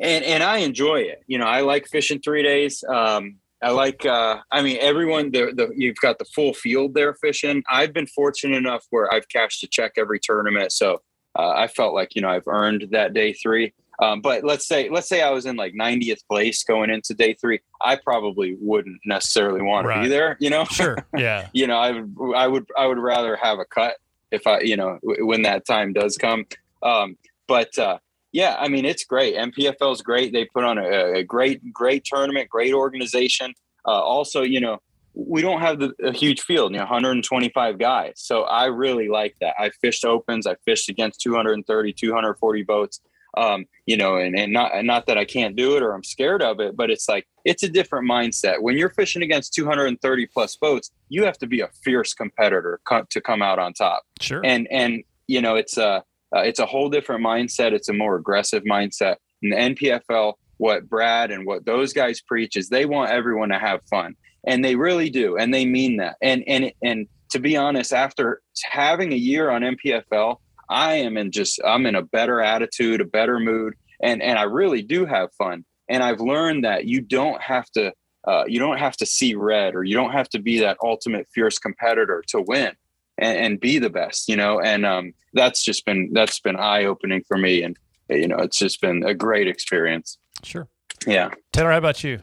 and, 0.02 0.24
and 0.26 0.43
I 0.43 0.58
enjoy 0.58 1.02
it. 1.02 1.24
You 1.28 1.38
know, 1.38 1.46
I 1.46 1.62
like 1.62 1.88
fishing 1.88 2.20
three 2.20 2.43
days. 2.43 2.84
Um, 2.88 3.38
I 3.64 3.72
like, 3.72 4.06
uh, 4.06 4.39
I 4.52 4.62
mean, 4.62 4.78
everyone, 4.82 5.32
the, 5.32 5.54
the, 5.56 5.72
you've 5.76 5.96
got 5.98 6.20
the 6.20 6.26
full 6.26 6.54
field 6.54 6.93
there 6.93 7.14
fishing. 7.16 7.64
I've 7.70 7.93
been 7.93 8.06
fortunate 8.08 8.58
enough 8.58 8.86
where 8.91 9.12
I've 9.14 9.28
cashed 9.30 9.64
a 9.64 9.68
check 9.68 9.93
every 9.98 10.20
tournament. 10.22 10.72
So, 10.72 11.02
uh, 11.38 11.50
I 11.50 11.68
felt 11.68 11.93
like 11.93 12.16
you 12.16 12.22
know 12.22 12.30
I've 12.30 12.48
earned 12.48 12.88
that 12.91 13.14
day 13.14 13.34
three. 13.34 13.74
Um, 14.02 14.22
but 14.22 14.43
let's 14.46 14.66
say 14.68 14.88
let's 14.89 15.08
say 15.10 15.22
I 15.22 15.32
was 15.32 15.46
in 15.46 15.56
like 15.58 15.74
90th 15.74 16.26
place 16.30 16.64
going 16.64 16.89
into 16.89 17.14
day 17.14 17.34
three, 17.34 17.60
I 17.82 17.98
probably 17.98 18.56
wouldn't 18.60 19.02
necessarily 19.06 19.62
want 19.62 19.86
to 19.88 20.02
be 20.02 20.08
there. 20.08 20.38
You 20.39 20.50
know, 20.50 20.64
Sure. 20.66 20.98
Yeah. 21.18 21.50
you 21.54 21.68
know 21.68 21.78
I 21.78 21.91
would 21.91 22.16
I 22.36 22.48
would 22.48 22.66
I 22.78 22.86
would 22.88 23.00
rather 23.00 23.36
have 23.36 23.60
a 23.60 23.66
cut 23.66 23.96
if 24.32 24.48
I 24.48 24.62
you 24.62 24.78
know 24.78 24.98
w- 25.02 25.26
when 25.26 25.41
that 25.41 25.66
time 25.66 25.91
does 25.91 26.18
come. 26.18 26.46
Um, 26.84 27.18
but 27.48 27.78
uh, 27.78 27.98
yeah, 28.36 28.57
I 28.59 28.67
mean 28.67 28.83
it's 28.83 29.05
great. 29.05 29.36
NPFL 29.36 29.93
is 29.93 30.01
great. 30.01 30.33
They 30.33 30.43
put 30.43 30.65
on 30.65 30.77
a, 30.77 31.19
a 31.19 31.23
great 31.23 31.71
great 31.71 32.03
tournament, 32.03 32.49
great 32.49 32.73
organization. 32.73 33.53
Uh, 33.88 33.91
also, 33.91 34.41
you 34.41 34.59
know 34.59 34.79
we 35.13 35.41
don't 35.41 35.61
have 35.61 35.79
the, 35.79 35.93
a 36.03 36.11
huge 36.11 36.41
field, 36.41 36.73
you 36.73 36.77
know, 36.77 36.83
125 36.83 37.79
guys. 37.79 38.11
So 38.17 38.41
I 38.41 38.65
really 38.65 39.07
like 39.07 39.33
that. 39.39 39.55
I 39.57 39.69
fished 39.69 40.03
opens, 40.03 40.45
I 40.45 40.55
fished 40.65 40.89
against 40.89 41.21
230, 41.21 41.93
240 41.93 42.63
boats. 42.63 42.99
Um, 43.38 43.65
you 43.86 43.95
know, 43.95 44.17
and, 44.17 44.38
and 44.38 44.51
not 44.51 44.73
and 44.73 44.86
not 44.86 45.07
that 45.07 45.17
I 45.17 45.23
can't 45.23 45.55
do 45.55 45.77
it 45.77 45.83
or 45.83 45.93
I'm 45.93 46.03
scared 46.03 46.41
of 46.41 46.59
it, 46.59 46.75
but 46.75 46.89
it's 46.89 47.07
like 47.07 47.25
it's 47.45 47.63
a 47.63 47.69
different 47.69 48.09
mindset. 48.09 48.61
When 48.61 48.77
you're 48.77 48.89
fishing 48.89 49.23
against 49.23 49.53
230 49.53 50.25
plus 50.27 50.57
boats, 50.57 50.91
you 51.07 51.23
have 51.23 51.38
to 51.38 51.47
be 51.47 51.61
a 51.61 51.69
fierce 51.83 52.13
competitor 52.13 52.81
co- 52.86 53.05
to 53.09 53.21
come 53.21 53.41
out 53.41 53.59
on 53.59 53.71
top. 53.73 54.03
Sure. 54.19 54.41
And 54.43 54.67
and 54.71 55.03
you 55.27 55.41
know, 55.41 55.55
it's 55.55 55.77
a 55.77 56.03
uh, 56.36 56.41
it's 56.41 56.59
a 56.59 56.65
whole 56.65 56.89
different 56.89 57.23
mindset. 57.23 57.71
It's 57.71 57.89
a 57.89 57.93
more 57.93 58.15
aggressive 58.15 58.63
mindset. 58.63 59.15
And 59.41 59.53
the 59.53 59.55
NPFL, 59.55 60.33
what 60.57 60.89
Brad 60.89 61.31
and 61.31 61.45
what 61.45 61.65
those 61.65 61.93
guys 61.93 62.21
preach 62.21 62.57
is 62.57 62.69
they 62.69 62.86
want 62.86 63.11
everyone 63.11 63.49
to 63.49 63.59
have 63.59 63.81
fun, 63.89 64.15
and 64.45 64.63
they 64.63 64.75
really 64.75 65.09
do, 65.09 65.38
and 65.38 65.53
they 65.53 65.65
mean 65.65 65.97
that. 65.97 66.15
And 66.21 66.43
and 66.47 66.71
and 66.83 67.07
to 67.31 67.39
be 67.39 67.57
honest, 67.57 67.93
after 67.93 68.41
having 68.69 69.13
a 69.13 69.17
year 69.17 69.49
on 69.49 69.61
NPFL, 69.61 70.38
I 70.69 70.95
am 70.95 71.17
in 71.17 71.31
just 71.31 71.59
I'm 71.65 71.86
in 71.86 71.95
a 71.95 72.03
better 72.03 72.41
attitude, 72.41 73.01
a 73.01 73.05
better 73.05 73.39
mood, 73.39 73.75
and 74.01 74.21
and 74.21 74.38
I 74.38 74.43
really 74.43 74.81
do 74.81 75.05
have 75.05 75.29
fun. 75.38 75.65
And 75.89 76.03
I've 76.03 76.19
learned 76.19 76.63
that 76.65 76.86
you 76.86 77.01
don't 77.01 77.41
have 77.41 77.69
to 77.71 77.93
uh, 78.27 78.43
you 78.47 78.59
don't 78.59 78.79
have 78.79 78.97
to 78.97 79.05
see 79.05 79.36
red 79.36 79.75
or 79.75 79.83
you 79.83 79.95
don't 79.95 80.11
have 80.11 80.29
to 80.29 80.39
be 80.39 80.59
that 80.59 80.77
ultimate 80.81 81.27
fierce 81.33 81.59
competitor 81.59 82.23
to 82.29 82.41
win 82.41 82.71
and, 83.18 83.38
and 83.38 83.59
be 83.59 83.80
the 83.80 83.89
best, 83.89 84.28
you 84.30 84.36
know. 84.36 84.59
And 84.59 84.86
um, 84.86 85.13
that's 85.34 85.63
just 85.63 85.86
been 85.86 86.11
that's 86.13 86.39
been 86.39 86.55
eye 86.55 86.86
opening 86.86 87.24
for 87.28 87.38
me, 87.38 87.63
and 87.63 87.78
you 88.09 88.28
know, 88.28 88.38
it's 88.38 88.59
just 88.59 88.82
been 88.82 89.03
a 89.03 89.13
great 89.13 89.47
experience. 89.47 90.18
Sure. 90.43 90.68
Yeah. 91.07 91.30
Taylor, 91.51 91.72
how 91.72 91.78
about 91.78 92.03
you? 92.03 92.20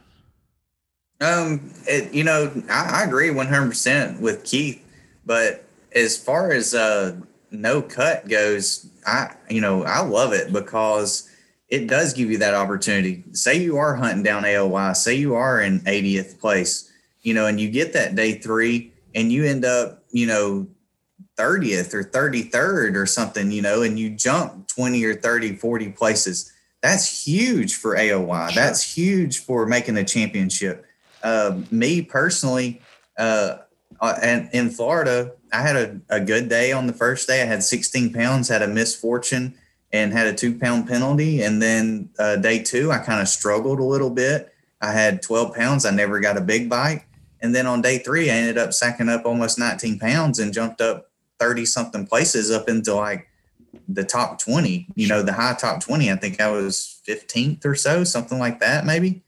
Um, 1.21 1.73
it, 1.87 2.13
you 2.13 2.25
know, 2.25 2.51
I, 2.69 3.03
I 3.03 3.05
agree 3.05 3.29
100% 3.29 4.21
with 4.21 4.45
Keith, 4.45 4.85
but 5.25 5.65
as 5.95 6.17
far 6.17 6.51
as 6.51 6.75
uh, 6.75 7.17
no 7.51 7.81
cut 7.81 8.29
goes, 8.29 8.87
I, 9.07 9.35
you 9.49 9.61
know, 9.61 9.85
I 9.85 10.01
love 10.01 10.33
it 10.33 10.53
because 10.53 11.31
it 11.69 11.87
does 11.87 12.13
give 12.13 12.31
you 12.31 12.39
that 12.39 12.55
opportunity. 12.55 13.23
Say 13.33 13.59
you 13.59 13.77
are 13.77 13.95
hunting 13.95 14.25
down 14.25 14.43
AOY, 14.43 14.97
say 14.97 15.15
you 15.15 15.35
are 15.35 15.61
in 15.61 15.81
80th 15.81 16.41
place, 16.41 16.91
you 17.23 17.35
know, 17.35 17.47
and 17.47 17.61
you 17.61 17.71
get 17.71 17.93
that 17.93 18.17
day 18.17 18.35
three 18.35 18.93
and 19.15 19.31
you 19.31 19.45
end 19.45 19.65
up, 19.65 20.03
you 20.11 20.27
know, 20.27 20.67
30th 21.39 21.95
or 21.95 22.05
33rd 22.05 22.97
or 22.97 23.07
something, 23.07 23.51
you 23.51 23.63
know, 23.63 23.83
and 23.83 23.99
you 23.99 24.11
jump 24.11 24.69
20 24.69 25.05
or 25.05 25.15
30, 25.15 25.57
40 25.57 25.89
places. 25.91 26.53
That's 26.83 27.27
huge 27.27 27.77
for 27.77 27.97
AOY. 27.97 28.51
Sure. 28.51 28.55
That's 28.55 28.95
huge 28.95 29.39
for 29.39 29.67
making 29.67 29.97
a 29.97 30.05
championship. 30.05 30.85
Uh, 31.23 31.61
me 31.71 32.03
personally, 32.03 32.83
uh, 33.19 33.59
uh, 34.01 34.19
and 34.21 34.51
in 34.53 34.69
Florida, 34.69 35.33
I 35.53 35.63
had 35.63 35.77
a, 35.77 36.01
a 36.09 36.21
good 36.21 36.49
day 36.49 36.73
on 36.73 36.89
the 36.89 36.93
first 36.93 37.29
day. 37.29 37.41
I 37.41 37.45
had 37.45 37.63
16 37.63 38.13
pounds, 38.13 38.49
had 38.49 38.63
a 38.63 38.67
misfortune, 38.67 39.55
and 39.93 40.13
had 40.13 40.27
a 40.27 40.35
two 40.35 40.59
pound 40.59 40.89
penalty. 40.89 41.43
And 41.43 41.63
then 41.63 42.11
uh, 42.19 42.37
day 42.37 42.63
two, 42.63 42.91
I 42.91 42.99
kind 42.99 43.21
of 43.21 43.29
struggled 43.29 43.79
a 43.79 43.85
little 43.85 44.11
bit. 44.11 44.53
I 44.81 44.91
had 44.91 45.23
12 45.23 45.55
pounds. 45.55 45.87
I 45.87 45.91
never 45.91 46.19
got 46.19 46.37
a 46.37 46.41
big 46.41 46.69
bite. 46.69 47.05
And 47.41 47.55
then 47.55 47.67
on 47.67 47.81
day 47.81 47.99
three, 47.99 48.29
I 48.31 48.35
ended 48.35 48.59
up 48.59 48.73
sacking 48.73 49.09
up 49.09 49.25
almost 49.25 49.59
19 49.59 50.01
pounds 50.01 50.41
and 50.41 50.53
jumped 50.53 50.81
up 50.81 51.12
30 51.43 51.67
something 51.67 52.07
places 52.07 52.53
up 52.53 52.69
into 52.69 52.95
like 52.95 53.27
the 53.89 54.05
top 54.05 54.39
20, 54.39 54.87
you 54.95 55.09
know, 55.09 55.23
the 55.23 55.33
high 55.33 55.55
top 55.55 55.81
20. 55.81 56.09
I 56.09 56.15
think 56.15 56.41
I 56.41 56.49
was 56.49 57.03
15th 57.09 57.65
or 57.65 57.75
so, 57.75 58.05
something 58.05 58.39
like 58.39 58.61
that, 58.61 58.87
maybe. 58.87 59.25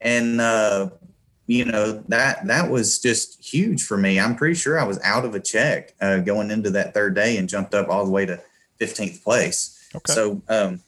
And, 0.00 0.40
uh, 0.40 0.90
you 1.48 1.64
know, 1.64 2.04
that, 2.06 2.46
that 2.46 2.70
was 2.70 3.00
just 3.00 3.44
huge 3.44 3.82
for 3.82 3.96
me. 3.96 4.20
I'm 4.20 4.36
pretty 4.36 4.54
sure 4.54 4.78
I 4.78 4.84
was 4.84 5.00
out 5.02 5.24
of 5.24 5.34
a 5.34 5.40
check 5.40 5.94
uh, 6.00 6.18
going 6.18 6.52
into 6.52 6.70
that 6.70 6.94
third 6.94 7.16
day 7.16 7.38
and 7.38 7.48
jumped 7.48 7.74
up 7.74 7.88
all 7.88 8.04
the 8.04 8.12
way 8.12 8.24
to 8.24 8.40
15th 8.80 9.24
place. 9.24 9.88
Okay. 9.96 10.12
So, 10.12 10.40
um, 10.48 10.80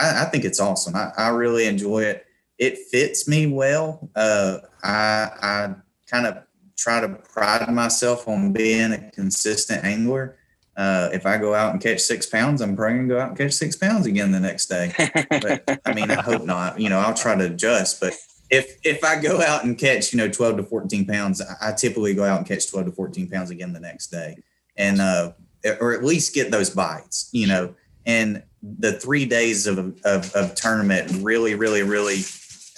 I, 0.00 0.22
I 0.22 0.24
think 0.24 0.44
it's 0.44 0.58
awesome. 0.58 0.96
I, 0.96 1.12
I 1.16 1.28
really 1.28 1.66
enjoy 1.66 2.02
it. 2.02 2.26
It 2.58 2.78
fits 2.90 3.28
me 3.28 3.46
well. 3.46 4.10
Uh, 4.16 4.58
I, 4.82 5.30
I 5.40 5.74
kind 6.10 6.26
of 6.26 6.42
try 6.76 7.00
to 7.00 7.08
pride 7.08 7.68
myself 7.72 8.28
on 8.28 8.52
being 8.52 8.92
a 8.92 9.10
consistent 9.10 9.84
angler. 9.84 10.36
Uh, 10.76 11.08
if 11.12 11.24
I 11.24 11.38
go 11.38 11.54
out 11.54 11.72
and 11.72 11.82
catch 11.82 12.00
six 12.00 12.26
pounds, 12.26 12.60
I'm 12.60 12.76
probably 12.76 12.98
gonna 12.98 13.08
go 13.08 13.18
out 13.18 13.28
and 13.30 13.38
catch 13.38 13.52
six 13.52 13.76
pounds 13.76 14.06
again 14.06 14.30
the 14.30 14.40
next 14.40 14.66
day. 14.66 14.92
But 15.30 15.80
I 15.86 15.94
mean, 15.94 16.10
I 16.10 16.20
hope 16.20 16.44
not. 16.44 16.78
You 16.78 16.90
know, 16.90 16.98
I'll 16.98 17.14
try 17.14 17.34
to 17.34 17.46
adjust. 17.46 17.98
But 18.00 18.12
if 18.50 18.78
if 18.84 19.02
I 19.02 19.20
go 19.20 19.40
out 19.40 19.64
and 19.64 19.78
catch, 19.78 20.12
you 20.12 20.18
know, 20.18 20.28
12 20.28 20.58
to 20.58 20.62
14 20.62 21.06
pounds, 21.06 21.42
I 21.62 21.72
typically 21.72 22.14
go 22.14 22.24
out 22.24 22.38
and 22.38 22.46
catch 22.46 22.70
12 22.70 22.86
to 22.86 22.92
14 22.92 23.30
pounds 23.30 23.50
again 23.50 23.72
the 23.72 23.80
next 23.80 24.08
day, 24.08 24.36
and 24.76 25.00
uh, 25.00 25.32
or 25.80 25.94
at 25.94 26.04
least 26.04 26.34
get 26.34 26.50
those 26.50 26.68
bites. 26.68 27.30
You 27.32 27.46
know, 27.46 27.74
and 28.04 28.42
the 28.62 28.92
three 28.92 29.24
days 29.24 29.66
of 29.66 29.78
of, 29.78 30.32
of 30.34 30.54
tournament 30.54 31.10
really, 31.22 31.54
really, 31.54 31.82
really 31.82 32.20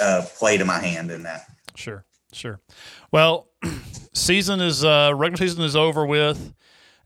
uh, 0.00 0.24
play 0.36 0.56
to 0.56 0.64
my 0.64 0.78
hand 0.78 1.10
in 1.10 1.24
that. 1.24 1.46
Sure, 1.74 2.04
sure. 2.32 2.60
Well, 3.10 3.47
season 4.12 4.60
is 4.60 4.84
uh, 4.84 5.12
regular 5.14 5.46
season 5.46 5.64
is 5.64 5.76
over 5.76 6.06
with, 6.06 6.54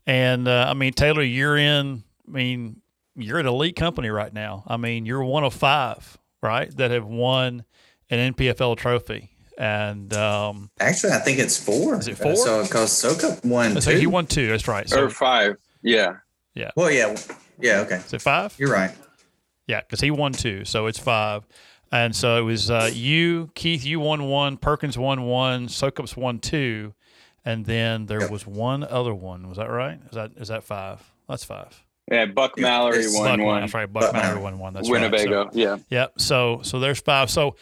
and 0.05 0.47
uh, 0.47 0.67
I 0.69 0.73
mean 0.73 0.93
Taylor, 0.93 1.23
you're 1.23 1.57
in. 1.57 2.03
I 2.27 2.31
mean, 2.31 2.81
you're 3.15 3.39
an 3.39 3.47
elite 3.47 3.75
company 3.75 4.09
right 4.09 4.33
now. 4.33 4.63
I 4.67 4.77
mean, 4.77 5.05
you're 5.05 5.23
one 5.23 5.43
of 5.43 5.53
five, 5.53 6.17
right, 6.41 6.75
that 6.77 6.91
have 6.91 7.05
won 7.05 7.65
an 8.09 8.33
NPFL 8.33 8.77
trophy. 8.77 9.29
And 9.57 10.13
um, 10.13 10.71
actually, 10.79 11.13
I 11.13 11.19
think 11.19 11.39
it's 11.39 11.57
four. 11.57 11.95
Is 11.95 12.07
it 12.07 12.17
four? 12.17 12.35
So 12.35 12.63
because 12.63 12.89
Soka 12.89 13.43
won. 13.45 13.79
So 13.81 13.91
two. 13.91 13.97
he 13.97 14.07
won 14.07 14.25
two. 14.25 14.47
That's 14.47 14.67
right. 14.67 14.89
So, 14.89 15.03
or 15.03 15.09
five. 15.09 15.57
Yeah. 15.83 16.17
Yeah. 16.55 16.71
Well, 16.75 16.89
yeah. 16.89 17.15
Yeah. 17.59 17.81
Okay. 17.81 17.97
Is 17.97 18.13
it 18.13 18.21
five? 18.21 18.55
You're 18.57 18.71
right. 18.71 18.91
Yeah, 19.67 19.81
because 19.81 20.01
he 20.01 20.11
won 20.11 20.33
two, 20.33 20.65
so 20.65 20.87
it's 20.87 20.99
five. 20.99 21.47
And 21.93 22.15
so 22.15 22.37
it 22.37 22.41
was 22.41 22.71
uh, 22.71 22.89
you, 22.91 23.51
Keith, 23.53 23.85
you 23.85 23.99
won 23.99 24.23
one, 24.23 24.57
Perkins 24.57 24.97
won 24.97 25.25
one, 25.25 25.67
Sokups 25.67 26.17
won 26.17 26.39
two, 26.39 26.95
and 27.45 27.67
then 27.67 28.07
there 28.07 28.21
yep. 28.21 28.31
was 28.31 28.47
one 28.47 28.83
other 28.83 29.13
one. 29.13 29.47
Was 29.47 29.59
that 29.59 29.69
right? 29.69 29.99
Is 30.09 30.15
that 30.15 30.31
is 30.37 30.47
that 30.47 30.63
five? 30.63 31.03
That's 31.29 31.43
five. 31.43 31.83
Yeah, 32.11 32.25
Buck 32.25 32.57
Mallory 32.57 33.05
won 33.09 33.37
Buck, 33.37 33.45
one. 33.45 33.61
That's 33.61 33.75
right. 33.75 33.93
Buck, 33.93 34.11
Buck 34.11 34.13
Mallory 34.13 34.41
won 34.41 34.57
one. 34.57 34.73
That's 34.73 34.89
Winnebago. 34.89 35.43
Right. 35.43 35.53
So, 35.53 35.59
yeah. 35.59 35.77
Yep. 35.91 36.13
So 36.19 36.61
so 36.63 36.79
there's 36.79 36.99
five. 36.99 37.29
So 37.29 37.57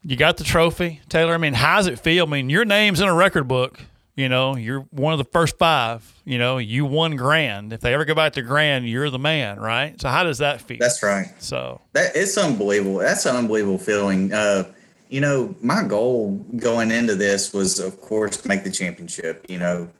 you 0.00 0.16
got 0.16 0.38
the 0.38 0.44
trophy, 0.44 1.02
Taylor. 1.10 1.34
I 1.34 1.36
mean, 1.36 1.52
how 1.52 1.76
does 1.76 1.88
it 1.88 2.00
feel? 2.00 2.24
I 2.24 2.30
mean, 2.30 2.48
your 2.48 2.64
name's 2.64 3.02
in 3.02 3.08
a 3.08 3.14
record 3.14 3.46
book. 3.46 3.78
You 4.16 4.30
know, 4.30 4.56
you're 4.56 4.80
one 4.90 5.12
of 5.12 5.18
the 5.18 5.24
first 5.24 5.58
five. 5.58 6.10
You 6.24 6.38
know, 6.38 6.56
you 6.56 6.86
won 6.86 7.16
grand. 7.16 7.74
If 7.74 7.82
they 7.82 7.92
ever 7.92 8.06
go 8.06 8.14
back 8.14 8.32
to 8.32 8.42
grand, 8.42 8.88
you're 8.88 9.10
the 9.10 9.18
man, 9.18 9.60
right? 9.60 10.00
So 10.00 10.08
how 10.08 10.24
does 10.24 10.38
that 10.38 10.62
feel? 10.62 10.78
That's 10.80 11.02
right. 11.02 11.26
So 11.38 11.82
that 11.92 12.16
it's 12.16 12.38
unbelievable. 12.38 12.96
That's 12.96 13.26
an 13.26 13.36
unbelievable 13.36 13.78
feeling. 13.78 14.32
Uh, 14.32 14.72
you 15.10 15.20
know, 15.20 15.54
my 15.60 15.82
goal 15.84 16.38
going 16.56 16.90
into 16.90 17.14
this 17.14 17.52
was, 17.52 17.78
of 17.78 18.00
course, 18.00 18.38
to 18.38 18.48
make 18.48 18.64
the 18.64 18.70
championship. 18.70 19.44
You 19.50 19.58
know, 19.58 19.90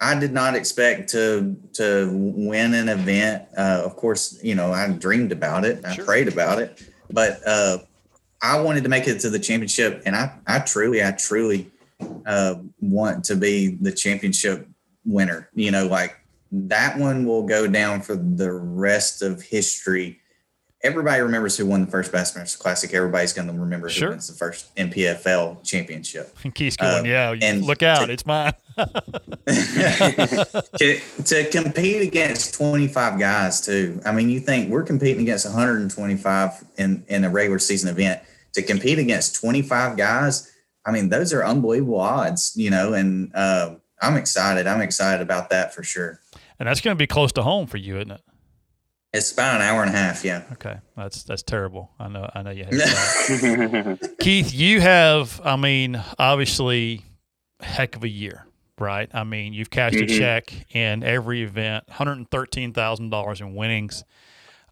I 0.00 0.18
did 0.18 0.32
not 0.32 0.54
expect 0.54 1.10
to 1.10 1.54
to 1.74 2.08
win 2.10 2.72
an 2.72 2.88
event. 2.88 3.46
Uh, 3.56 3.82
of 3.84 3.94
course, 3.96 4.40
you 4.42 4.54
know, 4.54 4.72
I 4.72 4.88
dreamed 4.88 5.32
about 5.32 5.66
it. 5.66 5.84
I 5.84 5.96
sure. 5.96 6.06
prayed 6.06 6.28
about 6.28 6.60
it, 6.60 6.82
but 7.10 7.40
uh, 7.46 7.78
I 8.42 8.58
wanted 8.60 8.84
to 8.84 8.88
make 8.88 9.06
it 9.06 9.20
to 9.20 9.30
the 9.30 9.38
championship, 9.38 10.02
and 10.06 10.16
I, 10.16 10.34
I 10.46 10.60
truly, 10.60 11.04
I 11.04 11.12
truly 11.12 11.70
uh, 12.26 12.56
want 12.80 13.24
to 13.24 13.36
be 13.36 13.76
the 13.80 13.92
championship 13.92 14.66
winner. 15.04 15.48
You 15.54 15.70
know, 15.70 15.86
like 15.86 16.16
that 16.52 16.98
one 16.98 17.24
will 17.26 17.44
go 17.44 17.66
down 17.66 18.02
for 18.02 18.16
the 18.16 18.52
rest 18.52 19.22
of 19.22 19.42
history. 19.42 20.18
Everybody 20.82 21.20
remembers 21.20 21.58
who 21.58 21.66
won 21.66 21.84
the 21.84 21.90
first 21.90 22.10
Bassmasters 22.10 22.58
Classic. 22.58 22.94
Everybody's 22.94 23.34
going 23.34 23.48
to 23.48 23.54
remember 23.54 23.90
sure. 23.90 24.08
who 24.08 24.12
wins 24.12 24.28
the 24.28 24.34
first 24.34 24.74
NPFL 24.76 25.62
championship. 25.62 26.34
And 26.42 26.54
Keith's 26.54 26.78
going, 26.78 27.06
uh, 27.06 27.08
yeah, 27.08 27.36
and 27.42 27.62
look 27.66 27.82
out, 27.82 28.06
to, 28.06 28.12
it's 28.12 28.24
mine. 28.24 28.54
to, 30.78 31.00
to 31.24 31.50
compete 31.50 32.00
against 32.00 32.54
25 32.54 33.18
guys, 33.18 33.60
too. 33.60 34.00
I 34.06 34.12
mean, 34.12 34.30
you 34.30 34.40
think 34.40 34.70
we're 34.70 34.82
competing 34.82 35.20
against 35.22 35.44
125 35.44 36.64
in, 36.78 37.04
in 37.08 37.24
a 37.24 37.30
regular 37.30 37.58
season 37.58 37.90
event. 37.90 38.22
To 38.54 38.62
compete 38.62 38.98
against 38.98 39.36
25 39.36 39.96
guys, 39.98 40.49
I 40.86 40.92
mean, 40.92 41.08
those 41.08 41.32
are 41.32 41.44
unbelievable 41.44 42.00
odds, 42.00 42.52
you 42.56 42.70
know, 42.70 42.94
and 42.94 43.30
uh, 43.34 43.74
I'm 44.00 44.16
excited. 44.16 44.66
I'm 44.66 44.80
excited 44.80 45.22
about 45.22 45.50
that 45.50 45.74
for 45.74 45.82
sure. 45.82 46.20
And 46.58 46.68
that's 46.68 46.80
going 46.80 46.94
to 46.94 46.98
be 46.98 47.06
close 47.06 47.32
to 47.32 47.42
home 47.42 47.66
for 47.66 47.76
you, 47.76 47.96
isn't 47.96 48.10
it? 48.10 48.20
It's 49.12 49.32
about 49.32 49.56
an 49.56 49.62
hour 49.62 49.82
and 49.82 49.92
a 49.92 49.96
half. 49.96 50.24
Yeah. 50.24 50.44
Okay, 50.52 50.78
that's 50.96 51.24
that's 51.24 51.42
terrible. 51.42 51.90
I 51.98 52.06
know. 52.08 52.30
I 52.32 52.42
know 52.42 52.50
you 52.50 52.64
have. 52.64 53.98
Keith, 54.20 54.54
you 54.54 54.80
have. 54.80 55.40
I 55.42 55.56
mean, 55.56 56.00
obviously, 56.16 57.04
heck 57.58 57.96
of 57.96 58.04
a 58.04 58.08
year, 58.08 58.46
right? 58.78 59.10
I 59.12 59.24
mean, 59.24 59.52
you've 59.52 59.70
cashed 59.70 59.96
mm-hmm. 59.96 60.14
a 60.14 60.18
check 60.18 60.52
in 60.76 61.02
every 61.02 61.42
event, 61.42 61.88
one 61.88 61.96
hundred 61.96 62.30
thirteen 62.30 62.72
thousand 62.72 63.10
dollars 63.10 63.40
in 63.40 63.56
winnings. 63.56 64.04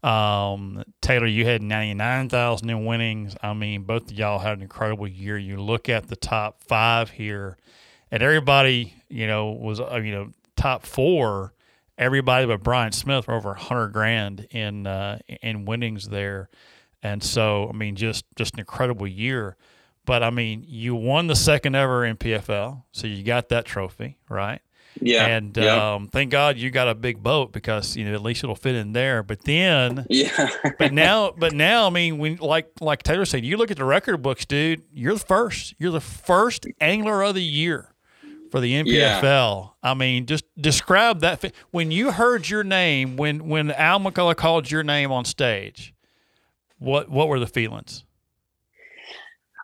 Um, 0.03 0.83
Taylor, 1.01 1.27
you 1.27 1.45
had 1.45 1.61
99,000 1.61 2.69
in 2.69 2.85
winnings. 2.85 3.35
I 3.43 3.53
mean, 3.53 3.83
both 3.83 4.11
of 4.11 4.13
y'all 4.13 4.39
had 4.39 4.53
an 4.53 4.61
incredible 4.61 5.07
year. 5.07 5.37
You 5.37 5.61
look 5.61 5.89
at 5.89 6.07
the 6.07 6.15
top 6.15 6.63
five 6.63 7.09
here, 7.09 7.57
and 8.11 8.23
everybody, 8.23 8.93
you 9.09 9.27
know, 9.27 9.51
was, 9.51 9.79
uh, 9.79 9.99
you 10.03 10.11
know, 10.11 10.31
top 10.55 10.85
four. 10.85 11.53
everybody 11.97 12.45
but 12.45 12.63
Brian 12.63 12.91
Smith 12.91 13.27
were 13.27 13.33
over 13.33 13.53
hundred 13.53 13.89
grand 13.89 14.47
in 14.51 14.87
uh, 14.87 15.19
in 15.41 15.65
winnings 15.65 16.09
there, 16.09 16.49
and 17.03 17.21
so 17.23 17.69
I 17.69 17.75
mean, 17.75 17.95
just 17.95 18.25
just 18.35 18.53
an 18.53 18.59
incredible 18.59 19.07
year. 19.07 19.57
But 20.05 20.23
I 20.23 20.29
mean, 20.31 20.65
you 20.67 20.95
won 20.95 21.27
the 21.27 21.35
second 21.35 21.75
ever 21.75 22.01
NPFL, 22.01 22.83
so 22.91 23.07
you 23.07 23.23
got 23.23 23.49
that 23.49 23.65
trophy, 23.65 24.17
right? 24.29 24.61
Yeah. 25.01 25.25
And 25.25 25.55
yeah. 25.55 25.93
um, 25.93 26.07
thank 26.07 26.31
God 26.31 26.57
you 26.57 26.71
got 26.71 26.87
a 26.87 26.95
big 26.95 27.23
boat 27.23 27.51
because 27.51 27.95
you 27.95 28.05
know 28.05 28.13
at 28.13 28.21
least 28.21 28.43
it'll 28.43 28.55
fit 28.55 28.75
in 28.75 28.93
there. 28.93 29.23
But 29.23 29.43
then, 29.43 30.05
yeah. 30.09 30.49
but 30.77 30.93
now, 30.93 31.31
but 31.37 31.53
now, 31.53 31.87
I 31.87 31.89
mean, 31.89 32.17
when 32.17 32.37
like 32.37 32.69
like 32.81 33.03
Taylor 33.03 33.25
said, 33.25 33.45
you 33.45 33.57
look 33.57 33.71
at 33.71 33.77
the 33.77 33.85
record 33.85 34.17
books, 34.17 34.45
dude. 34.45 34.83
You're 34.93 35.13
the 35.13 35.19
first. 35.19 35.75
You're 35.77 35.91
the 35.91 36.01
first 36.01 36.65
angler 36.81 37.23
of 37.23 37.35
the 37.35 37.43
year 37.43 37.93
for 38.51 38.59
the 38.59 38.73
NPFL. 38.83 38.91
Yeah. 38.91 39.67
I 39.83 39.93
mean, 39.93 40.25
just 40.25 40.45
describe 40.59 41.21
that. 41.21 41.39
fi- 41.39 41.53
When 41.71 41.91
you 41.91 42.11
heard 42.11 42.49
your 42.49 42.63
name, 42.63 43.15
when 43.17 43.47
when 43.47 43.71
Al 43.71 43.99
McCullough 43.99 44.35
called 44.35 44.69
your 44.69 44.83
name 44.83 45.11
on 45.11 45.25
stage, 45.25 45.93
what 46.77 47.09
what 47.09 47.27
were 47.27 47.39
the 47.39 47.47
feelings? 47.47 48.03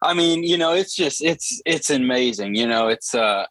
I 0.02 0.14
mean, 0.14 0.44
you 0.44 0.58
know, 0.58 0.74
it's 0.74 0.96
just 0.96 1.24
it's 1.24 1.62
it's 1.66 1.90
amazing. 1.90 2.56
You 2.56 2.68
know, 2.68 2.88
it's 2.88 3.16
uh 3.16 3.46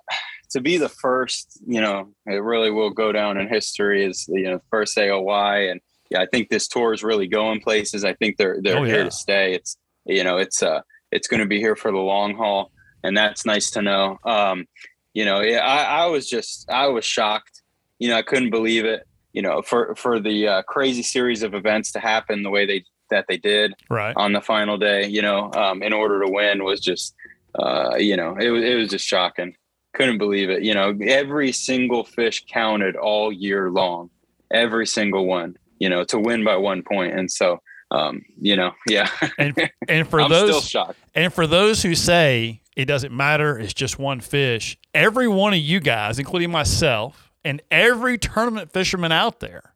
to 0.55 0.61
be 0.61 0.78
the 0.78 0.88
first. 0.88 1.61
You 1.66 1.80
know, 1.80 2.09
it 2.26 2.42
really 2.42 2.70
will 2.70 2.90
go 2.90 3.12
down 3.12 3.38
in 3.38 3.46
history 3.48 4.05
as 4.07 4.26
you 4.28 4.44
know 4.44 4.61
first 4.70 4.96
AOY, 4.96 5.70
and 5.70 5.80
yeah, 6.11 6.20
I 6.22 6.26
think 6.26 6.48
this 6.48 6.66
tour 6.66 6.92
is 6.92 7.05
really 7.05 7.28
going 7.28 7.61
places. 7.61 8.05
I 8.05 8.14
think 8.14 8.36
they're 8.38 8.59
they're 8.62 8.78
Oh, 8.78 8.84
here 8.84 8.98
yeah. 8.98 9.05
to 9.05 9.11
stay. 9.11 9.55
It's 9.55 9.76
you 10.07 10.24
know, 10.24 10.38
it's 10.38 10.62
uh 10.62 10.80
it's 11.12 11.28
going 11.28 11.40
to 11.40 11.46
be 11.46 11.59
here 11.61 11.76
for 11.76 11.92
the 11.92 11.98
long 11.98 12.34
haul, 12.34 12.72
and 13.05 13.16
that's 13.16 13.46
nice 13.46 13.70
to 13.72 13.82
know. 13.82 14.18
Um, 14.24 14.66
you 15.12 15.24
know, 15.24 15.40
yeah, 15.42 15.59
I, 15.61 16.02
I 16.02 16.07
was 16.07 16.28
just 16.28 16.68
I 16.70 16.88
was 16.88 17.05
shocked. 17.05 17.62
You 18.00 18.09
know, 18.09 18.16
I 18.16 18.22
couldn't 18.22 18.50
believe 18.50 18.84
it. 18.84 19.07
You 19.32 19.42
know, 19.42 19.62
for 19.62 19.94
for 19.96 20.18
the 20.20 20.48
uh, 20.48 20.62
crazy 20.62 21.02
series 21.02 21.42
of 21.42 21.55
events 21.55 21.92
to 21.92 22.00
happen 22.00 22.42
the 22.42 22.50
way 22.50 22.66
they 22.66 22.84
that 23.11 23.26
they 23.28 23.36
did 23.36 23.74
Right. 23.90 24.14
on 24.16 24.32
the 24.32 24.40
final 24.40 24.78
day, 24.78 25.07
you 25.07 25.20
know, 25.22 25.52
um, 25.52 25.82
in 25.82 25.92
order 25.92 26.24
to 26.24 26.30
win 26.30 26.64
was 26.64 26.80
just, 26.80 27.14
uh, 27.55 27.96
you 27.98 28.16
know, 28.16 28.34
it 28.40 28.48
was, 28.50 28.64
it 28.64 28.74
was 28.76 28.88
just 28.88 29.07
shocking. 29.07 29.55
Couldn't 29.95 30.18
believe 30.18 30.51
it. 30.51 30.62
You 30.62 30.74
know, 30.74 30.97
every 31.03 31.53
single 31.53 32.05
fish 32.05 32.45
counted 32.47 32.97
all 32.97 33.32
year 33.32 33.70
long, 33.70 34.11
every 34.51 34.86
single 34.86 35.26
one, 35.26 35.57
you 35.78 35.88
know, 35.88 36.05
to 36.05 36.18
win 36.18 36.45
by 36.45 36.57
one 36.57 36.82
point. 36.82 37.14
And 37.14 37.30
so, 37.30 37.61
um, 37.90 38.22
you 38.40 38.57
know, 38.57 38.72
yeah, 38.88 39.09
And 39.38 39.70
and 39.88 40.09
for 40.09 40.20
I'm 40.22 40.30
those 40.30 40.51
still 40.51 40.61
shocked. 40.61 40.99
And 41.14 41.32
for 41.32 41.47
those 41.47 41.82
who 41.82 41.95
say 41.95 42.61
it 42.76 42.86
doesn't 42.86 43.16
matter, 43.16 43.59
it's 43.59 43.74
just 43.74 43.99
one 43.99 44.20
fish, 44.20 44.76
every 44.92 45.28
one 45.28 45.53
of 45.53 45.61
you 45.61 45.80
guys, 45.80 46.18
including 46.18 46.51
myself, 46.51 47.32
and 47.45 47.62
every 47.70 48.18
tournament 48.18 48.72
fisherman 48.72 49.12
out 49.12 49.40
there 49.40 49.74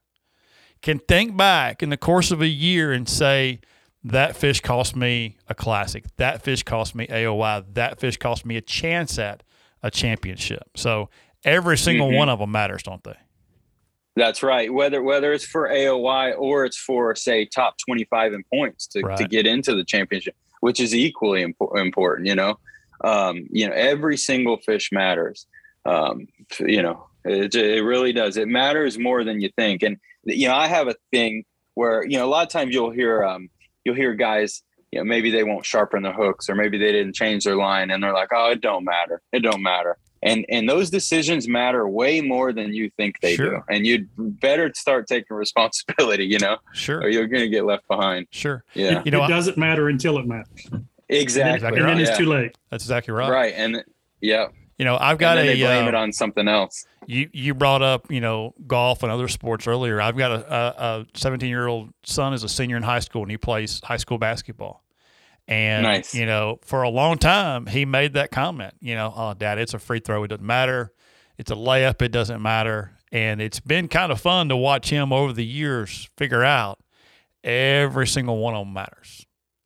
can 0.83 0.99
think 0.99 1.37
back 1.37 1.83
in 1.83 1.91
the 1.91 1.97
course 1.97 2.31
of 2.31 2.41
a 2.41 2.47
year 2.47 2.93
and 2.93 3.09
say, 3.09 3.61
that 4.05 4.37
fish 4.37 4.61
cost 4.61 4.97
me 4.97 5.37
a 5.49 5.55
classic. 5.55 6.05
That 6.17 6.43
fish 6.43 6.63
cost 6.63 6.95
me 6.95 7.07
AOY. 7.09 7.65
That 7.75 7.99
fish 7.99 8.17
cost 8.17 8.47
me 8.47 8.57
a 8.57 8.61
chance 8.61 9.19
at 9.19 9.43
a 9.83 9.91
championship. 9.91 10.65
So 10.77 11.09
every 11.45 11.79
single 11.79 12.11
Mhm. 12.11 12.17
one 12.17 12.29
of 12.29 12.39
them 12.39 12.51
matters, 12.53 12.83
don't 12.83 13.03
they? 13.05 13.15
That's 14.17 14.43
right. 14.43 14.73
Whether 14.73 15.03
whether 15.03 15.33
it's 15.33 15.45
for 15.47 15.69
AOY 15.69 16.33
or 16.37 16.65
it's 16.65 16.77
for 16.77 17.15
say 17.15 17.45
top 17.45 17.77
25 17.87 18.33
in 18.33 18.43
points 18.53 18.87
to, 18.89 19.03
to 19.17 19.29
get 19.29 19.47
into 19.47 19.75
the 19.77 19.85
championship, 19.85 20.35
which 20.61 20.81
is 20.81 20.93
equally 20.95 21.45
impo- 21.45 21.79
important, 21.81 22.27
you 22.27 22.35
know. 22.35 22.59
Um, 23.05 23.47
you 23.53 23.69
know, 23.69 23.73
every 23.75 24.17
single 24.17 24.57
fish 24.57 24.91
matters. 24.91 25.47
Um, 25.85 26.27
you 26.59 26.83
know, 26.83 27.07
it, 27.25 27.55
it 27.55 27.83
really 27.85 28.13
does. 28.13 28.37
It 28.37 28.49
matters 28.49 28.99
more 28.99 29.23
than 29.23 29.41
you 29.41 29.51
think. 29.57 29.85
And 29.85 29.99
you 30.25 30.49
know, 30.49 30.55
I 30.57 30.67
have 30.67 30.89
a 30.89 30.97
thing 31.13 31.45
where 31.75 32.05
you 32.05 32.19
know 32.19 32.27
a 32.27 32.29
lot 32.29 32.43
of 32.45 32.53
times 32.53 32.75
you'll 32.75 32.91
hear 32.91 33.23
um, 33.23 33.49
you'll 33.85 33.95
hear 33.95 34.15
guys, 34.15 34.65
you 34.93 34.99
know, 35.01 35.05
maybe 35.05 35.31
they 35.31 35.45
won't 35.45 35.67
sharpen 35.67 36.03
the 36.03 36.13
hooks 36.13 36.49
or 36.49 36.55
maybe 36.55 36.79
they 36.79 36.93
didn't 36.93 37.15
change 37.15 37.45
their 37.45 37.57
line, 37.57 37.91
and 37.91 38.03
they're 38.03 38.13
like, 38.15 38.31
"Oh, 38.35 38.51
it 38.51 38.61
don't 38.61 38.85
matter. 38.85 39.21
It 39.33 39.41
don't 39.41 39.63
matter." 39.63 39.99
And 40.23 40.45
and 40.49 40.69
those 40.69 40.91
decisions 40.91 41.47
matter 41.47 41.87
way 41.89 42.21
more 42.21 42.53
than 42.53 42.75
you 42.75 42.91
think 42.97 43.21
they 43.21 43.37
Sure. 43.37 43.51
do. 43.59 43.63
And 43.69 43.87
you'd 43.87 44.09
better 44.17 44.73
start 44.75 45.07
taking 45.07 45.37
responsibility, 45.37 46.25
you 46.25 46.39
know, 46.41 46.57
Sure. 46.73 46.99
or 46.99 47.03
Sure. 47.03 47.09
you're 47.11 47.27
going 47.29 47.43
to 47.45 47.49
get 47.49 47.65
left 47.65 47.87
behind. 47.87 48.27
Sure. 48.33 48.65
Yeah, 48.75 49.03
You 49.05 49.13
know, 49.13 49.25
it 49.25 49.29
doesn't 49.29 49.57
matter 49.57 49.89
until 49.89 50.19
it 50.19 50.27
matters. 50.27 50.67
exactly. 51.09 51.55
Exactly 51.55 51.67
and 51.81 51.89
then 51.89 51.97
right. 51.99 52.01
it's 52.01 52.19
too 52.19 52.27
late. 52.27 52.57
that's 52.71 52.83
exactly 52.85 53.15
right. 53.15 53.31
Right. 53.31 53.55
And 53.57 53.85
yeah, 54.21 54.47
You 54.79 54.85
know, 54.85 54.97
I've 55.01 55.19
got 55.19 55.39
and 55.39 55.49
a 55.49 55.53
they 55.55 55.61
blame 55.61 55.87
uh, 55.87 55.89
it 55.89 55.95
on 55.95 56.13
something 56.13 56.47
else. 56.47 56.87
you 57.07 57.29
you 57.33 57.53
brought 57.55 57.83
up 57.83 58.11
you 58.11 58.21
know 58.21 58.55
golf 58.67 59.03
and 59.03 59.11
other 59.11 59.27
sports 59.29 59.67
earlier. 59.67 60.01
I've 60.01 60.17
got 60.17 60.31
a 60.31 60.83
a 61.01 61.07
17 61.15 61.49
year 61.49 61.67
old 61.67 61.93
son 62.05 62.33
is 62.33 62.45
a 62.45 62.49
senior 62.49 62.77
in 62.77 62.85
high 62.85 63.01
school 63.01 63.23
and 63.23 63.31
he 63.31 63.37
plays 63.39 63.81
high 63.85 63.97
school 63.97 64.19
basketball. 64.19 64.85
And 65.49 65.83
Nice. 65.83 66.15
you 66.15 66.27
know, 66.27 66.61
for 66.63 66.83
a 66.83 66.89
long 66.91 67.19
time 67.19 67.67
he 67.67 67.85
made 67.85 68.13
that 68.15 68.31
comment. 68.31 68.75
You 68.81 68.95
know, 68.95 69.13
oh, 69.17 69.35
dad, 69.35 69.59
it's 69.59 69.75
a 69.75 69.79
free 69.81 69.99
throw. 70.01 70.23
It 70.23 70.29
doesn't 70.29 70.47
matter. 70.47 70.93
It's 71.39 71.51
a 71.51 71.55
layup. 71.57 72.01
It 72.03 72.13
doesn't 72.13 72.41
matter. 72.43 72.93
And 73.11 73.41
it's 73.41 73.59
been 73.61 73.89
kind 73.89 74.13
of 74.13 74.21
fun 74.21 74.49
to 74.51 74.57
watch 74.57 74.91
him 74.91 75.13
over 75.13 75.33
the 75.33 75.45
years 75.45 76.09
figure 76.19 76.45
out 76.45 76.79
every 77.43 78.07
single 78.07 78.39
one 78.39 78.55
of 78.55 78.67
them 78.67 78.75
matters 78.75 79.25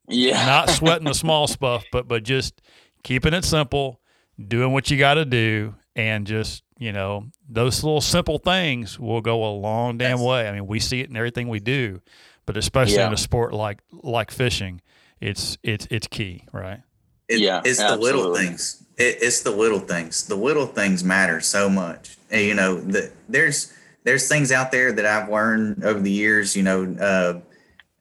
Yeah. 0.08 0.46
not 0.46 0.70
sweating 0.70 1.04
the 1.04 1.14
small 1.24 1.46
stuff, 1.48 1.84
but 1.90 2.06
but 2.08 2.22
just 2.22 2.62
keeping 3.02 3.34
it 3.34 3.44
simple, 3.44 4.00
doing 4.49 4.72
what 4.72 4.90
you 4.90 4.99
got 4.99 5.14
to 5.14 5.24
do, 5.24 5.74
and 5.97 6.26
just 6.26 6.62
you 6.78 6.93
know 6.93 7.26
those 7.49 7.82
little 7.84 8.01
simple 8.01 8.38
things 8.38 8.99
will 8.99 9.20
go 9.20 9.45
a 9.45 9.53
long 9.53 9.99
damn 9.99 10.18
Yes. 10.18 10.26
way. 10.26 10.49
I 10.49 10.53
mean, 10.53 10.66
we 10.66 10.80
see 10.80 11.01
it 11.01 11.11
in 11.11 11.16
everything 11.16 11.49
we 11.49 11.61
do, 11.61 12.01
but 12.47 12.57
especially 12.57 12.97
Yeah. 12.97 13.09
in 13.09 13.12
a 13.12 13.16
sport 13.18 13.53
like 13.53 13.80
like 13.90 14.30
fishing, 14.30 14.80
it's 15.20 15.59
it's 15.62 15.86
it's 15.90 16.07
key, 16.07 16.45
right? 16.53 16.80
It, 17.28 17.40
Yeah, 17.40 17.62
it's 17.64 17.78
the 17.78 17.97
little 17.97 18.34
things. 18.34 18.82
It, 18.99 19.18
it's 19.22 19.43
the 19.43 19.51
little 19.53 19.78
things. 19.78 20.26
The 20.26 20.34
little 20.34 20.66
things 20.66 21.03
matter 21.03 21.40
so 21.40 21.70
much. 21.70 22.18
And, 22.30 22.43
you 22.43 22.55
know, 22.55 22.78
the, 22.80 23.11
there's 23.28 23.72
there's 24.05 24.28
things 24.28 24.51
out 24.53 24.72
there 24.72 24.93
that 24.93 25.07
I've 25.07 25.28
learned 25.30 25.84
over 25.84 26.01
the 26.01 26.11
years. 26.11 26.57
You 26.57 26.62
know, 26.64 26.97
uh, 27.01 27.40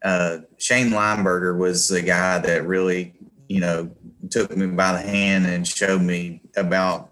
uh, 0.06 0.38
Shane 0.58 0.90
Lineberger 0.90 1.58
was 1.58 1.88
the 1.88 2.02
guy 2.02 2.40
that 2.40 2.66
really, 2.66 3.14
you 3.48 3.60
know, 3.60 3.92
took 4.32 4.56
me 4.56 4.68
by 4.68 4.94
the 4.94 5.00
hand 5.08 5.46
and 5.46 5.68
showed 5.68 6.02
me 6.02 6.42
about, 6.56 7.12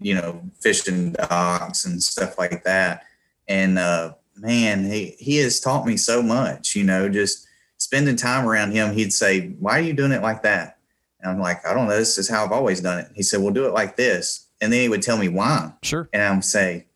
you 0.00 0.14
know, 0.14 0.42
fishing 0.60 1.12
docks 1.12 1.84
and 1.84 2.02
stuff 2.02 2.38
like 2.38 2.64
that. 2.64 3.04
And 3.48 3.78
uh, 3.78 4.14
man, 4.36 4.84
he 4.84 5.14
he 5.18 5.36
has 5.38 5.60
taught 5.60 5.86
me 5.86 5.96
so 5.96 6.22
much. 6.22 6.74
You 6.74 6.84
know, 6.84 7.08
just 7.08 7.46
spending 7.78 8.16
time 8.16 8.46
around 8.48 8.72
him, 8.72 8.94
he'd 8.94 9.12
say, 9.12 9.48
"Why 9.60 9.78
are 9.78 9.82
you 9.82 9.92
doing 9.92 10.12
it 10.12 10.22
like 10.22 10.42
that?" 10.42 10.78
And 11.20 11.30
I'm 11.30 11.40
like, 11.40 11.64
"I 11.66 11.74
don't 11.74 11.86
know. 11.88 11.96
This 11.96 12.18
is 12.18 12.28
how 12.28 12.44
I've 12.44 12.52
always 12.52 12.80
done 12.80 12.98
it." 12.98 13.10
He 13.14 13.22
said, 13.22 13.40
"Well, 13.40 13.52
do 13.52 13.66
it 13.66 13.72
like 13.72 13.96
this," 13.96 14.46
and 14.60 14.72
then 14.72 14.80
he 14.80 14.88
would 14.88 15.02
tell 15.02 15.18
me 15.18 15.28
why, 15.28 15.72
Sure. 15.82 16.08
and 16.12 16.22
I'm 16.22 16.42
say, 16.42 16.86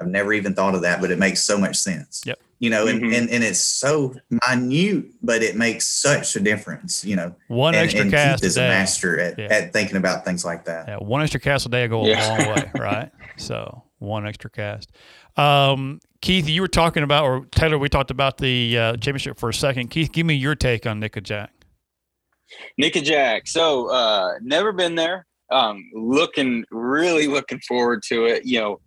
"I've 0.00 0.08
never 0.08 0.32
even 0.32 0.54
thought 0.54 0.74
of 0.74 0.82
that, 0.82 1.00
but 1.00 1.10
it 1.10 1.18
makes 1.18 1.42
so 1.42 1.58
much 1.58 1.76
sense." 1.76 2.22
Yep. 2.26 2.38
You 2.62 2.70
know, 2.70 2.86
and, 2.86 3.02
Mhm. 3.02 3.12
and 3.18 3.28
and 3.28 3.42
it's 3.42 3.58
so 3.58 4.14
minute, 4.46 5.06
but 5.20 5.42
it 5.42 5.56
makes 5.56 5.84
such 5.84 6.36
a 6.36 6.40
difference. 6.40 7.04
You 7.04 7.16
know, 7.16 7.34
One 7.48 7.74
and, 7.74 7.82
extra 7.82 8.02
and 8.02 8.10
cast 8.12 8.40
Keith 8.40 8.46
is 8.50 8.56
a 8.56 8.62
a 8.62 8.68
master 8.68 9.18
at, 9.18 9.36
Yeah. 9.36 9.46
at 9.50 9.72
thinking 9.72 9.96
about 9.96 10.24
things 10.24 10.44
like 10.44 10.64
that. 10.66 10.86
Yeah, 10.86 10.98
one 10.98 11.22
extra 11.22 11.40
cast 11.40 11.66
a 11.66 11.68
day 11.68 11.88
will 11.88 12.04
go 12.04 12.06
Yeah. 12.06 12.24
a 12.24 12.46
long 12.46 12.54
way, 12.54 12.70
right? 12.78 13.10
So 13.36 13.82
one 13.98 14.28
extra 14.28 14.48
cast. 14.48 14.92
Um, 15.36 15.98
Keith, 16.20 16.48
you 16.48 16.60
were 16.60 16.68
talking 16.68 17.02
about, 17.02 17.24
or 17.24 17.46
Taylor, 17.50 17.78
we 17.78 17.88
talked 17.88 18.12
about 18.12 18.38
the 18.38 18.78
uh, 18.78 18.92
championship 18.92 19.40
for 19.40 19.48
a 19.48 19.54
second. 19.54 19.88
Keith, 19.88 20.12
give 20.12 20.24
me 20.24 20.34
your 20.34 20.54
take 20.54 20.86
on 20.86 21.00
Nickajack. 21.00 21.48
Nick 22.78 22.94
and 22.94 23.04
Jack. 23.04 23.48
So 23.48 23.88
uh, 23.90 24.34
never 24.40 24.70
been 24.72 24.94
there. 24.94 25.26
Um, 25.50 25.82
looking 25.94 26.64
really 26.70 27.26
looking 27.26 27.58
forward 27.66 28.02
to 28.04 28.26
it. 28.26 28.46
You 28.46 28.60
know, 28.60 28.80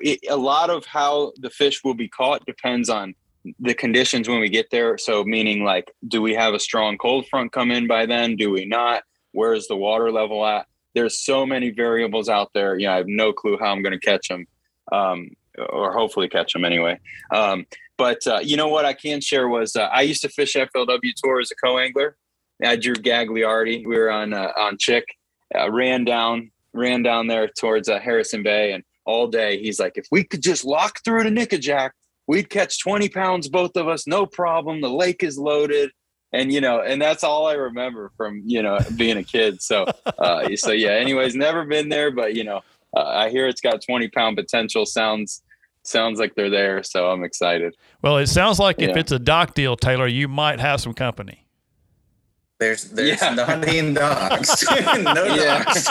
it, 0.00 0.20
a 0.28 0.36
lot 0.36 0.70
of 0.70 0.84
how 0.86 1.32
the 1.38 1.50
fish 1.50 1.82
will 1.84 1.94
be 1.94 2.08
caught 2.08 2.44
depends 2.46 2.88
on 2.88 3.14
the 3.58 3.74
conditions 3.74 4.28
when 4.28 4.40
we 4.40 4.48
get 4.48 4.70
there. 4.70 4.98
So 4.98 5.24
meaning 5.24 5.64
like, 5.64 5.90
do 6.06 6.20
we 6.20 6.34
have 6.34 6.54
a 6.54 6.60
strong 6.60 6.98
cold 6.98 7.26
front 7.28 7.52
come 7.52 7.70
in 7.70 7.86
by 7.86 8.06
then? 8.06 8.36
Do 8.36 8.50
we 8.50 8.66
not? 8.66 9.02
Where's 9.32 9.66
the 9.68 9.76
water 9.76 10.10
level 10.10 10.44
at? 10.44 10.66
There's 10.94 11.24
so 11.24 11.46
many 11.46 11.70
variables 11.70 12.28
out 12.28 12.50
there. 12.52 12.78
You 12.78 12.86
know, 12.86 12.92
I 12.94 12.96
have 12.96 13.06
no 13.06 13.32
clue 13.32 13.56
how 13.58 13.66
I'm 13.66 13.82
going 13.82 13.98
to 13.98 14.04
catch 14.04 14.28
them, 14.28 14.46
um, 14.90 15.30
or 15.72 15.92
hopefully 15.92 16.28
catch 16.28 16.52
them 16.52 16.64
anyway. 16.64 16.98
Um, 17.32 17.64
but 17.96 18.26
uh, 18.26 18.40
you 18.42 18.56
know 18.56 18.68
what 18.68 18.84
I 18.84 18.92
can 18.92 19.20
share 19.20 19.48
was 19.48 19.76
uh, 19.76 19.82
I 19.82 20.02
used 20.02 20.22
to 20.22 20.28
fish 20.28 20.54
FLW 20.54 21.12
tour 21.16 21.40
as 21.40 21.50
a 21.52 21.54
co-angler. 21.54 22.16
I 22.64 22.76
drew 22.76 22.94
Gagliardi. 22.94 23.86
We 23.86 23.96
were 23.96 24.10
on 24.10 24.32
uh, 24.32 24.52
on 24.58 24.78
Chick. 24.78 25.04
Ran 25.54 26.04
down 26.04 26.50
ran 26.72 27.02
down 27.02 27.26
there 27.26 27.48
towards 27.48 27.88
uh, 27.88 27.98
Harrison 27.98 28.42
Bay, 28.42 28.72
and 28.72 28.84
all 29.10 29.26
day 29.26 29.60
he's 29.60 29.80
like, 29.80 29.94
if 29.96 30.06
we 30.10 30.22
could 30.24 30.42
just 30.42 30.64
lock 30.64 31.00
through 31.04 31.24
to 31.24 31.30
Nickajack, 31.30 31.90
we'd 32.26 32.48
catch 32.48 32.80
twenty 32.80 33.08
pounds 33.08 33.48
both 33.48 33.76
of 33.76 33.88
us, 33.88 34.06
no 34.06 34.24
problem. 34.24 34.80
The 34.80 34.88
lake 34.88 35.22
is 35.22 35.36
loaded, 35.36 35.90
and 36.32 36.52
you 36.52 36.60
know, 36.60 36.80
and 36.80 37.02
that's 37.02 37.24
all 37.24 37.46
I 37.46 37.54
remember 37.54 38.12
from 38.16 38.42
you 38.44 38.62
know 38.62 38.78
being 38.96 39.16
a 39.16 39.24
kid. 39.24 39.60
So 39.60 39.86
uh, 40.18 40.48
so 40.56 40.70
yeah. 40.70 40.90
Anyways, 40.90 41.34
never 41.34 41.64
been 41.64 41.88
there, 41.88 42.10
but 42.10 42.34
you 42.34 42.44
know, 42.44 42.60
uh, 42.96 43.04
I 43.04 43.30
hear 43.30 43.48
it's 43.48 43.60
got 43.60 43.82
twenty 43.82 44.08
pound 44.08 44.36
potential. 44.36 44.86
Sounds 44.86 45.42
sounds 45.82 46.20
like 46.20 46.34
they're 46.36 46.50
there, 46.50 46.82
so 46.82 47.10
I'm 47.10 47.24
excited. 47.24 47.74
Well, 48.02 48.18
it 48.18 48.28
sounds 48.28 48.58
like 48.58 48.80
if 48.80 48.96
it's 48.96 49.12
a 49.12 49.18
dock 49.18 49.54
deal, 49.54 49.76
Taylor, 49.76 50.06
you 50.06 50.28
might 50.28 50.60
have 50.60 50.80
some 50.80 50.94
company. 50.94 51.46
There's 52.60 52.84
there's 52.90 53.20
Yeah. 53.22 53.34
not 53.34 53.64
being 53.64 53.94
dogs. 54.04 54.64
no 54.70 55.24
Yeah. 55.24 55.64
dogs. 55.64 55.88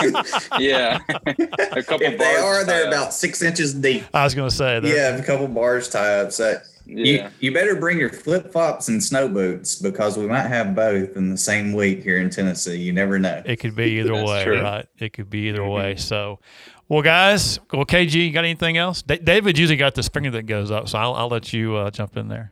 Yeah, 0.59 0.99
a 1.09 1.83
couple. 1.83 2.05
if 2.05 2.17
they 2.19 2.35
are, 2.35 2.63
they're 2.63 2.83
up. 2.87 2.93
about 2.93 3.13
six 3.13 3.41
inches 3.41 3.73
deep. 3.73 4.03
I 4.13 4.23
was 4.23 4.35
going 4.35 4.49
to 4.49 4.55
say 4.55 4.79
that. 4.79 4.87
Yeah, 4.87 5.15
a 5.17 5.23
couple 5.23 5.47
bars 5.47 5.89
tie 5.89 6.19
up. 6.19 6.31
So 6.31 6.57
Yeah, 6.85 7.03
you, 7.05 7.29
you 7.39 7.53
better 7.53 7.75
bring 7.75 7.97
your 7.97 8.09
flip 8.11 8.51
flops 8.51 8.87
and 8.87 9.03
snow 9.03 9.27
boots 9.27 9.75
because 9.81 10.15
we 10.17 10.27
might 10.27 10.47
have 10.47 10.75
both 10.75 11.15
in 11.17 11.29
the 11.31 11.37
same 11.37 11.73
week 11.73 12.03
here 12.03 12.19
in 12.19 12.29
Tennessee. 12.29 12.77
You 12.77 12.93
never 12.93 13.17
know. 13.19 13.41
It 13.45 13.57
could 13.57 13.75
be 13.75 13.99
either 13.99 14.13
way, 14.23 14.43
true. 14.43 14.61
right? 14.61 14.85
It 14.99 15.13
could 15.13 15.29
be 15.29 15.49
either 15.49 15.61
Mhm. 15.61 15.73
way. 15.75 15.95
So, 15.95 16.39
well, 16.87 17.01
guys, 17.01 17.59
well, 17.73 17.85
KG, 17.85 18.13
you 18.27 18.31
got 18.31 18.43
anything 18.45 18.77
else? 18.77 19.01
Da- 19.01 19.17
David 19.23 19.57
usually 19.57 19.77
got 19.77 19.95
this 19.95 20.07
finger 20.09 20.29
that 20.31 20.43
goes 20.43 20.69
up, 20.71 20.87
so 20.89 20.97
I'll, 20.99 21.13
I'll 21.15 21.29
let 21.29 21.51
you 21.53 21.75
uh, 21.75 21.89
jump 21.91 22.15
in 22.17 22.27
there. 22.27 22.51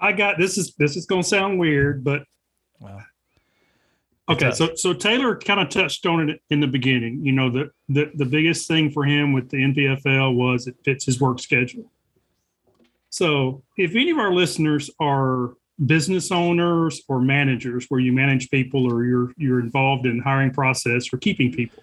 I 0.00 0.12
got 0.12 0.38
this 0.38 0.56
is 0.56 0.74
this 0.78 0.96
is 0.96 1.06
going 1.06 1.22
to 1.22 1.28
sound 1.28 1.58
weird, 1.58 2.04
but 2.04 2.22
Well, 2.80 3.04
okay. 4.28 4.52
So 4.52 4.74
so 4.74 4.92
Taylor 4.92 5.36
kind 5.36 5.60
of 5.60 5.68
touched 5.68 6.06
on 6.06 6.28
it 6.28 6.40
in 6.50 6.60
the 6.60 6.66
beginning. 6.66 7.24
You 7.24 7.32
know, 7.32 7.50
the 7.50 7.70
the 7.88 8.10
the 8.14 8.24
biggest 8.24 8.68
thing 8.68 8.90
for 8.90 9.04
him 9.04 9.32
with 9.32 9.50
the 9.50 9.58
NPFL 9.58 10.34
was 10.34 10.66
it 10.66 10.76
fits 10.84 11.04
his 11.04 11.20
work 11.20 11.40
schedule. 11.40 11.90
So 13.10 13.62
if 13.76 13.92
any 13.92 14.10
of 14.10 14.18
our 14.18 14.32
listeners 14.32 14.90
are 15.00 15.54
business 15.86 16.32
owners 16.32 17.02
or 17.08 17.20
managers 17.20 17.86
where 17.88 18.00
you 18.00 18.12
manage 18.12 18.50
people 18.50 18.90
or 18.90 19.04
you're 19.04 19.32
you're 19.36 19.60
involved 19.60 20.06
in 20.06 20.20
hiring 20.20 20.52
process 20.52 21.12
or 21.12 21.18
keeping 21.18 21.52
people, 21.52 21.82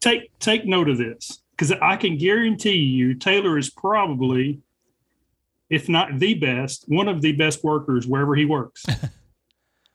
take 0.00 0.36
take 0.38 0.64
note 0.64 0.88
of 0.88 0.98
this 0.98 1.42
because 1.52 1.72
I 1.72 1.96
can 1.96 2.16
guarantee 2.16 2.76
you 2.76 3.14
Taylor 3.14 3.58
is 3.58 3.70
probably 3.70 4.60
if 5.70 5.88
not 5.88 6.18
the 6.18 6.34
best, 6.34 6.84
one 6.88 7.08
of 7.08 7.20
the 7.20 7.32
best 7.32 7.62
workers 7.62 8.06
wherever 8.06 8.34
he 8.34 8.44
works. 8.44 8.84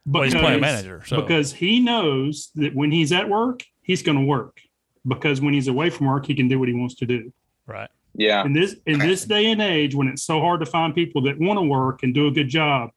well, 0.06 0.24
he's 0.24 0.34
playing 0.34 0.60
Because- 0.60 0.84
manager, 0.84 1.04
so 1.06 1.22
because 1.22 1.54
he 1.54 1.80
knows 1.80 2.51
that 2.56 2.76
when 2.76 2.91
he's 2.91 3.12
at 3.12 3.30
work, 3.30 3.64
he's 3.82 4.01
going 4.01 4.18
to 4.18 4.24
work. 4.26 4.60
Because 5.06 5.41
when 5.41 5.54
he's 5.54 5.68
away 5.68 5.89
from 5.89 6.08
work, 6.08 6.26
he 6.26 6.34
can 6.36 6.47
do 6.47 6.58
what 6.60 6.68
he 6.70 6.74
wants 6.74 6.95
to 6.95 7.06
do. 7.06 7.34
right. 7.68 7.89
yeah, 8.16 8.45
In 8.45 8.54
this 8.54 8.76
in 8.86 8.99
this 8.99 9.26
day 9.26 9.51
and 9.51 9.62
age, 9.62 9.95
when 9.95 10.08
it's 10.08 10.24
so 10.24 10.39
hard 10.39 10.60
to 10.62 10.66
find 10.66 10.93
people 10.95 11.22
that 11.24 11.38
want 11.39 11.58
to 11.58 11.64
work 11.64 12.04
and 12.04 12.14
do 12.14 12.28
a 12.28 12.32
good 12.32 12.47
job, 12.47 12.91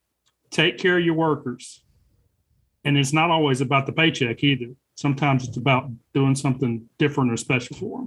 take 0.50 0.78
care 0.78 0.98
of 0.98 1.04
your 1.04 1.14
workers. 1.14 1.82
And 2.84 2.96
it's 2.96 3.12
not 3.12 3.30
always 3.30 3.60
about 3.60 3.86
the 3.86 3.92
paycheck 3.92 4.44
either. 4.44 4.74
Sometimes 4.94 5.48
it's 5.48 5.56
about 5.56 5.90
doing 6.14 6.34
something 6.36 6.88
different 6.98 7.32
or 7.32 7.36
special 7.36 7.76
for 7.76 7.98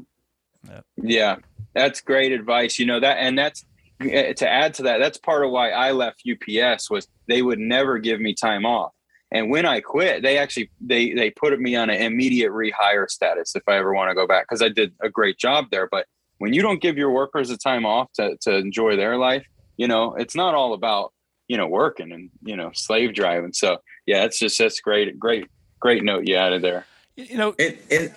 them. 0.66 0.84
yeah. 1.02 1.36
That's 1.74 2.00
great 2.02 2.32
advice. 2.32 2.80
You 2.80 2.86
know 2.86 3.00
that, 3.02 3.18
and 3.18 3.38
that's 3.38 3.66
Eh, 4.02 4.34
to 4.34 4.50
add 4.50 4.74
to 4.76 4.84
that. 4.84 5.00
That's 5.00 5.18
part 5.18 5.44
of 5.44 5.52
why 5.52 5.72
I 5.72 5.92
left 5.92 6.24
UPS 6.30 6.90
was 6.90 7.08
they 7.28 7.42
would 7.42 7.60
never 7.60 7.98
give 7.98 8.22
me 8.22 8.34
time 8.34 8.66
off. 8.66 8.94
And 9.32 9.52
when 9.52 9.66
I 9.66 9.82
quit, 9.82 10.24
they 10.24 10.38
actually 10.38 10.72
they 10.80 11.14
they 11.14 11.30
put 11.32 11.60
me 11.60 11.76
on 11.76 11.90
an 11.90 12.02
immediate 12.02 12.52
rehire 12.52 13.10
status 13.10 13.56
if 13.56 13.64
I 13.68 13.78
ever 13.78 13.94
want 13.94 14.10
to 14.10 14.16
go 14.16 14.26
back 14.26 14.46
because 14.48 14.62
I 14.62 14.70
did 14.70 14.94
a 15.02 15.10
great 15.10 15.38
job 15.38 15.66
there. 15.70 15.88
But 15.92 16.08
when 16.40 16.54
you 16.54 16.62
don't 16.62 16.82
give 16.82 16.98
your 16.98 17.12
workers 17.12 17.50
a 17.50 17.58
time 17.58 17.86
off 17.86 18.12
to 18.14 18.38
to 18.42 18.56
enjoy 18.56 18.96
their 18.96 19.18
life, 19.18 19.46
you 19.78 19.88
know, 19.88 20.16
it's 20.16 20.36
not 20.36 20.56
all 20.56 20.74
about 20.74 21.14
you 21.48 21.58
know 21.58 21.68
working 21.68 22.12
and 22.12 22.30
you 22.42 22.56
know 22.56 22.72
slave 22.74 23.14
driving. 23.14 23.54
So 23.54 23.78
yeah, 24.06 24.24
it's 24.24 24.40
just 24.40 24.58
that's 24.58 24.80
great, 24.80 25.20
great, 25.20 25.48
great 25.80 26.04
note 26.04 26.28
you 26.28 26.36
added 26.36 26.62
there. 26.62 26.86
You 27.16 27.38
know, 27.38 27.54
It 27.60 27.86
it 27.90 28.14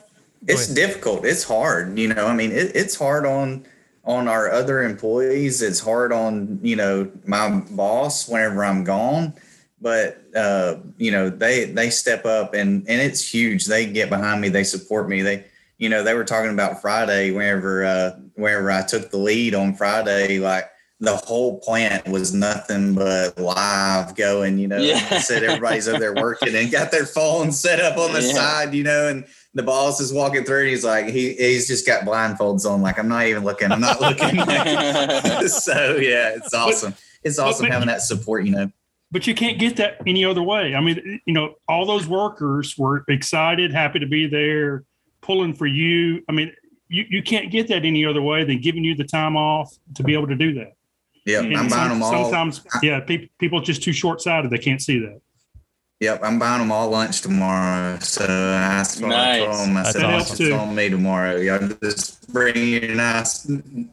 it's 0.47 0.69
difficult. 0.69 1.25
It's 1.25 1.45
hard. 1.45 1.99
You 1.99 2.09
know, 2.15 2.27
I 2.27 2.35
mean, 2.35 2.53
it, 2.53 2.75
it's 2.75 2.97
hard 2.97 3.27
on 3.27 3.67
on 4.05 4.27
our 4.29 4.51
other 4.51 4.83
employees. 4.83 5.63
It's 5.63 5.81
hard 5.81 6.13
on 6.13 6.59
you 6.63 6.77
know 6.77 7.11
my 7.27 7.61
boss 7.71 8.29
whenever 8.29 8.65
I'm 8.65 8.85
gone. 8.85 9.35
But 9.81 10.23
uh, 10.37 10.77
you 10.97 11.11
know, 11.11 11.29
they 11.29 11.65
they 11.65 11.91
step 11.91 12.25
up 12.25 12.55
and 12.55 12.89
and 12.89 13.01
it's 13.01 13.27
huge. 13.33 13.67
They 13.67 13.87
get 13.87 14.11
behind 14.11 14.41
me. 14.41 14.49
They 14.49 14.65
support 14.65 15.09
me. 15.09 15.23
They 15.23 15.45
you 15.79 15.89
know 15.89 16.03
they 16.05 16.15
were 16.15 16.25
talking 16.25 16.53
about 16.53 16.81
Friday 16.81 17.33
whenever 17.33 17.85
uh, 17.85 18.11
whenever 18.35 18.71
I 18.71 18.83
took 18.83 19.11
the 19.11 19.19
lead 19.19 19.55
on 19.55 19.75
Friday, 19.75 20.39
like. 20.39 20.69
The 21.01 21.17
whole 21.17 21.59
plant 21.59 22.07
was 22.07 22.33
nothing 22.33 22.95
but 22.95 23.37
live 23.37 24.15
going, 24.15 24.57
you 24.61 24.69
know. 24.69 24.77
Yeah. 24.79 25.19
Said 25.19 25.43
everybody's 25.43 25.89
up 25.89 25.99
there 25.99 26.15
working 26.15 26.55
and 26.55 26.71
got 26.71 26.93
their 26.93 27.07
phones 27.07 27.59
set 27.59 27.81
up 27.81 27.99
on 27.99 28.13
the 28.13 28.23
Yeah. 28.23 28.33
side, 28.33 28.73
you 28.73 28.85
know, 28.85 29.09
and 29.09 29.25
the 29.55 29.63
boss 29.63 30.01
is 30.01 30.13
walking 30.13 30.45
through 30.45 30.61
and 30.61 30.69
he's 30.71 30.85
like 30.85 31.07
he 31.07 31.35
he's 31.35 31.67
just 31.69 31.87
got 31.87 32.05
blindfolds 32.05 32.65
on 32.65 32.81
like 32.81 32.99
i'm 32.99 33.09
not 33.09 33.27
even 33.27 33.45
looking 33.45 33.71
i'm 33.71 33.81
not 33.81 34.01
looking 34.01 34.29
so 35.49 35.97
yeah 35.97 36.31
it's 36.37 36.55
awesome 36.55 36.95
it's 37.23 37.39
awesome 37.39 37.67
but- 37.67 37.73
having 37.73 37.89
that 37.89 38.01
support 38.03 38.45
you 38.45 38.53
know 38.53 38.71
But 39.11 39.27
you 39.27 39.35
can't 39.35 39.59
get 39.59 39.77
that 39.77 39.99
any 40.07 40.25
other 40.25 40.43
way. 40.43 40.75
I 40.75 40.81
mean, 40.81 41.21
you 41.27 41.35
know, 41.35 41.57
all 41.69 41.85
those 41.85 42.07
workers 42.09 42.79
were 42.79 43.05
excited, 43.09 43.71
happy 43.71 43.99
to 43.99 44.07
be 44.07 44.27
there, 44.27 44.85
pulling 45.21 45.53
for 45.53 45.67
you. 45.67 46.23
I 46.31 46.33
mean, 46.33 46.51
you, 46.89 47.05
you 47.11 47.23
can't 47.23 47.51
get 47.51 47.69
that 47.69 47.85
any 47.85 48.07
other 48.07 48.23
way 48.23 48.43
than 48.45 48.59
giving 48.63 48.83
you 48.85 48.95
the 48.95 49.05
time 49.05 49.37
off 49.37 49.69
to 49.97 50.03
be 50.03 50.15
able 50.15 50.29
to 50.29 50.35
do 50.35 50.55
that. 50.55 50.73
yeah 51.27 51.41
And 51.43 51.55
i'm 51.59 51.69
buying 51.69 51.91
them 51.91 52.03
all 52.03 52.11
Sometimes, 52.25 52.65
yeah, 52.83 53.01
people 53.01 53.29
people 53.39 53.59
are 53.61 53.65
just 53.65 53.83
too 53.83 53.93
short 53.93 54.23
sighted. 54.23 54.51
They 54.51 54.57
can't 54.69 54.81
see 54.81 54.99
that. 55.01 55.21
Yep 56.03 56.21
i'm 56.25 56.37
buying 56.37 56.59
them 56.59 56.73
all 56.73 56.91
lunch 56.91 57.21
tomorrow 57.21 57.97
so 58.01 58.25
i 58.25 58.27
asked 58.27 59.01
what 59.01 59.13
i 59.13 59.39
told 59.39 59.59
them 59.61 59.77
i 59.77 59.83
That's 59.85 59.93
said 59.93 60.05
awesome. 60.05 60.47
it's 60.47 60.55
on 60.55 60.75
me 60.75 60.89
tomorrow 60.89 61.37
y'all 61.37 61.69
just 61.81 62.31
bring 62.33 62.57
your 62.57 62.89
nice 62.89 63.49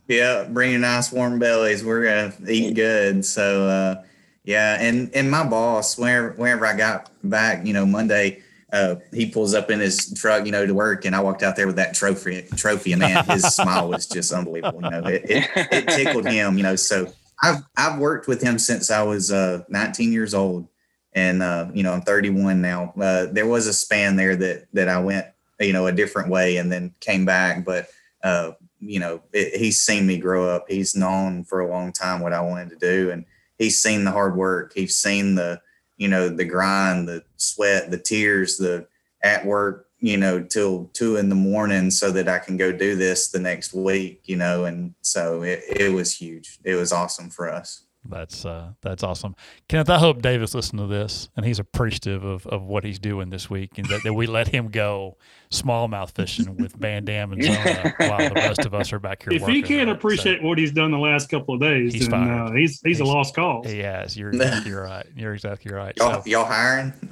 yeah 0.08 0.46
bring 0.50 0.72
your 0.72 0.80
nice 0.80 1.12
warm 1.12 1.38
bellies 1.38 1.84
we're 1.84 2.06
gonna 2.06 2.34
eat 2.52 2.74
good 2.74 3.24
so 3.24 3.68
uh 3.68 4.04
yeah 4.44 4.78
and 4.80 5.12
and 5.14 5.30
my 5.30 5.48
boss 5.48 6.00
whenever 6.00 6.32
whenever 6.32 6.66
i 6.66 6.76
got 6.76 7.12
back 7.24 7.64
you 7.64 7.74
know 7.74 7.86
monday 7.86 8.42
uh, 8.72 8.96
he 9.12 9.26
pulls 9.26 9.56
up 9.56 9.72
in 9.72 9.80
his 9.80 10.14
truck, 10.14 10.46
you 10.46 10.52
know, 10.52 10.64
to 10.64 10.76
work, 10.76 11.04
and 11.04 11.16
I 11.16 11.22
walked 11.22 11.42
out 11.42 11.56
there 11.56 11.66
with 11.66 11.78
that 11.78 11.96
trophy. 11.96 12.46
Trophy, 12.56 12.92
and 12.92 13.00
man, 13.00 13.26
his 13.26 13.44
smile 13.56 13.90
was 13.90 14.06
just 14.06 14.32
unbelievable. 14.32 14.80
You 14.84 14.90
know, 14.92 15.08
it, 15.08 15.24
it, 15.26 15.50
it 15.56 15.88
tickled 15.88 16.28
him. 16.28 16.56
You 16.56 16.62
know, 16.62 16.76
so 16.76 17.12
I've 17.42 17.64
I've 17.76 17.98
worked 17.98 18.28
with 18.28 18.44
him 18.44 18.60
since 18.60 18.92
I 18.92 19.02
was 19.02 19.32
uh, 19.32 19.64
19 19.70 20.14
years 20.14 20.36
old, 20.36 20.68
and 21.14 21.42
uh, 21.42 21.70
you 21.74 21.84
know, 21.84 21.94
I'm 21.94 22.02
31 22.02 22.62
now. 22.62 22.94
Uh, 23.00 23.28
there 23.32 23.48
was 23.48 23.68
a 23.68 23.74
span 23.74 24.16
there 24.16 24.36
that 24.36 24.68
that 24.74 24.90
I 24.90 25.00
went, 25.00 25.26
you 25.60 25.74
know, 25.74 25.88
a 25.88 25.92
different 25.92 26.30
way, 26.30 26.58
and 26.58 26.72
then 26.72 26.94
came 27.00 27.26
back. 27.26 27.66
But 27.66 27.88
uh, 28.24 28.52
you 28.80 29.00
know, 29.00 29.22
it, 29.34 29.60
he's 29.60 29.80
seen 29.80 30.08
me 30.08 30.18
grow 30.18 30.50
up. 30.50 30.66
He's 30.70 30.96
known 30.96 31.44
for 31.44 31.60
a 31.60 31.70
long 31.70 31.92
time 31.92 32.22
what 32.22 32.34
I 32.34 32.42
wanted 32.42 32.70
to 32.70 32.76
do, 32.76 33.12
and 33.12 33.26
he's 33.58 33.80
seen 33.80 34.04
the 34.04 34.12
hard 34.12 34.36
work. 34.36 34.74
He's 34.76 34.96
seen 34.96 35.36
the 35.36 35.62
you 36.00 36.08
know 36.08 36.30
the 36.30 36.46
grind 36.46 37.08
the 37.08 37.24
sweat 37.38 37.92
the 37.92 37.98
tears 37.98 38.58
the 38.58 38.88
at 39.22 39.46
work 39.46 39.88
you 40.00 40.18
know 40.18 40.42
till 40.42 40.90
two 40.94 41.18
in 41.18 41.30
the 41.30 41.36
morning 41.36 41.92
so 41.92 42.10
that 42.10 42.28
i 42.28 42.40
can 42.40 42.58
go 42.58 42.72
do 42.72 42.96
this 42.96 43.28
the 43.28 43.40
next 43.40 43.74
week 43.74 44.22
you 44.26 44.36
know 44.36 44.66
and 44.66 44.96
so 45.02 45.44
it, 45.44 45.62
it 45.68 45.94
was 45.94 46.16
huge 46.16 46.58
it 46.64 46.74
was 46.74 46.92
awesome 46.92 47.30
for 47.30 47.48
us 47.48 47.84
That's 48.06 48.46
uh, 48.46 48.72
that's 48.82 49.04
awesome, 49.04 49.36
Kenneth. 49.68 49.90
I 49.90 49.98
hope 50.00 50.22
Davis 50.22 50.56
listened 50.56 50.80
to 50.80 50.88
this 50.88 51.30
and 51.36 51.46
he's 51.46 51.60
appreciative 51.60 52.24
of, 52.24 52.48
of 52.48 52.64
what 52.64 52.86
he's 52.86 52.98
doing 52.98 53.30
this 53.30 53.50
week, 53.50 53.78
and 53.78 53.86
that, 53.88 54.04
that 54.04 54.14
we 54.14 54.26
let 54.26 54.48
him 54.48 54.70
go 54.70 55.18
smallmouth 55.52 56.12
fishing 56.12 56.56
with 56.56 56.80
VanDam 56.80 57.34
and 57.34 57.44
Zona 57.44 57.94
while 57.98 58.30
the 58.30 58.36
rest 58.36 58.66
of 58.66 58.74
us 58.74 58.94
are 58.94 59.00
back 59.00 59.24
here. 59.24 59.34
If 59.34 59.46
he 59.48 59.62
can't 59.62 59.88
right? 59.90 59.96
appreciate 59.98 60.42
what 60.42 60.58
he's 60.58 60.72
done 60.72 60.92
the 60.92 60.98
last 60.98 61.28
couple 61.30 61.56
of 61.56 61.62
days, 61.62 61.94
He's 61.94 62.08
then 62.08 62.30
uh, 62.30 62.52
he's 62.54 62.80
he's 62.82 63.02
a 63.02 63.06
lost 63.06 63.36
cause. 63.36 63.66
So, 63.68 63.72
yes, 63.74 64.16
you're 64.16 64.30
exactly 64.30 64.72
right. 64.72 65.06
You're 65.16 65.34
exactly 65.34 65.74
right. 65.74 65.94
y'all, 65.98 66.24
So, 66.24 66.30
y'all 66.30 66.46
hiring 66.46 66.94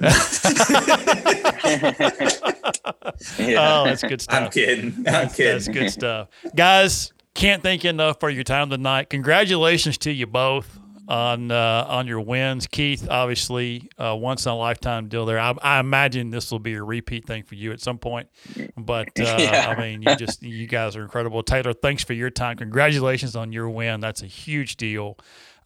oh, 3.40 3.84
that's 3.84 4.02
good 4.02 4.20
stuff. 4.20 4.42
i'm 4.42 4.50
kidding 4.50 4.92
i'm 4.96 5.02
That's, 5.02 5.34
kidding 5.36 5.52
that's 5.52 5.68
good 5.68 5.90
stuff. 5.90 6.28
Guys, 6.54 7.12
can't 7.38 7.62
thank 7.62 7.84
you 7.84 7.90
enough 7.90 8.18
for 8.18 8.30
your 8.30 8.42
time 8.42 8.68
tonight. 8.68 9.10
Congratulations 9.10 9.96
to 9.98 10.10
you 10.10 10.26
both 10.26 10.76
on 11.06 11.52
uh, 11.52 11.86
on 11.88 12.08
your 12.08 12.20
wins. 12.20 12.66
Keith, 12.66 13.06
obviously, 13.08 13.88
uh, 13.96 14.16
once 14.18 14.44
in 14.44 14.50
a 14.50 14.56
lifetime 14.56 15.08
deal 15.08 15.24
there. 15.24 15.38
I, 15.38 15.54
I 15.62 15.78
imagine 15.78 16.30
this 16.30 16.50
will 16.50 16.58
be 16.58 16.74
a 16.74 16.82
repeat 16.82 17.26
thing 17.28 17.44
for 17.44 17.54
you 17.54 17.70
at 17.70 17.80
some 17.80 17.96
point. 17.98 18.28
But 18.76 19.08
uh, 19.20 19.36
Yeah. 19.38 19.72
I 19.76 19.80
mean, 19.80 20.02
you 20.02 20.16
just 20.16 20.42
you 20.42 20.66
guys 20.66 20.96
are 20.96 21.02
incredible. 21.02 21.44
Taylor, 21.44 21.72
thanks 21.72 22.02
for 22.02 22.12
your 22.12 22.30
time. 22.30 22.56
Congratulations 22.56 23.36
on 23.36 23.52
your 23.52 23.70
win. 23.70 24.00
That's 24.00 24.22
a 24.22 24.26
huge 24.26 24.76
deal. 24.76 25.16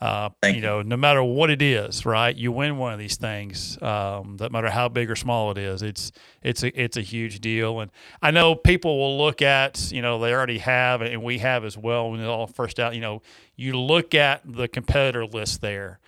Uh, 0.02 0.30
you 0.42 0.54
you. 0.54 0.60
know, 0.60 0.82
no 0.82 0.96
matter 0.96 1.22
what 1.22 1.48
it 1.48 1.62
is, 1.62 2.04
right? 2.04 2.34
You 2.34 2.50
win 2.50 2.76
one 2.76 2.92
of 2.92 2.98
these 2.98 3.14
things, 3.14 3.80
um, 3.80 4.36
no 4.40 4.48
matter 4.48 4.68
how 4.68 4.88
big 4.88 5.08
or 5.08 5.14
small 5.14 5.52
it 5.52 5.58
is. 5.58 5.80
It's 5.80 6.10
it's 6.42 6.64
a 6.64 6.82
it's 6.82 6.96
a 6.96 7.02
huge 7.02 7.38
deal, 7.38 7.78
and 7.78 7.88
I 8.20 8.32
know 8.32 8.56
people 8.56 8.98
will 8.98 9.16
look 9.16 9.42
at 9.42 9.92
you 9.92 10.02
know 10.02 10.18
they 10.18 10.32
already 10.32 10.58
have, 10.58 11.02
and 11.02 11.22
we 11.22 11.38
have 11.38 11.64
as 11.64 11.78
well 11.78 12.10
when 12.10 12.18
it 12.18 12.26
all 12.26 12.48
first 12.48 12.80
out. 12.80 12.96
You 12.96 13.00
know, 13.00 13.22
you 13.54 13.78
look 13.78 14.12
at 14.12 14.40
the 14.44 14.66
competitor 14.66 15.24
list 15.24 15.60
there, 15.60 16.00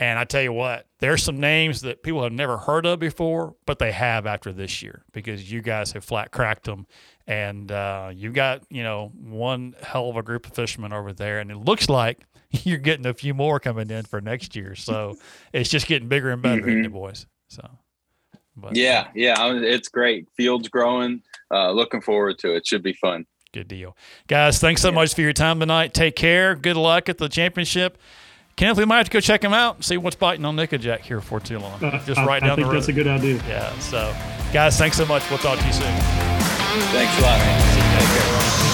And 0.00 0.18
I 0.18 0.24
tell 0.24 0.40
you 0.40 0.54
what, 0.54 0.86
there's 1.00 1.22
some 1.22 1.38
names 1.40 1.82
that 1.82 2.02
people 2.02 2.22
have 2.22 2.32
never 2.32 2.56
heard 2.56 2.86
of 2.86 2.98
before, 2.98 3.54
but 3.66 3.78
they 3.78 3.92
have 3.92 4.26
after 4.26 4.50
this 4.50 4.82
year 4.82 5.04
because 5.12 5.52
you 5.52 5.60
guys 5.60 5.92
have 5.92 6.02
flat 6.02 6.30
cracked 6.30 6.64
them. 6.64 6.86
And 7.26 7.70
uh, 7.70 8.10
you've 8.14 8.32
got, 8.32 8.62
you 8.70 8.82
know, 8.82 9.12
one 9.14 9.74
hell 9.82 10.08
of 10.08 10.16
a 10.16 10.22
group 10.22 10.46
of 10.46 10.54
fishermen 10.54 10.94
over 10.94 11.12
there. 11.12 11.38
And 11.38 11.50
it 11.50 11.58
looks 11.58 11.90
like 11.90 12.20
you're 12.50 12.78
getting 12.78 13.04
a 13.04 13.12
few 13.12 13.34
more 13.34 13.60
coming 13.60 13.90
in 13.90 14.06
for 14.06 14.22
next 14.22 14.56
year. 14.56 14.74
So 14.74 15.18
it's 15.52 15.68
just 15.68 15.86
getting 15.86 16.08
bigger 16.08 16.30
and 16.30 16.40
better, 16.40 16.62
mm-hmm. 16.62 16.90
boys? 16.90 17.26
So, 17.48 17.68
but, 18.56 18.74
yeah, 18.74 19.08
yeah, 19.14 19.52
it's 19.52 19.88
great. 19.88 20.28
Field's 20.34 20.68
growing. 20.68 21.20
Uh, 21.50 21.72
looking 21.72 22.00
forward 22.00 22.38
to 22.38 22.54
it. 22.54 22.66
Should 22.66 22.82
be 22.82 22.94
fun. 22.94 23.26
Good 23.52 23.68
deal. 23.68 23.98
Guys, 24.28 24.60
thanks 24.60 24.80
so 24.80 24.88
yeah. 24.88 24.94
much 24.94 25.14
for 25.14 25.20
your 25.20 25.34
time 25.34 25.60
tonight. 25.60 25.92
Take 25.92 26.16
care. 26.16 26.54
Good 26.54 26.76
luck 26.78 27.10
at 27.10 27.18
the 27.18 27.28
championship. 27.28 27.98
Kenneth, 28.60 28.76
we 28.76 28.84
might 28.84 28.98
have 28.98 29.06
to 29.06 29.10
go 29.10 29.20
check 29.20 29.42
him 29.42 29.54
out 29.54 29.76
and 29.76 29.84
see 29.86 29.96
what's 29.96 30.16
biting 30.16 30.44
on 30.44 30.54
Nickajack 30.54 31.00
here 31.00 31.22
for 31.22 31.40
too 31.40 31.58
long. 31.58 31.82
Uh, 31.82 32.04
Just 32.04 32.18
right 32.18 32.42
I, 32.42 32.46
down 32.46 32.50
I 32.50 32.54
think 32.56 32.66
the 32.66 32.72
road. 32.74 32.76
That's 32.80 32.88
a 32.88 32.92
good 32.92 33.06
idea. 33.06 33.36
Yeah. 33.48 33.72
So, 33.78 34.14
guys, 34.52 34.76
thanks 34.76 34.98
so 34.98 35.06
much. 35.06 35.22
We'll 35.30 35.38
talk 35.38 35.58
to 35.58 35.66
you 35.66 35.72
soon. 35.72 35.96
Thanks 36.92 37.18
a 37.18 37.22
lot, 37.22 37.38
man. 37.38 38.69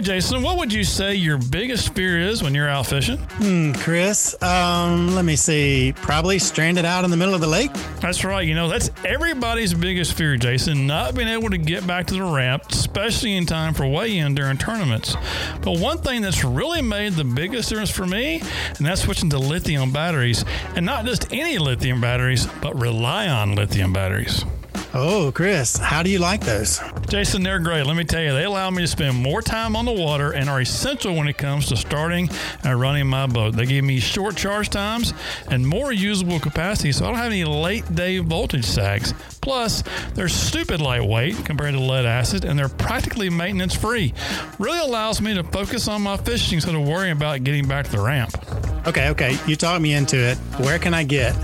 Jason, 0.00 0.42
what 0.42 0.56
would 0.58 0.72
you 0.72 0.84
say 0.84 1.14
your 1.14 1.38
biggest 1.38 1.94
fear 1.94 2.18
is 2.18 2.42
when 2.42 2.54
you're 2.54 2.68
out 2.68 2.86
fishing? 2.86 3.18
Hmm, 3.18 3.72
Chris, 3.72 4.40
um, 4.42 5.14
let 5.14 5.24
me 5.24 5.36
see. 5.36 5.92
Probably 5.96 6.38
stranded 6.38 6.84
out 6.84 7.04
in 7.04 7.10
the 7.10 7.16
middle 7.16 7.34
of 7.34 7.40
the 7.40 7.46
lake. 7.46 7.72
That's 8.00 8.24
right. 8.24 8.46
You 8.46 8.54
know, 8.54 8.68
that's 8.68 8.90
everybody's 9.04 9.74
biggest 9.74 10.14
fear, 10.14 10.36
Jason, 10.36 10.86
not 10.86 11.14
being 11.14 11.28
able 11.28 11.50
to 11.50 11.58
get 11.58 11.86
back 11.86 12.06
to 12.08 12.14
the 12.14 12.22
ramp, 12.22 12.64
especially 12.70 13.36
in 13.36 13.46
time 13.46 13.74
for 13.74 13.86
weigh-in 13.86 14.34
during 14.34 14.56
tournaments. 14.58 15.16
But 15.62 15.78
one 15.78 15.98
thing 15.98 16.22
that's 16.22 16.44
really 16.44 16.82
made 16.82 17.12
the 17.14 17.24
biggest 17.24 17.68
difference 17.68 17.90
for 17.90 18.06
me, 18.06 18.40
and 18.78 18.86
that's 18.86 19.02
switching 19.02 19.30
to 19.30 19.38
lithium 19.38 19.92
batteries, 19.92 20.44
and 20.76 20.84
not 20.84 21.04
just 21.04 21.32
any 21.32 21.58
lithium 21.58 22.00
batteries, 22.00 22.46
but 22.60 22.74
RelyOn 22.74 23.56
lithium 23.56 23.92
batteries. 23.92 24.44
Oh, 24.92 25.30
Chris, 25.32 25.76
how 25.76 26.02
do 26.02 26.10
you 26.10 26.18
like 26.18 26.40
those? 26.40 26.80
Jason, 27.08 27.44
they're 27.44 27.60
great. 27.60 27.86
Let 27.86 27.96
me 27.96 28.02
tell 28.02 28.22
you, 28.22 28.32
they 28.32 28.42
allow 28.42 28.70
me 28.70 28.82
to 28.82 28.88
spend 28.88 29.16
more 29.16 29.40
time 29.40 29.76
on 29.76 29.84
the 29.84 29.92
water 29.92 30.32
and 30.32 30.50
are 30.50 30.60
essential 30.60 31.14
when 31.14 31.28
it 31.28 31.38
comes 31.38 31.68
to 31.68 31.76
starting 31.76 32.28
and 32.64 32.80
running 32.80 33.06
my 33.06 33.28
boat. 33.28 33.54
They 33.54 33.66
give 33.66 33.84
me 33.84 34.00
short 34.00 34.36
charge 34.36 34.68
times 34.68 35.14
and 35.48 35.64
more 35.64 35.92
usable 35.92 36.40
capacity, 36.40 36.90
so 36.90 37.04
I 37.04 37.08
don't 37.08 37.18
have 37.18 37.26
any 37.26 37.44
late 37.44 37.94
day 37.94 38.18
voltage 38.18 38.64
sags. 38.64 39.14
Plus, 39.40 39.84
they're 40.14 40.28
stupid 40.28 40.80
lightweight 40.80 41.44
compared 41.44 41.74
to 41.74 41.80
lead 41.80 42.04
acid, 42.04 42.44
and 42.44 42.58
they're 42.58 42.68
practically 42.68 43.30
maintenance 43.30 43.76
free. 43.76 44.12
Really 44.58 44.80
allows 44.80 45.20
me 45.20 45.34
to 45.34 45.44
focus 45.44 45.86
on 45.86 46.02
my 46.02 46.16
fishing 46.16 46.56
instead 46.56 46.74
of 46.74 46.82
worrying 46.82 47.12
about 47.12 47.44
getting 47.44 47.68
back 47.68 47.84
to 47.84 47.92
the 47.92 48.00
ramp. 48.00 48.34
Okay, 48.88 49.10
okay, 49.10 49.38
you 49.46 49.54
talked 49.54 49.82
me 49.82 49.94
into 49.94 50.16
it. 50.16 50.36
Where 50.58 50.80
can 50.80 50.94
I 50.94 51.04
get 51.04 51.36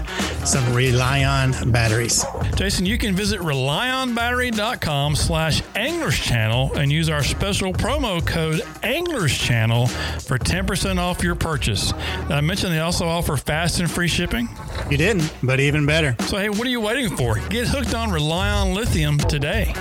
some 0.46 0.64
RelyOn 0.66 1.72
batteries? 1.72 2.24
Jason, 2.54 2.86
you 2.86 2.98
can 2.98 3.14
visit 3.14 3.40
relyonbattery.com 3.40 5.16
slash 5.16 5.62
anglers 5.74 6.18
channel 6.18 6.72
and 6.74 6.92
use 6.92 7.08
our 7.08 7.22
special 7.22 7.72
promo 7.72 8.24
code 8.24 8.62
anglers 8.82 9.36
channel 9.36 9.86
for 9.86 10.38
10% 10.38 10.98
off 10.98 11.22
your 11.22 11.34
purchase. 11.34 11.92
I 12.28 12.40
mentioned 12.40 12.72
they 12.72 12.80
also 12.80 13.06
offer 13.06 13.36
fast 13.36 13.80
and 13.80 13.90
free 13.90 14.08
shipping. 14.08 14.48
You 14.90 14.96
didn't, 14.96 15.32
but 15.42 15.60
even 15.60 15.86
better. 15.86 16.16
So, 16.26 16.38
hey, 16.38 16.48
what 16.48 16.66
are 16.66 16.70
you 16.70 16.80
waiting 16.80 17.16
for? 17.16 17.36
Get 17.48 17.68
hooked 17.68 17.94
on 17.94 18.10
RelyOn 18.10 18.74
Lithium 18.74 19.18
today. 19.18 19.74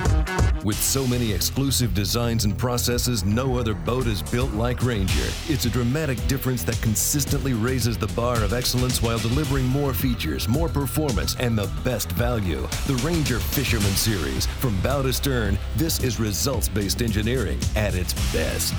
With 0.65 0.81
so 0.81 1.05
many 1.05 1.31
exclusive 1.31 1.93
designs 1.93 2.43
and 2.43 2.57
processes, 2.57 3.23
no 3.23 3.55
other 3.55 3.75
boat 3.75 4.07
is 4.07 4.23
built 4.23 4.51
like 4.53 4.81
Ranger. 4.81 5.29
It's 5.47 5.65
a 5.65 5.69
dramatic 5.69 6.17
difference 6.25 6.63
that 6.63 6.81
consistently 6.81 7.53
raises 7.53 7.99
the 7.99 8.07
bar 8.07 8.43
of 8.43 8.51
excellence 8.51 8.99
while 8.99 9.19
delivering 9.19 9.67
more 9.67 9.93
features, 9.93 10.47
more 10.47 10.67
performance, 10.67 11.35
and 11.35 11.55
the 11.55 11.69
best 11.83 12.11
value. 12.13 12.61
The 12.87 12.99
Ranger 13.05 13.39
Fisherman 13.39 13.91
Series. 13.91 14.47
From 14.47 14.81
bow 14.81 15.03
to 15.03 15.13
stern, 15.13 15.59
this 15.75 16.03
is 16.03 16.19
results 16.19 16.67
based 16.67 17.03
engineering 17.03 17.59
at 17.75 17.93
its 17.93 18.15
best. 18.33 18.73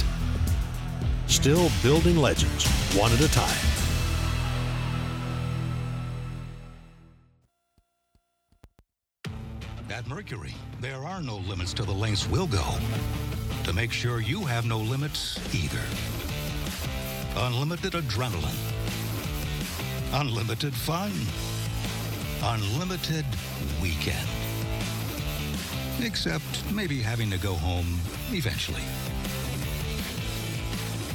Still 1.28 1.70
building 1.84 2.16
legends, 2.16 2.66
one 2.96 3.12
at 3.12 3.20
a 3.20 3.30
time. 3.30 3.86
Mercury, 10.08 10.54
there 10.80 11.04
are 11.04 11.22
no 11.22 11.36
limits 11.48 11.72
to 11.74 11.84
the 11.84 11.92
lengths 11.92 12.28
we'll 12.28 12.46
go 12.46 12.64
to 13.64 13.72
make 13.72 13.92
sure 13.92 14.20
you 14.20 14.44
have 14.44 14.66
no 14.66 14.78
limits 14.78 15.38
either. 15.54 15.80
Unlimited 17.36 17.92
adrenaline, 17.94 18.54
unlimited 20.12 20.74
fun, 20.74 21.12
unlimited 22.42 23.24
weekend. 23.82 24.28
Except 26.00 26.70
maybe 26.72 27.00
having 27.00 27.30
to 27.30 27.38
go 27.38 27.54
home 27.54 27.98
eventually. 28.30 28.82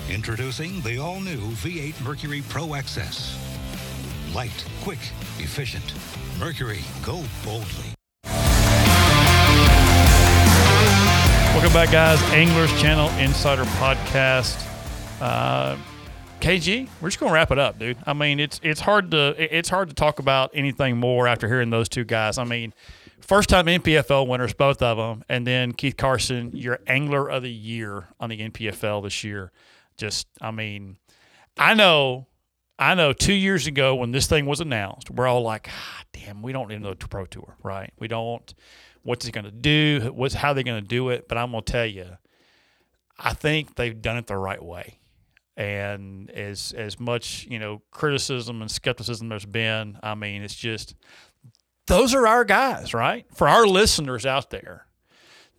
Introducing 0.09 0.81
the 0.81 0.97
all-new 0.97 1.39
V8 1.39 2.03
Mercury 2.03 2.43
Pro 2.49 2.67
XS. 2.67 3.37
Light, 4.33 4.65
quick, 4.81 4.99
efficient. 5.39 5.93
Mercury, 6.39 6.79
go 7.05 7.23
boldly. 7.45 7.90
Welcome 11.61 11.75
back, 11.75 11.91
guys. 11.91 12.19
Anglers 12.31 12.81
Channel 12.81 13.07
Insider 13.19 13.65
Podcast. 13.65 14.67
Uh, 15.21 15.77
KG, 16.39 16.89
we're 16.99 17.09
just 17.09 17.19
gonna 17.19 17.31
wrap 17.31 17.51
it 17.51 17.59
up, 17.59 17.77
dude. 17.77 17.97
I 18.03 18.13
mean, 18.13 18.39
it's 18.39 18.59
it's 18.63 18.81
hard 18.81 19.11
to 19.11 19.35
it's 19.37 19.69
hard 19.69 19.89
to 19.89 19.93
talk 19.93 20.17
about 20.17 20.49
anything 20.55 20.97
more 20.97 21.27
after 21.27 21.47
hearing 21.47 21.69
those 21.69 21.87
two 21.87 22.03
guys. 22.03 22.39
I 22.39 22.45
mean, 22.45 22.73
first 23.19 23.47
time 23.47 23.67
NPFL 23.67 24.25
winners, 24.25 24.55
both 24.55 24.81
of 24.81 24.97
them, 24.97 25.23
and 25.29 25.45
then 25.45 25.71
Keith 25.73 25.97
Carson, 25.97 26.49
your 26.55 26.79
Angler 26.87 27.29
of 27.29 27.43
the 27.43 27.51
Year 27.51 28.07
on 28.19 28.31
the 28.31 28.39
NPFL 28.39 29.03
this 29.03 29.23
year. 29.23 29.51
Just, 29.97 30.25
I 30.41 30.49
mean, 30.49 30.97
I 31.59 31.75
know, 31.75 32.25
I 32.79 32.95
know. 32.95 33.13
Two 33.13 33.33
years 33.33 33.67
ago 33.67 33.93
when 33.93 34.09
this 34.09 34.25
thing 34.25 34.47
was 34.47 34.61
announced, 34.61 35.11
we're 35.11 35.27
all 35.27 35.43
like, 35.43 35.69
ah, 35.69 36.01
"Damn, 36.11 36.41
we 36.41 36.53
don't 36.53 36.69
need 36.69 36.77
another 36.77 36.95
pro 36.95 37.27
tour, 37.27 37.55
right? 37.61 37.93
We 37.99 38.07
don't." 38.07 38.51
What's 39.03 39.25
he 39.25 39.31
going 39.31 39.45
to 39.45 39.51
do, 39.51 40.11
what's 40.13 40.35
how 40.35 40.53
they're 40.53 40.63
going 40.63 40.81
to 40.81 40.87
do 40.87 41.09
it. 41.09 41.27
But 41.27 41.37
I'm 41.37 41.51
going 41.51 41.63
to 41.63 41.71
tell 41.71 41.85
you, 41.85 42.17
I 43.17 43.33
think 43.33 43.75
they've 43.75 44.01
done 44.01 44.17
it 44.17 44.27
the 44.27 44.37
right 44.37 44.63
way. 44.63 44.99
And 45.57 46.31
as 46.31 46.73
as 46.75 46.99
much 46.99 47.45
you 47.49 47.59
know 47.59 47.81
criticism 47.91 48.61
and 48.61 48.71
skepticism 48.71 49.29
there's 49.29 49.45
been, 49.45 49.99
I 50.01 50.15
mean, 50.15 50.43
it's 50.43 50.55
just 50.55 50.95
those 51.87 52.13
are 52.13 52.25
our 52.25 52.45
guys, 52.45 52.93
right? 52.93 53.25
For 53.33 53.47
our 53.47 53.67
listeners 53.67 54.25
out 54.25 54.49
there, 54.49 54.87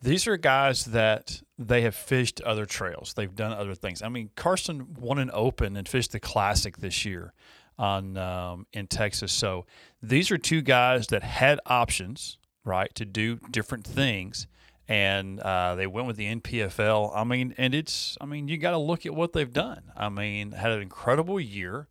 these 0.01 0.26
are 0.26 0.36
guys 0.36 0.86
that 0.86 1.43
they 1.59 1.82
have 1.82 1.95
fished 1.95 2.40
other 2.40 2.66
trails. 2.66 3.14
They've 3.14 3.34
done 3.34 3.53
other 3.53 3.74
things. 3.74 4.03
I 4.03 4.09
mean, 4.09 4.30
Carson 4.34 4.95
won 4.95 5.18
an 5.18 5.30
Open 5.32 5.76
and 5.76 5.86
fished 5.86 6.12
the 6.12 6.20
Classic 6.20 6.76
this 6.78 7.05
year 7.05 7.32
on 7.78 8.16
um, 8.16 8.66
in 8.72 8.86
Texas. 8.86 9.32
So 9.32 9.66
these 10.03 10.30
are 10.30 10.38
two 10.38 10.62
guys 10.62 11.09
that 11.09 11.22
had 11.22 11.61
options 11.66 12.38
right, 12.64 12.94
to 12.94 13.04
do 13.04 13.38
different 13.50 13.86
things. 13.86 14.46
And 14.88 15.40
uh, 15.40 15.74
they 15.76 15.86
went 15.86 16.06
with 16.06 16.16
the 16.16 16.34
NPFL. 16.34 17.12
I 17.14 17.24
mean, 17.24 17.54
and 17.56 17.74
it's, 17.74 18.18
I 18.20 18.26
mean, 18.26 18.48
you 18.48 18.58
got 18.58 18.72
to 18.72 18.78
look 18.78 19.06
at 19.06 19.14
what 19.14 19.32
they've 19.32 19.52
done. 19.52 19.92
I 19.96 20.08
mean, 20.08 20.52
had 20.52 20.72
an 20.72 20.82
incredible 20.82 21.40
year. 21.40 21.88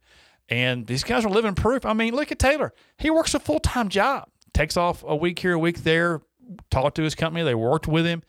And 0.49 0.85
these 0.85 1.03
guys 1.03 1.23
are 1.23 1.29
living 1.29 1.55
proof. 1.55 1.85
I 1.85 1.93
mean, 1.93 2.13
look 2.13 2.31
at 2.31 2.37
Taylor. 2.37 2.73
He 2.97 3.09
works 3.09 3.33
a 3.33 3.39
full 3.39 3.59
time 3.59 3.87
job, 3.87 4.27
takes 4.53 4.75
off 4.75 5.03
a 5.07 5.15
week 5.15 5.39
here, 5.39 5.53
a 5.53 5.59
week 5.59 5.83
there, 5.83 6.21
talked 6.69 6.97
to 6.97 7.03
his 7.03 7.15
company. 7.15 7.43
They 7.43 7.55
worked 7.55 7.87
with 7.87 8.05
him. 8.05 8.21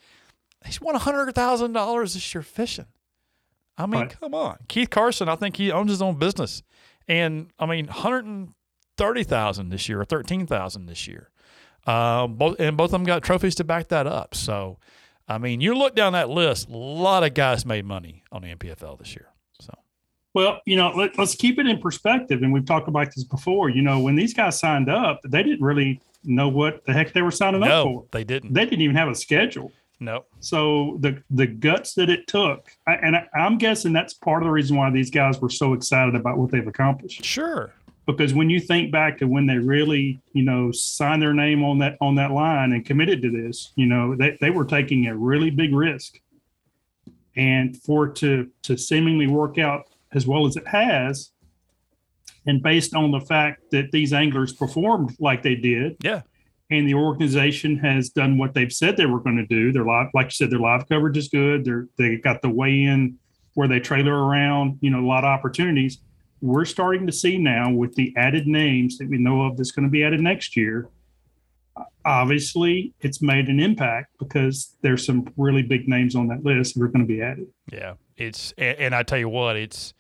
He's 0.65 0.81
won 0.81 0.95
$100,000 0.95 2.15
this 2.15 2.35
year 2.35 2.43
fishing. 2.43 2.87
I 3.77 3.87
mean, 3.87 4.03
right. 4.03 4.21
come 4.21 4.35
on. 4.35 4.59
Keith 4.69 4.91
Carson, 4.91 5.29
I 5.29 5.35
think 5.35 5.57
he 5.57 5.73
owns 5.73 5.91
his 5.91 6.01
own 6.01 6.17
business. 6.17 6.63
And 7.09 7.51
I 7.59 7.67
mean, 7.67 7.87
130,000 7.87 9.69
this 9.71 9.89
year 9.89 10.01
or 10.01 10.05
13,000 10.05 10.87
this 10.87 11.09
year. 11.09 11.31
Uh, 11.87 12.27
both 12.27 12.61
and 12.61 12.77
both 12.77 12.87
of 12.87 12.93
them 12.93 13.05
got 13.05 13.23
trophies 13.23 13.55
to 13.57 13.65
back 13.65 13.89
that 13.89 14.07
up. 14.07 14.35
So, 14.35 14.79
I 15.27 15.39
mean, 15.39 15.61
you 15.61 15.75
look 15.75 15.95
down 15.95 16.13
that 16.13 16.31
list, 16.31 16.69
a 16.69 16.77
lot 16.77 17.25
of 17.25 17.35
guys 17.35 17.67
made 17.67 17.85
money 17.85 18.23
on 18.31 18.43
the 18.43 18.55
NPFL 18.55 18.99
this 18.99 19.15
year. 19.15 19.29
So, 19.61 19.73
well, 20.35 20.61
you 20.65 20.77
know, 20.77 20.91
let, 20.91 21.19
us 21.19 21.35
keep 21.35 21.59
it 21.59 21.67
in 21.67 21.79
perspective, 21.79 22.43
and 22.43 22.53
we've 22.53 22.67
talked 22.67 22.89
about 22.89 23.13
this 23.15 23.25
before. 23.25 23.69
You 23.69 23.83
know, 23.83 23.99
when 23.99 24.15
these 24.15 24.33
guys 24.33 24.61
signed 24.61 24.89
up, 24.89 25.21
they 25.27 25.43
didn't 25.43 25.63
really 25.63 26.01
know 26.25 26.49
what 26.49 26.85
the 26.87 26.93
heck 26.93 27.13
they 27.13 27.23
were 27.23 27.33
signing 27.33 27.61
no, 27.61 27.67
up 27.67 27.85
for. 27.85 28.05
They 28.13 28.25
didn't. 28.25 28.53
They 28.53 28.65
didn't 28.65 28.83
even 28.83 28.97
have 28.97 29.09
a 29.09 29.15
schedule. 29.15 29.73
No. 29.99 30.25
So 30.41 30.99
the 31.01 31.23
the 31.31 31.47
guts 31.47 31.95
that 31.95 32.11
it 32.11 32.29
took, 32.29 32.71
and 32.87 33.17
I, 33.17 33.27
I'm 33.35 33.59
guessing 33.59 33.93
that's 33.93 34.15
part 34.15 34.43
of 34.43 34.47
the 34.47 34.53
reason 34.53 34.77
why 34.77 34.91
these 34.91 35.11
guys 35.11 35.41
were 35.41 35.51
so 35.51 35.75
excited 35.75 36.15
about 36.15 36.39
what 36.39 36.51
they've 36.51 36.67
accomplished. 36.67 37.25
Sure 37.25 37.73
because 38.07 38.35
when 38.35 38.51
you 38.51 38.59
think 38.61 38.91
back 38.91 39.19
to 39.19 39.27
when 39.27 39.47
they 39.47 39.59
really 39.59 40.21
you 40.33 40.43
know 40.45 40.73
signed 40.73 41.23
their 41.23 41.35
name 41.35 41.63
on 41.65 41.79
that 41.79 41.97
on 42.01 42.15
that 42.17 42.31
line 42.33 42.73
and 42.73 42.85
committed 42.85 43.23
to 43.23 43.31
this 43.31 43.73
you 43.77 43.87
know 43.87 44.15
they, 44.17 44.37
they 44.41 44.51
were 44.51 44.65
taking 44.65 45.07
a 45.07 45.17
really 45.17 45.51
big 45.51 45.75
risk 45.75 46.19
and 47.37 47.77
for 47.83 48.07
it 48.07 48.17
to 48.17 48.51
to 48.63 48.77
seemingly 48.77 49.27
work 49.27 49.59
out 49.59 49.87
as 50.15 50.27
well 50.27 50.47
as 50.47 50.57
it 50.57 50.67
has, 50.69 51.31
and 52.47 52.63
based 52.63 52.95
on 52.95 53.11
the 53.11 53.21
fact 53.21 53.63
that 53.71 53.91
these 53.93 54.13
anglers 54.13 54.53
performed 54.53 55.17
like 55.19 55.43
they 55.43 55.55
did, 55.55 55.97
Yeah. 56.03 56.21
and 56.71 56.87
the 56.87 56.93
organization 56.95 57.79
has 57.79 58.11
done 58.11 58.37
what 58.37 58.53
they've 58.53 58.73
said 58.73 58.99
they 58.99 59.07
were 59.07 59.21
going 59.21 59.37
to 59.39 59.47
do. 59.47 59.73
Their 59.73 59.85
live, 59.87 60.09
like 60.13 60.27
you 60.27 60.31
said, 60.33 60.51
their 60.51 60.59
live 60.59 60.87
coverage 60.87 61.17
is 61.17 61.29
good. 61.29 61.65
They're 61.65 61.89
they 61.97 62.17
got 62.17 62.43
the 62.43 62.51
weigh 62.51 62.83
in 62.83 63.17
where 63.55 63.69
they 63.69 63.81
trailer 63.81 64.27
around. 64.27 64.79
You 64.83 64.91
know, 64.91 65.01
a 65.01 65.09
lot 65.09 65.25
of 65.25 65.29
opportunities. 65.29 66.01
We're 66.43 66.65
starting 66.65 67.07
to 67.07 67.13
see 67.13 67.39
now 67.39 67.71
with 67.71 67.95
the 67.95 68.13
added 68.17 68.49
names 68.49 68.99
that 68.99 69.09
we 69.09 69.17
know 69.17 69.43
of 69.43 69.57
that's 69.57 69.71
going 69.71 69.87
to 69.87 69.91
be 69.91 70.03
added 70.03 70.21
next 70.21 70.57
year. 70.57 70.89
Obviously, 72.05 72.93
it's 73.01 73.23
made 73.23 73.47
an 73.47 73.61
impact 73.61 74.09
because 74.19 74.77
there's 74.83 75.07
some 75.07 75.33
really 75.37 75.63
big 75.63 75.89
names 75.89 76.17
on 76.17 76.27
that 76.27 76.45
list 76.45 76.75
that 76.75 76.83
are 76.83 76.89
going 76.89 77.07
to 77.07 77.07
be 77.07 77.23
added. 77.23 77.47
Yeah, 77.73 77.95
it's 78.17 78.53
and, 78.59 78.93
I 78.93 79.05
tell 79.05 79.19
you 79.19 79.29
what, 79.29 79.57
it's. 79.57 79.95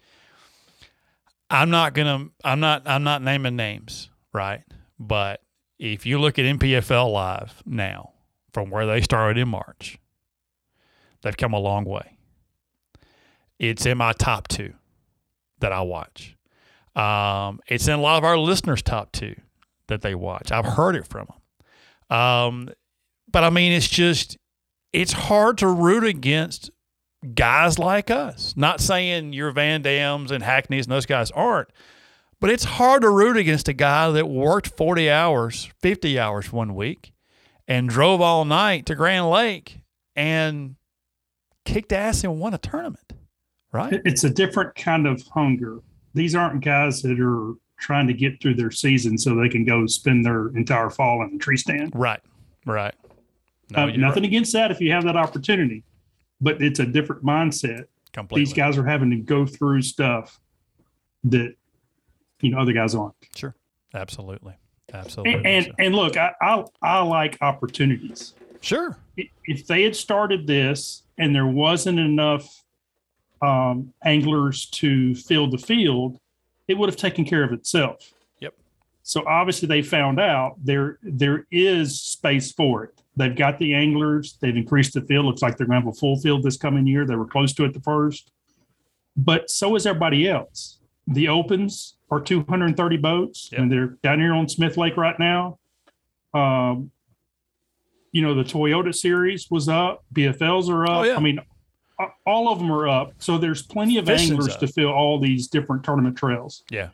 I'm 1.49 1.70
not 1.70 1.95
gonna. 1.95 2.26
I'm 2.43 2.59
not. 2.59 2.82
I'm 2.86 3.05
not 3.05 3.22
naming 3.22 3.55
names, 3.55 4.11
right? 4.32 4.62
But 4.99 5.43
if 5.78 6.05
you 6.07 6.18
look 6.18 6.40
at 6.40 6.45
NPFL 6.45 7.12
live 7.12 7.62
now, 7.64 8.12
from 8.53 8.68
where 8.68 8.84
they 8.84 9.01
started 9.01 9.40
in 9.40 9.49
March, 9.49 9.99
they've 11.22 11.36
come 11.36 11.53
a 11.53 11.59
long 11.59 11.84
way. 11.84 12.18
It's 13.61 13.86
in 13.86 13.97
my 13.99 14.12
top 14.12 14.49
two 14.49 14.74
that 15.63 15.73
I 15.73 15.81
watch. 15.81 16.37
Um, 16.95 17.61
it's 17.67 17.89
in 17.89 17.95
a 17.95 18.01
lot 18.03 18.19
of 18.19 18.25
our 18.25 18.39
listeners' 18.39 18.83
top 18.83 19.13
two 19.13 19.35
that 19.89 20.03
they 20.03 20.15
watch. 20.15 20.53
I've 20.53 20.67
heard 20.67 20.95
it 20.95 21.07
from 21.07 21.29
them. 21.29 22.19
Um, 22.19 22.69
but 23.31 23.43
I 23.43 23.51
mean, 23.51 23.73
it's 23.73 23.89
just 23.89 24.37
it's 24.93 25.13
hard 25.13 25.59
to 25.59 25.67
root 25.67 26.05
against 26.05 26.71
guys 27.35 27.79
like 27.79 28.11
us. 28.11 28.55
Not 28.57 28.81
saying 28.81 29.33
your 29.33 29.53
VanDams 29.53 30.31
and 30.31 30.45
Hackneys 30.45 30.85
and 30.85 30.93
those 30.93 31.07
guys 31.07 31.31
aren't, 31.31 31.69
but 32.41 32.51
it's 32.51 32.65
hard 32.65 33.03
to 33.03 33.11
root 33.11 33.37
against 33.37 33.69
a 33.69 33.73
guy 33.73 34.11
that 34.11 34.29
worked 34.29 34.69
40 34.77 35.11
hours, 35.11 35.71
50 35.81 36.19
hours 36.19 36.53
one 36.53 36.75
week 36.75 37.13
and 37.69 37.89
drove 37.89 38.21
all 38.21 38.45
night 38.45 38.87
to 38.87 38.95
Grand 38.95 39.31
Lake 39.31 39.81
and 40.17 40.75
kicked 41.65 41.93
ass 41.93 42.25
and 42.25 42.39
won 42.39 42.55
a 42.55 42.59
tournament, 42.59 43.12
right? 43.73 44.01
It's 44.05 44.25
a 44.25 44.31
different 44.31 44.75
kind 44.75 45.07
of 45.07 45.23
hunger. 45.29 45.81
These 46.14 46.35
aren't 46.35 46.62
guys 46.62 47.03
that 47.03 47.18
are 47.20 47.55
trying 47.79 48.07
to 48.07 48.14
get 48.14 48.41
through 48.41 48.55
their 48.55 48.70
season 48.70 49.18
so 49.18 49.35
they 49.35 49.49
can 49.49 49.64
go 49.64 49.87
spend 49.87 50.25
their 50.25 50.49
entire 50.57 50.91
fall 50.91 51.23
in 51.23 51.33
the 51.33 51.39
tree 51.39 51.57
stand. 51.57 51.93
Right, 51.95 52.20
right. 52.66 52.95
Uh, 53.75 53.87
nothing 53.87 54.23
right. 54.23 54.25
against 54.25 54.53
that 54.53 54.70
if 54.70 54.81
you 54.81 54.93
have 54.93 55.05
that 55.05 55.16
opportunity, 55.16 55.83
but 56.41 56.61
it's 56.62 56.79
a 56.79 56.87
different 56.87 57.25
mindset. 57.25 57.85
Completely. 58.12 58.45
These 58.45 58.53
guys 58.53 58.77
are 58.77 58.85
having 58.85 59.09
to 59.11 59.16
go 59.16 59.47
through 59.47 59.81
stuff 59.83 60.39
that 61.25 61.55
you 62.41 62.51
know 62.51 62.59
other 62.59 62.73
guys 62.75 62.95
aren't. 62.95 63.14
Sure. 63.35 63.55
Absolutely. 63.95 64.55
Absolutely. 64.93 65.35
And 65.37 65.47
and, 65.47 65.64
So- 65.64 65.73
and 65.79 65.95
look, 65.95 66.16
I, 66.18 66.33
I 66.43 66.64
I 66.83 67.03
like 67.03 67.39
opportunities. 67.41 68.35
sure. 68.61 68.99
If 69.16 69.66
they 69.66 69.83
had 69.85 69.97
started 69.97 70.47
this 70.47 71.05
and 71.18 71.35
there 71.35 71.47
wasn't 71.47 71.99
enough 71.99 72.62
um, 73.43 73.93
anglers 74.05 74.66
to 74.66 75.14
fill 75.14 75.51
the 75.51 75.59
field, 75.59 76.18
it 76.68 76.78
would 76.78 76.88
have 76.88 76.97
taken 76.97 77.24
care 77.24 77.43
of 77.43 77.53
itself. 77.53 78.12
Yep. 78.40 78.55
So 79.03 79.26
obviously 79.26 79.66
they 79.68 79.82
found 79.82 80.20
out 80.20 80.55
there 80.62 80.99
there 81.03 81.47
is 81.51 82.01
space 82.01 82.53
for 82.53 82.84
it. 82.84 83.03
They've 83.16 83.34
got 83.36 83.59
the 83.59 83.74
anglers. 83.74 84.38
They've 84.40 84.57
increased 84.57 84.95
the 84.95 85.03
field. 85.03 85.26
Looks 85.26 85.43
like 85.43 85.59
they're 85.59 85.66
going 85.66 85.80
to 85.82 85.86
have 85.86 85.95
a 85.95 85.99
full 85.99 86.16
field 86.18 86.43
this 86.45 86.57
coming 86.57 86.86
year. 86.86 87.05
They 87.05 87.16
were 87.16 87.26
close 87.26 87.53
to 87.55 87.64
it 87.64 87.74
the 87.74 87.80
first, 87.80 88.30
but 89.16 89.51
so 89.51 89.74
is 89.76 89.86
everybody 89.86 90.28
else. 90.28 90.78
The 91.09 91.28
opens 91.28 91.97
are 92.11 92.20
230 92.20 92.97
boats, 92.99 93.49
Yep. 93.53 93.61
and 93.61 93.72
they're 93.72 93.99
down 94.03 94.20
here 94.20 94.32
on 94.34 94.49
Smith 94.49 94.76
Lake 94.76 94.97
right 94.97 95.18
now. 95.18 95.59
Um, 96.32 96.90
you 98.12 98.22
know, 98.22 98.34
the 98.34 98.45
Toyota 98.45 98.95
series 98.95 99.51
was 99.51 99.68
up. 99.68 100.05
BFLs 100.14 100.68
are 100.70 100.84
up. 100.84 100.90
Oh, 100.99 101.03
yeah. 101.03 101.16
I 101.16 101.20
mean, 101.20 101.40
all 102.26 102.53
of 102.53 102.59
them 102.59 102.70
are 102.72 102.88
up. 102.88 103.12
So 103.18 103.38
there's 103.38 103.62
plenty 103.62 103.98
of 103.98 104.07
Fishing's 104.07 104.30
anglers 104.32 104.48
up. 104.55 104.61
to 104.61 104.66
fill 104.66 104.90
all 104.92 105.18
these 105.20 105.48
different 105.48 105.84
tournament 105.84 106.16
trails 106.16 106.62
Yeah. 106.70 106.88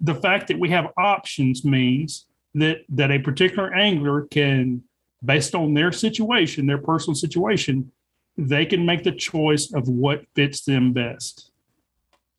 the 0.00 0.14
fact 0.14 0.48
that 0.48 0.58
we 0.58 0.68
have 0.70 0.88
options 0.96 1.64
means 1.64 2.26
that 2.54 2.78
that 2.88 3.10
a 3.10 3.18
particular 3.18 3.72
angler 3.74 4.22
can 4.30 4.82
based 5.24 5.54
on 5.54 5.72
their 5.74 5.92
situation 5.92 6.66
their 6.66 6.78
personal 6.78 7.14
situation 7.14 7.90
they 8.36 8.64
can 8.66 8.84
make 8.86 9.04
the 9.04 9.12
choice 9.12 9.72
of 9.72 9.88
what 9.88 10.24
fits 10.34 10.62
them 10.64 10.92
best 10.92 11.50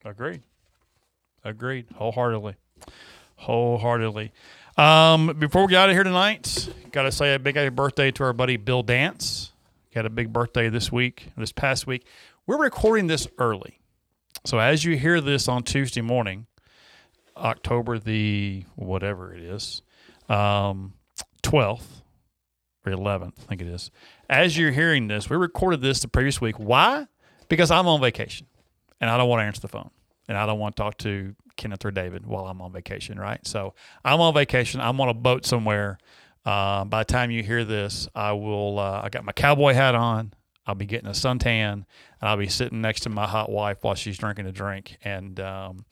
Agreed. 0.03 0.41
Agreed. 1.43 1.85
Wholeheartedly. 1.95 2.55
Wholeheartedly. 3.37 4.31
Um, 4.77 5.35
before 5.37 5.63
we 5.65 5.71
get 5.71 5.81
out 5.81 5.89
of 5.89 5.95
here 5.95 6.03
tonight, 6.03 6.69
got 6.91 7.03
to 7.03 7.11
say 7.11 7.35
a 7.35 7.39
big 7.39 7.55
happy 7.55 7.69
birthday 7.69 8.09
to 8.11 8.23
our 8.23 8.33
buddy 8.33 8.57
Bill 8.57 8.81
Dance. 8.83 9.50
Got 9.93 10.05
a 10.05 10.09
big 10.09 10.31
birthday 10.31 10.69
this 10.69 10.89
week, 10.89 11.31
this 11.35 11.51
past 11.51 11.85
week. 11.85 12.07
We're 12.47 12.61
recording 12.61 13.07
this 13.07 13.27
early. 13.37 13.81
So 14.45 14.57
as 14.57 14.85
you 14.85 14.95
hear 14.95 15.19
this 15.19 15.49
on 15.49 15.63
Tuesday 15.63 15.99
morning, 15.99 16.47
October 17.35 17.99
the 17.99 18.63
whatever 18.75 19.33
it 19.33 19.43
is, 19.43 19.81
um, 20.29 20.93
12th 21.43 22.03
or 22.85 22.93
11th, 22.93 23.33
I 23.37 23.43
think 23.49 23.59
it 23.59 23.67
is. 23.67 23.91
As 24.29 24.57
you're 24.57 24.71
hearing 24.71 25.09
this, 25.09 25.29
we 25.29 25.35
recorded 25.35 25.81
this 25.81 25.99
the 25.99 26.07
previous 26.07 26.39
week. 26.39 26.57
Why? 26.57 27.07
Because 27.49 27.69
I'm 27.69 27.87
on 27.87 27.99
vacation 27.99 28.47
and 29.01 29.09
I 29.09 29.17
don't 29.17 29.27
want 29.27 29.41
to 29.41 29.45
answer 29.45 29.59
the 29.59 29.67
phone 29.67 29.89
and 30.29 30.37
I 30.37 30.45
don't 30.45 30.59
want 30.59 30.77
to 30.77 30.83
talk 30.83 30.97
to 30.99 31.35
Kenneth 31.57 31.83
or 31.83 31.91
David 31.91 32.25
while 32.25 32.47
I'm 32.47 32.61
on 32.61 32.71
vacation, 32.71 33.19
right? 33.19 33.45
So 33.45 33.73
I'm 34.05 34.21
on 34.21 34.33
vacation. 34.33 34.79
I'm 34.79 35.01
on 35.01 35.09
a 35.09 35.13
boat 35.13 35.45
somewhere. 35.45 35.97
Uh, 36.45 36.85
by 36.85 37.01
the 37.01 37.05
time 37.05 37.31
you 37.31 37.43
hear 37.43 37.63
this, 37.63 38.07
I 38.15 38.33
will. 38.33 38.79
Uh, 38.79 39.01
I 39.03 39.09
got 39.09 39.25
my 39.25 39.31
cowboy 39.31 39.73
hat 39.73 39.95
on. 39.95 40.33
I'll 40.65 40.75
be 40.75 40.85
getting 40.85 41.07
a 41.07 41.13
suntan, 41.13 41.73
and 41.73 41.85
I'll 42.21 42.37
be 42.37 42.47
sitting 42.47 42.81
next 42.81 43.01
to 43.01 43.09
my 43.09 43.27
hot 43.27 43.49
wife 43.49 43.79
while 43.81 43.95
she's 43.95 44.17
drinking 44.17 44.45
a 44.45 44.51
drink. 44.51 44.97
And 45.03 45.39
um, 45.39 45.85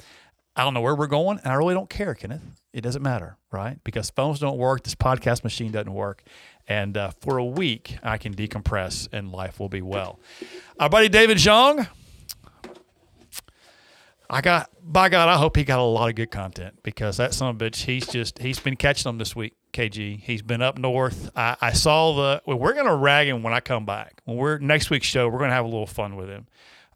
I 0.55 0.63
don't 0.63 0.73
know 0.73 0.81
where 0.81 0.95
we're 0.95 1.07
going, 1.07 1.39
and 1.43 1.51
I 1.51 1.55
really 1.55 1.73
don't 1.73 1.89
care, 1.89 2.13
Kenneth. 2.13 2.43
It 2.73 2.81
doesn't 2.81 3.01
matter, 3.01 3.37
right? 3.51 3.79
Because 3.83 4.09
phones 4.09 4.39
don't 4.39 4.57
work, 4.57 4.83
this 4.83 4.95
podcast 4.95 5.43
machine 5.43 5.71
doesn't 5.71 5.93
work, 5.93 6.23
and 6.67 6.95
uh, 6.97 7.11
for 7.19 7.37
a 7.37 7.45
week 7.45 7.97
I 8.03 8.17
can 8.17 8.35
decompress, 8.35 9.07
and 9.11 9.31
life 9.31 9.59
will 9.59 9.69
be 9.69 9.81
well. 9.81 10.19
Our 10.79 10.89
buddy 10.89 11.09
David 11.09 11.37
Zhang. 11.37 11.87
I 14.29 14.41
got 14.41 14.69
by 14.83 15.09
God, 15.09 15.27
I 15.27 15.37
hope 15.37 15.57
he 15.57 15.63
got 15.63 15.79
a 15.79 15.83
lot 15.83 16.09
of 16.09 16.15
good 16.15 16.31
content 16.31 16.79
because 16.83 17.17
that 17.17 17.33
son 17.33 17.49
of 17.49 17.61
a 17.61 17.65
bitch, 17.65 17.85
he's 17.85 18.07
just 18.07 18.39
he's 18.39 18.59
been 18.59 18.75
catching 18.75 19.09
them 19.09 19.17
this 19.17 19.35
week. 19.35 19.55
KG, 19.73 20.19
he's 20.21 20.41
been 20.41 20.61
up 20.61 20.77
north. 20.77 21.31
I, 21.35 21.55
I 21.61 21.73
saw 21.73 22.13
the. 22.15 22.41
Well, 22.45 22.57
we're 22.57 22.73
gonna 22.73 22.95
rag 22.95 23.27
him 23.27 23.43
when 23.43 23.53
I 23.53 23.59
come 23.59 23.85
back. 23.85 24.21
When 24.25 24.37
we're 24.37 24.57
next 24.59 24.89
week's 24.89 25.07
show, 25.07 25.29
we're 25.29 25.39
gonna 25.39 25.53
have 25.53 25.65
a 25.65 25.69
little 25.69 25.87
fun 25.87 26.15
with 26.15 26.29
him. 26.29 26.47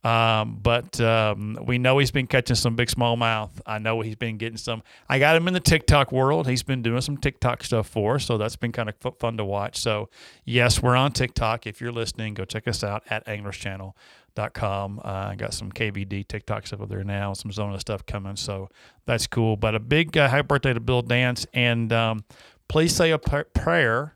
Um, 0.04 0.60
but 0.62 1.00
um, 1.00 1.58
we 1.66 1.78
know 1.78 1.98
he's 1.98 2.12
been 2.12 2.28
catching 2.28 2.58
some 2.58 2.76
big 2.76 2.90
smallmouth. 2.90 3.52
I 3.66 3.80
know 3.80 4.02
he's 4.02 4.18
been 4.18 4.38
getting 4.38 4.58
some. 4.58 4.84
I 5.08 5.18
got 5.18 5.36
him 5.36 5.48
in 5.48 5.54
the 5.54 5.62
TikTok 5.62 6.12
world. 6.12 6.48
He's 6.48 6.64
been 6.64 6.82
doing 6.82 7.00
some 7.02 7.18
TikTok 7.18 7.64
stuff 7.64 7.88
for 7.88 8.16
us, 8.16 8.26
so 8.26 8.38
that's 8.38 8.58
been 8.58 8.74
kind 8.74 8.90
of 8.90 8.96
fun 9.20 9.38
to 9.38 9.46
watch. 9.46 9.80
So 9.80 10.10
yes, 10.44 10.82
we're 10.82 10.98
on 10.98 11.14
TikTok. 11.14 11.66
If 11.66 11.80
you're 11.80 11.94
listening, 11.94 12.34
go 12.34 12.44
check 12.44 12.68
us 12.68 12.84
out 12.84 13.04
at 13.10 13.24
anglerschannel.com. 14.36 15.00
Uh, 15.04 15.08
I 15.32 15.36
got 15.36 15.54
some 15.54 15.72
KVD 15.72 16.28
TikTok 16.28 16.68
stuff 16.68 16.82
up 16.82 16.90
there 16.90 17.04
now, 17.04 17.34
some 17.34 17.52
Zona 17.52 17.80
stuff 17.80 18.06
coming, 18.06 18.36
so 18.36 18.70
that's 19.06 19.28
cool. 19.28 19.58
But 19.58 19.76
a 19.76 19.80
big 19.80 20.18
uh, 20.18 20.28
happy 20.28 20.48
birthday 20.48 20.74
to 20.74 20.80
Bill 20.80 21.02
Dance, 21.02 21.46
and 21.54 21.92
um, 21.94 22.24
please 22.68 22.96
say 22.96 23.12
a 23.12 23.18
p- 23.18 23.44
prayer 23.54 24.16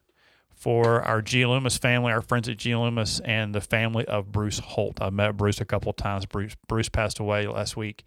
for 0.51 1.01
our 1.03 1.21
G. 1.21 1.45
Loomis 1.45 1.77
family, 1.77 2.11
our 2.11 2.21
friends 2.21 2.49
at 2.49 2.57
G. 2.57 2.75
Loomis, 2.75 3.19
and 3.21 3.53
the 3.53 3.61
family 3.61 4.05
of 4.05 4.31
Bruce 4.31 4.59
Holt. 4.59 5.01
I 5.01 5.09
met 5.09 5.37
Bruce 5.37 5.61
a 5.61 5.65
couple 5.65 5.89
of 5.89 5.95
times. 5.95 6.25
Bruce 6.25 6.55
Bruce 6.67 6.89
passed 6.89 7.19
away 7.19 7.47
last 7.47 7.77
week. 7.77 8.03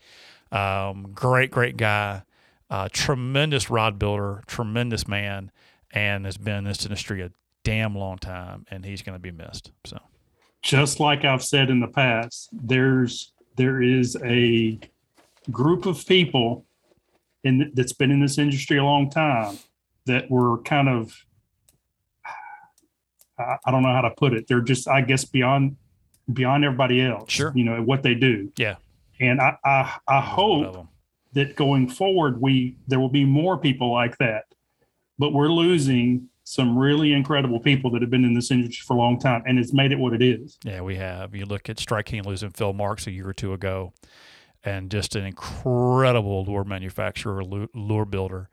Um, 0.52 1.12
great, 1.14 1.50
great 1.50 1.76
guy, 1.76 2.22
uh, 2.68 2.88
tremendous 2.92 3.70
rod 3.70 3.98
builder, 3.98 4.42
tremendous 4.46 5.06
man, 5.06 5.52
and 5.92 6.24
has 6.24 6.36
been 6.36 6.56
in 6.56 6.64
this 6.64 6.84
industry 6.84 7.22
a 7.22 7.30
damn 7.62 7.94
long 7.96 8.18
time, 8.18 8.66
and 8.70 8.84
he's 8.84 9.02
going 9.02 9.14
to 9.14 9.20
be 9.20 9.30
missed. 9.30 9.70
So 9.84 10.00
just 10.62 11.00
like 11.00 11.24
i've 11.24 11.42
said 11.42 11.70
in 11.70 11.80
the 11.80 11.86
past 11.88 12.48
there's 12.52 13.32
there 13.56 13.82
is 13.82 14.16
a 14.24 14.78
group 15.50 15.86
of 15.86 16.06
people 16.06 16.64
in 17.44 17.70
that's 17.74 17.92
been 17.92 18.10
in 18.10 18.20
this 18.20 18.38
industry 18.38 18.76
a 18.78 18.84
long 18.84 19.08
time 19.10 19.58
that 20.06 20.30
were 20.30 20.58
kind 20.62 20.88
of 20.88 21.24
I, 23.38 23.56
I 23.64 23.70
don't 23.70 23.82
know 23.82 23.92
how 23.92 24.02
to 24.02 24.10
put 24.10 24.34
it. 24.34 24.46
They're 24.46 24.60
just 24.60 24.88
i 24.88 25.00
guess 25.00 25.24
beyond 25.24 25.76
beyond 26.32 26.64
everybody 26.64 27.00
else 27.02 27.30
Sure. 27.32 27.52
you 27.54 27.64
know 27.64 27.82
what 27.82 28.02
they 28.02 28.14
do. 28.14 28.52
Yeah, 28.56 28.76
and 29.18 29.40
i 29.40 29.56
i, 29.64 29.96
I 30.06 30.20
hope 30.20 30.86
that 31.32 31.56
going 31.56 31.88
forward 31.88 32.40
we 32.40 32.76
there 32.88 33.00
will 33.00 33.08
be 33.08 33.24
more 33.24 33.56
people 33.58 33.92
like 33.92 34.18
that. 34.18 34.44
But 35.18 35.32
we're 35.32 35.48
losing 35.48 36.28
some 36.50 36.76
really 36.76 37.12
incredible 37.12 37.60
people 37.60 37.92
that 37.92 38.02
have 38.02 38.10
been 38.10 38.24
in 38.24 38.34
this 38.34 38.50
industry 38.50 38.82
for 38.84 38.94
a 38.94 38.96
long 38.96 39.20
time, 39.20 39.40
and 39.46 39.56
it's 39.56 39.72
made 39.72 39.92
it 39.92 39.98
what 40.00 40.12
it 40.12 40.20
is. 40.20 40.58
Yeah, 40.64 40.80
we 40.80 40.96
have. 40.96 41.32
You 41.32 41.46
look 41.46 41.70
at 41.70 41.78
Strike 41.78 42.06
King 42.06 42.24
losing 42.24 42.50
Phil 42.50 42.72
Marks 42.72 43.06
a 43.06 43.12
year 43.12 43.28
or 43.28 43.32
two 43.32 43.52
ago, 43.52 43.92
and 44.64 44.90
just 44.90 45.14
an 45.14 45.24
incredible 45.24 46.44
lure 46.44 46.64
manufacturer, 46.64 47.44
lure 47.44 48.04
builder, 48.04 48.48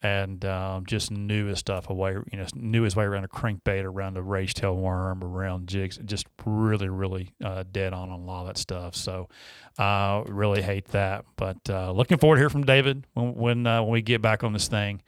and 0.00 0.44
um, 0.44 0.86
just 0.86 1.10
knew 1.10 1.46
his 1.46 1.58
stuff 1.58 1.90
away. 1.90 2.12
You 2.30 2.38
know, 2.38 2.46
knew 2.54 2.82
his 2.82 2.94
way 2.94 3.04
around 3.04 3.24
a 3.24 3.28
crankbait, 3.28 3.82
around 3.82 4.16
a 4.16 4.22
rage 4.22 4.54
tail 4.54 4.76
worm, 4.76 5.24
around 5.24 5.66
jigs. 5.66 5.98
Just 6.04 6.28
really, 6.46 6.88
really 6.88 7.30
uh, 7.44 7.64
dead 7.72 7.92
on 7.92 8.10
on 8.10 8.20
a 8.20 8.24
lot 8.24 8.42
of 8.42 8.46
that 8.46 8.58
stuff. 8.58 8.94
So, 8.94 9.28
uh, 9.76 10.22
really 10.28 10.62
hate 10.62 10.86
that. 10.92 11.24
But 11.34 11.58
uh, 11.68 11.90
looking 11.90 12.18
forward 12.18 12.36
to 12.36 12.42
hear 12.42 12.50
from 12.50 12.64
David 12.64 13.08
when 13.14 13.34
when, 13.34 13.66
uh, 13.66 13.82
when 13.82 13.90
we 13.90 14.02
get 14.02 14.22
back 14.22 14.44
on 14.44 14.52
this 14.52 14.68
thing. 14.68 15.02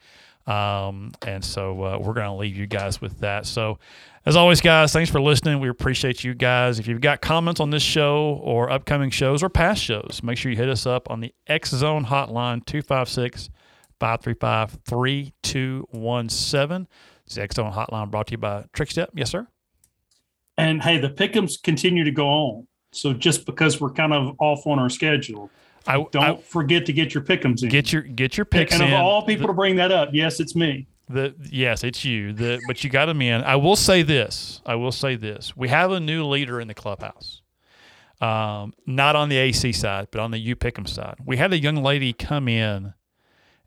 Um, 0.45 1.13
and 1.25 1.43
so 1.43 1.83
uh, 1.83 1.97
we're 1.99 2.13
going 2.13 2.27
to 2.27 2.33
leave 2.33 2.57
you 2.57 2.67
guys 2.67 3.01
with 3.01 3.19
that. 3.19 3.45
So, 3.45 3.79
as 4.25 4.35
always, 4.35 4.61
guys, 4.61 4.93
thanks 4.93 5.09
for 5.09 5.21
listening. 5.21 5.59
We 5.59 5.69
appreciate 5.69 6.23
you 6.23 6.33
guys. 6.33 6.79
If 6.79 6.87
you've 6.87 7.01
got 7.01 7.21
comments 7.21 7.59
on 7.59 7.69
this 7.69 7.83
show 7.83 8.39
or 8.41 8.69
upcoming 8.69 9.09
shows 9.09 9.43
or 9.43 9.49
past 9.49 9.81
shows, 9.81 10.21
make 10.23 10.37
sure 10.37 10.51
you 10.51 10.57
hit 10.57 10.69
us 10.69 10.85
up 10.85 11.09
on 11.09 11.19
the 11.19 11.33
X 11.47 11.71
Zone 11.71 12.05
hotline 12.05 12.65
256 12.65 13.49
535 13.99 14.79
3217. 14.85 16.87
This 17.25 17.37
X 17.37 17.55
Zone 17.55 17.71
hotline 17.71 18.11
brought 18.11 18.27
to 18.27 18.31
you 18.31 18.37
by 18.37 18.65
Trickstep. 18.73 19.09
Yes, 19.13 19.29
sir. 19.29 19.47
And 20.57 20.83
hey, 20.83 20.99
the 20.99 21.09
pickums 21.09 21.61
continue 21.61 22.03
to 22.03 22.11
go 22.11 22.27
on. 22.27 22.67
So 22.91 23.13
just 23.13 23.45
because 23.45 23.81
we're 23.81 23.91
kind 23.91 24.13
of 24.13 24.35
off 24.39 24.67
on 24.67 24.79
our 24.79 24.89
schedule, 24.89 25.49
I 25.87 26.05
don't 26.11 26.23
I, 26.23 26.35
forget 26.37 26.85
to 26.85 26.93
get 26.93 27.13
your 27.13 27.23
pickums 27.23 27.63
in. 27.63 27.69
Get 27.69 27.91
your 27.91 28.01
get 28.01 28.37
your 28.37 28.45
picks 28.45 28.73
and 28.73 28.83
in. 28.83 28.93
of 28.93 28.99
all 28.99 29.25
people 29.25 29.47
the, 29.47 29.47
to 29.47 29.53
bring 29.53 29.75
that 29.77 29.91
up, 29.91 30.09
yes, 30.13 30.39
it's 30.39 30.55
me. 30.55 30.87
The 31.09 31.35
yes, 31.51 31.83
it's 31.83 32.05
you. 32.05 32.33
The 32.33 32.61
but 32.67 32.83
you 32.83 32.89
got 32.89 33.07
them 33.07 33.21
in. 33.21 33.43
I 33.43 33.57
will 33.57 33.75
say 33.75 34.01
this. 34.01 34.61
I 34.65 34.75
will 34.75 34.91
say 34.91 35.15
this. 35.15 35.55
We 35.55 35.67
have 35.67 35.91
a 35.91 35.99
new 35.99 36.25
leader 36.25 36.61
in 36.61 36.67
the 36.67 36.73
clubhouse. 36.73 37.41
Um, 38.21 38.73
not 38.85 39.17
on 39.17 39.27
the 39.27 39.37
AC 39.37 39.73
side, 39.73 40.07
but 40.11 40.21
on 40.21 40.31
the 40.31 40.39
U 40.39 40.55
Pick'em 40.55 40.87
side. 40.87 41.15
We 41.25 41.35
had 41.35 41.51
a 41.51 41.59
young 41.59 41.75
lady 41.75 42.13
come 42.13 42.47
in, 42.47 42.93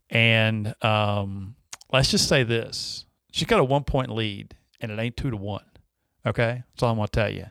and 0.09 0.75
um, 0.83 1.57
let's 1.93 2.11
just 2.11 2.27
say 2.27 2.43
this: 2.43 3.05
she's 3.33 3.47
got 3.47 3.61
a 3.61 3.65
one 3.65 3.85
point 3.85 4.11
lead, 4.11 4.57
and 4.81 4.91
it 4.91 4.99
ain't 4.99 5.17
two 5.17 5.31
to 5.31 5.37
one. 5.37 5.65
Okay, 6.25 6.63
that's 6.73 6.83
all 6.83 6.91
I'm 6.91 6.97
gonna 6.97 7.09
tell 7.09 7.31
you. 7.31 7.47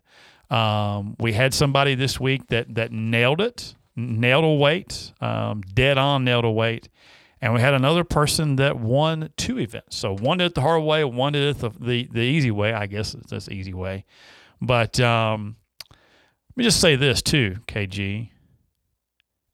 Um, 0.55 1.15
we 1.19 1.33
had 1.33 1.53
somebody 1.53 1.93
this 1.93 2.19
week 2.19 2.47
that 2.47 2.73
that 2.73 2.91
nailed 2.91 3.39
it 3.39 3.75
nailed 3.95 4.43
a 4.43 4.53
weight, 4.53 5.13
um, 5.21 5.61
dead 5.61 5.97
on 5.97 6.23
nailed 6.23 6.45
a 6.45 6.51
weight. 6.51 6.89
And 7.41 7.53
we 7.53 7.61
had 7.61 7.73
another 7.73 8.03
person 8.03 8.55
that 8.55 8.79
won 8.79 9.29
two 9.37 9.59
events. 9.59 9.97
So 9.97 10.15
one 10.15 10.39
did 10.39 10.45
it 10.45 10.55
the 10.55 10.61
hard 10.61 10.83
way, 10.83 11.03
one 11.03 11.33
did 11.33 11.55
it 11.55 11.59
the, 11.59 11.69
the, 11.69 12.09
the 12.11 12.21
easy 12.21 12.49
way. 12.49 12.73
I 12.73 12.87
guess 12.87 13.11
the 13.11 13.47
easy 13.51 13.73
way. 13.73 14.05
But 14.61 14.99
um, 14.99 15.57
let 15.91 16.57
me 16.57 16.63
just 16.63 16.79
say 16.79 16.95
this 16.95 17.21
too, 17.21 17.57
KG. 17.67 18.29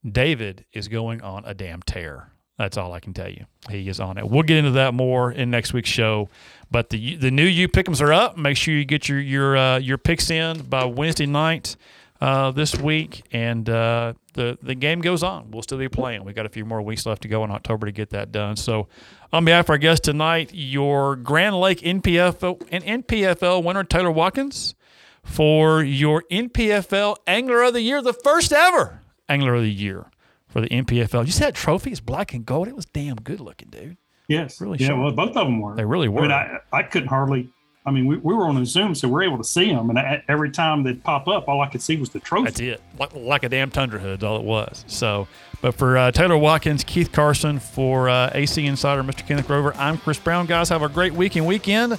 David 0.09 0.65
is 0.73 0.87
going 0.87 1.21
on 1.21 1.43
a 1.45 1.53
damn 1.53 1.81
tear. 1.81 2.31
That's 2.57 2.77
all 2.77 2.93
I 2.93 2.99
can 2.99 3.13
tell 3.13 3.29
you. 3.29 3.45
He 3.69 3.89
is 3.89 3.99
on 3.99 4.17
it. 4.19 4.29
We'll 4.29 4.43
get 4.43 4.57
into 4.57 4.71
that 4.71 4.93
more 4.93 5.31
in 5.31 5.49
next 5.49 5.73
week's 5.73 5.89
show. 5.89 6.29
But 6.69 6.89
the 6.91 7.15
the 7.15 7.31
new 7.31 7.45
U 7.45 7.67
pickums 7.67 8.01
are 8.01 8.13
up. 8.13 8.37
Make 8.37 8.55
sure 8.55 8.73
you 8.73 8.85
get 8.85 9.09
your 9.09 9.19
your 9.19 9.57
uh, 9.57 9.79
your 9.79 9.97
picks 9.97 10.29
in 10.29 10.61
by 10.63 10.85
Wednesday 10.85 11.25
night 11.25 11.75
uh, 12.21 12.51
this 12.51 12.77
week, 12.77 13.23
and 13.31 13.67
uh, 13.67 14.13
the 14.33 14.57
the 14.61 14.75
game 14.75 15.01
goes 15.01 15.23
on. 15.23 15.51
We'll 15.51 15.63
still 15.63 15.79
be 15.79 15.89
playing. 15.89 16.23
We 16.23 16.33
got 16.33 16.45
a 16.45 16.49
few 16.49 16.65
more 16.65 16.81
weeks 16.81 17.05
left 17.05 17.23
to 17.23 17.27
go 17.27 17.43
in 17.43 17.51
October 17.51 17.87
to 17.87 17.91
get 17.91 18.11
that 18.11 18.31
done. 18.31 18.55
So, 18.55 18.87
on 19.33 19.43
behalf 19.43 19.65
of 19.65 19.71
our 19.71 19.77
guest 19.79 20.03
tonight, 20.03 20.51
your 20.53 21.15
Grand 21.15 21.59
Lake 21.59 21.81
NPFL 21.81 22.67
and 22.71 22.83
NPFL 22.83 23.63
winner 23.63 23.83
Taylor 23.83 24.11
Watkins 24.11 24.75
for 25.23 25.83
your 25.83 26.23
NPFL 26.31 27.17
Angler 27.25 27.63
of 27.63 27.73
the 27.73 27.81
Year, 27.81 28.01
the 28.01 28.13
first 28.13 28.53
ever 28.53 29.01
Angler 29.27 29.55
of 29.55 29.63
the 29.63 29.71
Year 29.71 30.11
for 30.47 30.61
the 30.61 30.69
NPFL. 30.69 31.25
You 31.25 31.31
said 31.31 31.55
trophy 31.55 31.91
is 31.91 32.01
black 32.01 32.33
and 32.33 32.45
gold. 32.45 32.67
It 32.67 32.75
was 32.75 32.85
damn 32.85 33.15
good 33.15 33.39
looking, 33.39 33.69
dude. 33.69 33.97
Yes, 34.27 34.61
really. 34.61 34.77
Yeah, 34.79 34.87
sharp. 34.87 34.99
well, 34.99 35.11
both 35.11 35.35
of 35.35 35.47
them 35.47 35.59
were. 35.59 35.75
They 35.75 35.85
really 35.85 36.07
were. 36.07 36.19
I, 36.19 36.21
mean, 36.21 36.31
I, 36.71 36.77
I 36.77 36.83
couldn't 36.83 37.09
hardly 37.09 37.49
I 37.85 37.89
mean, 37.91 38.05
we, 38.05 38.17
we 38.17 38.33
were 38.33 38.43
on 38.43 38.57
a 38.57 38.65
Zoom, 38.65 38.93
so 38.93 39.07
we 39.07 39.15
are 39.15 39.23
able 39.23 39.37
to 39.39 39.43
see 39.43 39.71
them. 39.71 39.89
And 39.89 39.97
I, 39.97 40.23
every 40.27 40.51
time 40.51 40.83
they'd 40.83 41.03
pop 41.03 41.27
up, 41.27 41.47
all 41.47 41.61
I 41.61 41.67
could 41.67 41.81
see 41.81 41.97
was 41.97 42.11
the 42.11 42.19
trophy. 42.19 42.45
That's 42.45 42.59
it, 42.59 42.81
like, 42.99 43.15
like 43.15 43.43
a 43.43 43.49
damn 43.49 43.71
Tundra 43.71 43.99
hood, 43.99 44.23
all 44.23 44.37
it 44.37 44.43
was. 44.43 44.85
So, 44.87 45.27
but 45.61 45.73
for 45.73 45.97
uh, 45.97 46.11
Taylor 46.11 46.37
Watkins, 46.37 46.83
Keith 46.83 47.11
Carson, 47.11 47.59
for 47.59 48.07
uh, 48.07 48.29
AC 48.35 48.63
Insider, 48.65 49.03
Mr. 49.03 49.25
Kenneth 49.25 49.47
Grover, 49.47 49.73
I'm 49.77 49.97
Chris 49.97 50.19
Brown. 50.19 50.45
Guys, 50.45 50.69
have 50.69 50.83
a 50.83 50.89
great 50.89 51.13
week 51.13 51.35
and 51.35 51.47
weekend. 51.47 51.97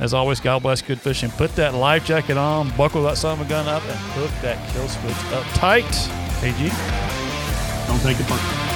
As 0.00 0.12
always, 0.12 0.40
God 0.40 0.62
bless 0.62 0.82
good 0.82 1.00
fishing. 1.00 1.30
Put 1.30 1.56
that 1.56 1.72
life 1.74 2.04
jacket 2.04 2.36
on, 2.36 2.68
buckle 2.76 3.02
that 3.04 3.16
son 3.16 3.40
of 3.40 3.46
a 3.46 3.48
gun 3.48 3.66
up, 3.66 3.82
and 3.84 3.98
hook 4.12 4.30
that 4.42 4.58
kill 4.74 4.86
switch 4.86 5.32
up 5.32 5.44
tight. 5.54 5.84
KG. 6.40 6.68
Don't 7.86 8.02
take 8.02 8.20
it 8.20 8.26
personal. 8.26 8.75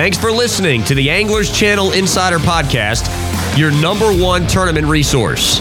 Thanks 0.00 0.16
for 0.16 0.32
listening 0.32 0.82
to 0.84 0.94
the 0.94 1.10
Anglers 1.10 1.52
Channel 1.52 1.92
Insider 1.92 2.38
Podcast 2.38 3.06
your 3.58 3.70
number 3.70 4.10
one 4.10 4.46
tournament 4.46 4.86
resource. 4.86 5.60